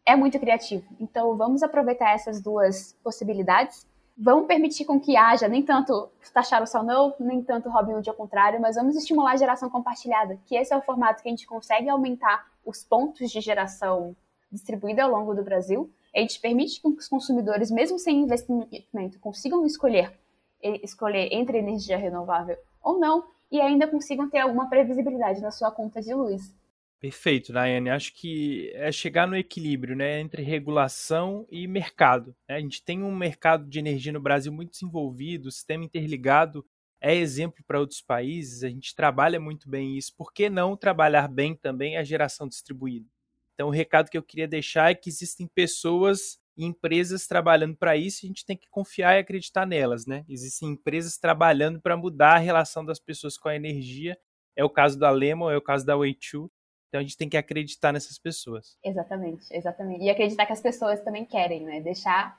é 0.06 0.16
muito 0.16 0.40
criativo. 0.40 0.86
Então, 1.00 1.36
vamos 1.36 1.64
aproveitar 1.64 2.12
essas 2.12 2.42
duas 2.42 2.98
possibilidades 3.04 3.86
vamos 4.18 4.46
permitir 4.46 4.86
com 4.86 5.00
que 5.00 5.18
haja 5.18 5.48
nem 5.48 5.64
tanto 5.64 6.10
taxar 6.32 6.62
o 6.62 6.68
sol 6.68 6.84
não, 6.84 7.14
nem 7.20 7.42
tanto 7.42 7.70
Robin 7.70 7.94
Hood 7.94 8.10
ao 8.10 8.16
contrário, 8.16 8.62
mas 8.62 8.76
vamos 8.76 8.96
estimular 8.96 9.32
a 9.32 9.38
geração 9.38 9.70
compartilhada, 9.70 10.40
que 10.46 10.56
esse 10.56 10.72
é 10.72 10.78
o 10.78 10.82
formato 10.82 11.24
que 11.24 11.30
a 11.30 11.32
gente 11.32 11.48
consegue 11.48 11.90
aumentar 11.90 12.46
os 12.64 12.84
pontos 12.84 13.32
de 13.32 13.42
geração 13.42 14.16
distribuída 14.52 15.04
ao 15.04 15.10
longo 15.10 15.34
do 15.34 15.44
Brasil. 15.44 15.90
A 16.16 16.20
gente 16.20 16.40
permite 16.40 16.80
que 16.80 16.88
os 16.88 17.08
consumidores, 17.08 17.72
mesmo 17.72 17.98
sem 17.98 18.20
investimento, 18.20 19.20
consigam 19.20 19.66
escolher, 19.66 20.14
escolher 20.62 21.30
entre 21.32 21.58
energia 21.58 21.98
renovável 21.98 22.58
ou 22.84 23.00
não, 23.00 23.24
e 23.52 23.60
ainda 23.60 23.88
consigam 23.88 24.30
ter 24.30 24.40
alguma 24.40 24.70
previsibilidade 24.70 25.42
na 25.42 25.52
sua 25.52 25.72
conta 25.72 26.02
de 26.02 26.14
luz. 26.14 26.54
Perfeito, 27.02 27.52
Daiane. 27.52 27.90
Acho 27.90 28.14
que 28.14 28.72
é 28.76 28.92
chegar 28.92 29.28
no 29.28 29.36
equilíbrio 29.36 29.96
né, 29.96 30.22
entre 30.22 30.44
regulação 30.44 31.48
e 31.50 31.68
mercado. 31.68 32.36
Né? 32.48 32.58
A 32.58 32.60
gente 32.60 32.84
tem 32.84 33.02
um 33.02 33.16
mercado 33.16 33.68
de 33.68 33.80
energia 33.80 34.14
no 34.14 34.22
Brasil 34.22 34.54
muito 34.54 34.70
desenvolvido, 34.70 35.48
o 35.48 35.52
sistema 35.52 35.84
interligado 35.84 36.64
é 37.02 37.16
exemplo 37.16 37.64
para 37.66 37.80
outros 37.80 38.02
países, 38.02 38.64
a 38.64 38.70
gente 38.70 38.94
trabalha 38.94 39.40
muito 39.40 39.68
bem 39.68 39.98
isso. 39.98 40.16
Por 40.16 40.32
que 40.32 40.48
não 40.48 40.78
trabalhar 40.78 41.28
bem 41.28 41.56
também 41.56 41.98
a 41.98 42.04
geração 42.04 42.48
distribuída? 42.48 43.10
Então, 43.56 43.70
o 43.70 43.72
recado 43.72 44.08
que 44.08 44.18
eu 44.18 44.22
queria 44.22 44.48
deixar 44.48 44.92
é 44.92 44.96
que 44.96 45.10
existem 45.10 45.48
pessoas 45.48 46.40
e 46.56 46.64
empresas 46.64 47.26
trabalhando 47.26 47.76
para 47.76 47.98
isso 47.98 48.24
e 48.24 48.26
a 48.26 48.30
gente 48.30 48.46
tem 48.46 48.56
que 48.56 48.70
confiar 48.70 49.16
e 49.16 49.20
acreditar 49.20 49.66
nelas. 49.66 50.06
Né? 50.06 50.24
Existem 50.30 50.70
empresas 50.70 51.18
trabalhando 51.18 51.82
para 51.82 51.98
mudar 51.98 52.36
a 52.36 52.40
relação 52.40 52.86
das 52.86 53.00
pessoas 53.00 53.40
com 53.40 53.50
a 53.50 53.56
energia. 53.56 54.16
É 54.56 54.64
o 54.64 54.70
caso 54.70 55.00
da 55.00 55.10
Lemon, 55.10 55.50
é 55.50 55.58
o 55.58 55.62
caso 55.62 55.84
da 55.84 55.96
Way2 55.96 56.48
então 56.92 57.00
a 57.00 57.04
gente 57.04 57.18
tem 57.18 57.30
que 57.30 57.38
acreditar 57.38 57.94
nessas 57.94 58.20
pessoas. 58.20 58.78
Exatamente, 58.84 59.46
exatamente. 59.50 60.04
E 60.04 60.10
acreditar 60.10 60.46
que 60.46 60.52
as 60.52 60.60
pessoas 60.60 61.00
também 61.00 61.24
querem, 61.24 61.64
né? 61.64 61.80
Deixar. 61.80 62.38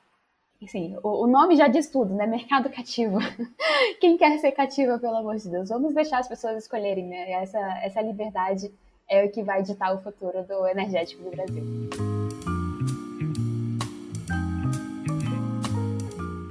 Assim, 0.63 0.95
o, 1.03 1.25
o 1.25 1.27
nome 1.27 1.57
já 1.57 1.69
diz 1.69 1.89
tudo, 1.89 2.15
né? 2.15 2.27
Mercado 2.27 2.69
cativo. 2.69 3.17
Quem 3.99 4.19
quer 4.19 4.39
ser 4.41 4.53
cativo, 4.53 5.01
pelo 5.01 5.17
amor 5.17 5.37
de 5.37 5.49
Deus? 5.49 5.71
Vamos 5.71 5.95
deixar 5.95 6.19
as 6.19 6.29
pessoas 6.29 6.59
escolherem, 6.59 7.09
né? 7.09 7.33
Essa, 7.33 7.59
essa 7.83 8.03
liberdade 8.03 8.71
é 9.09 9.25
o 9.25 9.33
que 9.33 9.43
vai 9.43 9.63
ditar 9.63 9.95
o 9.95 10.03
futuro 10.03 10.47
do 10.47 10.67
energético 10.67 11.23
do 11.23 11.31
Brasil. 11.31 11.65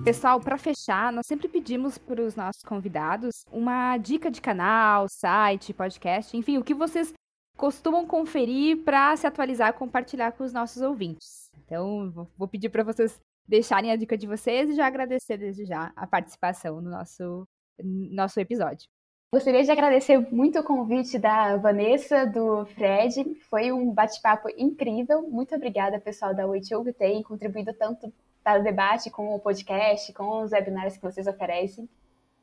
Pessoal, 0.04 0.40
para 0.40 0.58
fechar, 0.58 1.14
nós 1.14 1.28
sempre 1.28 1.48
pedimos 1.48 2.00
para 2.00 2.24
os 2.24 2.36
nossos 2.36 2.64
convidados 2.64 3.46
uma 3.52 3.96
dica 3.98 4.32
de 4.32 4.42
canal, 4.42 5.06
site, 5.08 5.72
podcast, 5.72 6.36
enfim, 6.36 6.58
o 6.58 6.64
que 6.64 6.74
vocês 6.74 7.14
costumam 7.62 8.08
conferir 8.08 8.84
para 8.84 9.15
se 9.15 9.28
atualizar 9.28 9.69
e 9.69 9.74
compartilhar 9.74 10.32
com 10.32 10.43
os 10.43 10.52
nossos 10.52 10.82
ouvintes. 10.82 11.52
Então, 11.63 12.28
vou 12.36 12.47
pedir 12.47 12.69
para 12.69 12.84
vocês 12.84 13.19
deixarem 13.47 13.91
a 13.91 13.95
dica 13.95 14.17
de 14.17 14.26
vocês 14.26 14.67
e 14.71 14.74
já 14.74 14.88
agradecer 14.88 15.38
desde 15.38 15.63
já 15.65 15.93
a 15.95 16.08
participação 16.08 16.82
no 16.82 16.89
nosso, 16.89 17.47
nosso 17.80 18.39
episódio. 18.39 18.89
Gostaria 19.32 19.63
de 19.63 19.69
agradecer 19.69 20.17
muito 20.34 20.60
o 20.60 20.63
convite 20.63 21.19
da 21.19 21.56
Vanessa, 21.58 22.26
do 22.26 22.65
Fred. 22.65 23.36
Foi 23.47 23.72
um 23.72 23.93
bate-papo 23.93 24.49
incrível. 24.57 25.22
Muito 25.30 25.53
obrigada, 25.53 25.99
pessoal 25.99 26.34
da 26.34 26.47
Oitiu, 26.47 26.84
que 26.84 26.91
tem 26.91 27.22
contribuído 27.22 27.74
tanto 27.76 28.12
para 28.43 28.59
o 28.59 28.64
debate 28.64 29.12
com 29.12 29.36
o 29.36 29.39
podcast, 29.39 30.12
com 30.14 30.41
os 30.41 30.51
webinários 30.51 30.97
que 30.97 31.03
vocês 31.03 31.28
oferecem. 31.28 31.88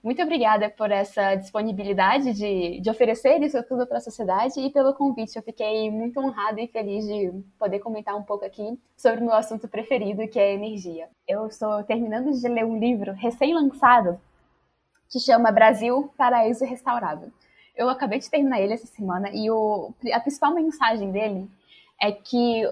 Muito 0.02 0.22
obrigada 0.22 0.70
por 0.70 0.92
essa 0.92 1.34
disponibilidade 1.34 2.32
de, 2.32 2.80
de 2.80 2.88
oferecer 2.88 3.42
isso 3.42 3.60
tudo 3.64 3.84
para 3.84 3.98
a 3.98 4.00
sociedade 4.00 4.60
e 4.60 4.70
pelo 4.70 4.94
convite. 4.94 5.36
Eu 5.36 5.42
fiquei 5.42 5.90
muito 5.90 6.20
honrada 6.20 6.60
e 6.60 6.68
feliz 6.68 7.04
de 7.04 7.32
poder 7.58 7.80
comentar 7.80 8.14
um 8.16 8.22
pouco 8.22 8.44
aqui 8.44 8.78
sobre 8.96 9.20
o 9.20 9.24
meu 9.24 9.34
assunto 9.34 9.66
preferido, 9.66 10.28
que 10.28 10.38
é 10.38 10.54
energia. 10.54 11.08
Eu 11.26 11.46
estou 11.48 11.82
terminando 11.82 12.30
de 12.30 12.48
ler 12.48 12.64
um 12.64 12.78
livro 12.78 13.12
recém-lançado 13.12 14.20
que 15.10 15.18
chama 15.18 15.50
Brasil, 15.50 16.12
Paraíso 16.16 16.64
Restaurável. 16.64 17.32
Eu 17.74 17.88
acabei 17.88 18.20
de 18.20 18.30
terminar 18.30 18.60
ele 18.60 18.74
essa 18.74 18.86
semana 18.86 19.30
e 19.32 19.50
o, 19.50 19.92
a 20.12 20.20
principal 20.20 20.54
mensagem 20.54 21.10
dele 21.10 21.50
é 22.00 22.12
que 22.12 22.62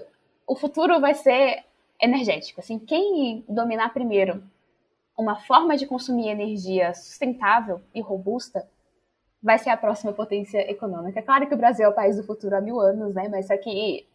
o 0.45 0.55
futuro 0.55 0.99
vai 1.01 1.13
ser 1.13 1.65
energético. 2.01 2.61
Assim, 2.61 2.79
quem 2.79 3.43
dominar 3.49 3.89
primeiro 3.89 4.41
uma 5.17 5.35
forma 5.35 5.75
de 5.75 5.87
consumir 5.87 6.29
energia 6.29 6.93
sustentável 6.93 7.81
e 7.93 8.01
robusta 8.01 8.67
vai 9.41 9.57
ser 9.57 9.69
a 9.69 9.77
próxima 9.77 10.13
potência 10.13 10.59
econômica. 10.69 11.21
Claro 11.21 11.47
que 11.47 11.53
o 11.53 11.57
Brasil 11.57 11.85
é 11.85 11.89
o 11.89 11.93
país 11.93 12.17
do 12.17 12.23
futuro 12.23 12.55
há 12.55 12.61
mil 12.61 12.79
anos, 12.79 13.15
né? 13.15 13.27
Mas 13.27 13.47
só 13.47 13.57
que 13.57 14.07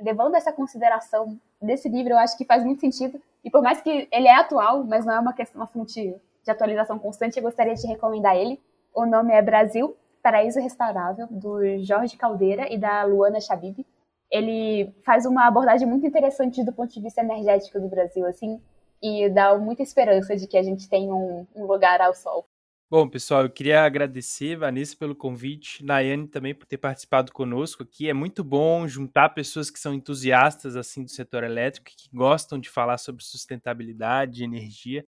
levando 0.00 0.34
essa 0.34 0.52
consideração 0.52 1.38
desse 1.60 1.88
livro, 1.88 2.12
eu 2.12 2.18
acho 2.18 2.36
que 2.36 2.44
faz 2.44 2.64
muito 2.64 2.80
sentido. 2.80 3.20
E 3.42 3.50
por 3.50 3.62
mais 3.62 3.80
que 3.80 4.08
ele 4.10 4.28
é 4.28 4.34
atual, 4.34 4.84
mas 4.84 5.04
não 5.04 5.14
é 5.14 5.20
uma 5.20 5.32
questão, 5.32 5.60
uma 5.60 5.66
fonte 5.66 6.14
de 6.42 6.50
atualização 6.50 6.98
constante, 6.98 7.36
eu 7.36 7.42
gostaria 7.42 7.74
de 7.74 7.86
recomendar 7.86 8.36
ele. 8.36 8.60
O 8.94 9.04
nome 9.04 9.32
é 9.32 9.42
Brasil, 9.42 9.96
Paraíso 10.22 10.60
Restaurável, 10.60 11.26
do 11.30 11.78
Jorge 11.78 12.16
Caldeira 12.16 12.72
e 12.72 12.78
da 12.78 13.04
Luana 13.04 13.40
Chabib. 13.40 13.84
Ele 14.30 14.92
faz 15.04 15.26
uma 15.26 15.46
abordagem 15.46 15.86
muito 15.86 16.06
interessante 16.06 16.64
do 16.64 16.72
ponto 16.72 16.92
de 16.92 17.00
vista 17.00 17.20
energético 17.20 17.80
do 17.80 17.88
Brasil, 17.88 18.26
assim, 18.26 18.60
e 19.02 19.28
dá 19.30 19.56
muita 19.58 19.82
esperança 19.82 20.36
de 20.36 20.46
que 20.46 20.56
a 20.56 20.62
gente 20.62 20.88
tenha 20.88 21.14
um, 21.14 21.46
um 21.54 21.66
lugar 21.66 22.00
ao 22.00 22.14
sol. 22.14 22.46
Bom, 22.90 23.08
pessoal, 23.08 23.42
eu 23.42 23.50
queria 23.50 23.82
agradecer, 23.82 24.56
Vanessa, 24.56 24.94
pelo 24.96 25.16
convite, 25.16 25.84
Nayane 25.84 26.28
também 26.28 26.54
por 26.54 26.66
ter 26.66 26.78
participado 26.78 27.32
conosco 27.32 27.82
aqui. 27.82 28.08
É 28.08 28.12
muito 28.12 28.44
bom 28.44 28.86
juntar 28.86 29.30
pessoas 29.30 29.68
que 29.68 29.80
são 29.80 29.92
entusiastas 29.94 30.76
assim 30.76 31.02
do 31.02 31.10
setor 31.10 31.42
elétrico, 31.42 31.86
que 31.86 32.08
gostam 32.14 32.58
de 32.58 32.70
falar 32.70 32.98
sobre 32.98 33.24
sustentabilidade, 33.24 34.44
energia. 34.44 35.04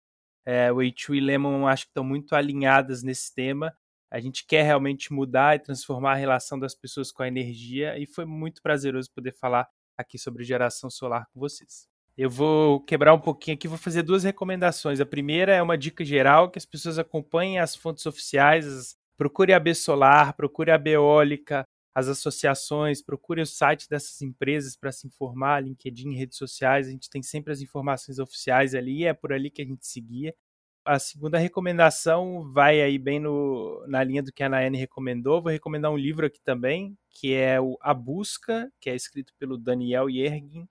É, 0.46 0.72
o 0.72 0.82
Eichu 0.82 1.14
e 1.14 1.20
Lemon 1.20 1.68
acho 1.68 1.86
que 1.86 1.92
estão 1.92 2.04
muito 2.04 2.36
alinhadas 2.36 3.04
nesse 3.04 3.34
tema. 3.34 3.72
A 4.10 4.20
gente 4.20 4.46
quer 4.48 4.64
realmente 4.64 5.14
mudar 5.14 5.56
e 5.56 5.60
transformar 5.60 6.14
a 6.14 6.16
relação 6.16 6.58
das 6.58 6.74
pessoas 6.74 7.12
com 7.12 7.24
a 7.24 7.28
energia 7.28 8.00
e 8.00 8.08
foi 8.08 8.26
muito 8.26 8.62
prazeroso 8.62 9.12
poder 9.14 9.34
falar 9.34 9.68
aqui 9.98 10.18
sobre 10.18 10.44
geração 10.44 10.90
solar 10.90 11.28
com 11.34 11.40
vocês. 11.40 11.95
Eu 12.18 12.30
vou 12.30 12.80
quebrar 12.80 13.14
um 13.14 13.20
pouquinho 13.20 13.56
aqui, 13.56 13.68
vou 13.68 13.78
fazer 13.78 14.02
duas 14.02 14.24
recomendações. 14.24 15.02
A 15.02 15.06
primeira 15.06 15.54
é 15.54 15.62
uma 15.62 15.78
dica 15.78 16.04
geral 16.06 16.50
que 16.50 16.58
as 16.58 16.66
pessoas 16.66 16.98
acompanhem 16.98 17.60
as 17.60 17.76
fontes 17.76 18.06
oficiais, 18.06 18.96
procure 19.18 19.52
a 19.52 19.60
B 19.60 19.76
Solar, 19.76 20.34
procure 20.34 20.72
a 20.72 20.78
Beólica, 20.78 21.66
as 21.94 22.08
associações, 22.08 23.02
procure 23.02 23.42
o 23.42 23.46
site 23.46 23.90
dessas 23.90 24.22
empresas 24.22 24.78
para 24.78 24.94
se 24.94 25.08
informar, 25.08 25.62
LinkedIn, 25.64 26.16
redes 26.16 26.38
sociais, 26.38 26.88
a 26.88 26.92
gente 26.92 27.10
tem 27.10 27.22
sempre 27.22 27.52
as 27.52 27.62
informações 27.62 28.18
oficiais 28.18 28.74
ali, 28.74 29.06
é 29.06 29.14
por 29.14 29.34
ali 29.34 29.50
que 29.50 29.62
a 29.62 29.66
gente 29.66 29.86
seguia. 29.86 30.34
A 30.86 31.00
segunda 31.00 31.38
recomendação 31.38 32.50
vai 32.54 32.82
aí 32.82 32.98
bem 32.98 33.20
no, 33.20 33.84
na 33.88 34.04
linha 34.04 34.22
do 34.24 34.32
que 34.32 34.44
a 34.44 34.50
Nayane 34.50 34.78
recomendou. 34.78 35.42
Vou 35.42 35.52
recomendar 35.52 35.92
um 35.92 35.98
livro 35.98 36.26
aqui 36.28 36.40
também, 36.44 36.98
que 37.10 37.34
é 37.34 37.60
o 37.60 37.78
A 37.82 37.94
Busca, 37.94 38.72
que 38.80 38.90
é 38.90 38.96
escrito 38.96 39.34
pelo 39.40 39.58
Daniel 39.58 40.10
Yergin. 40.10 40.68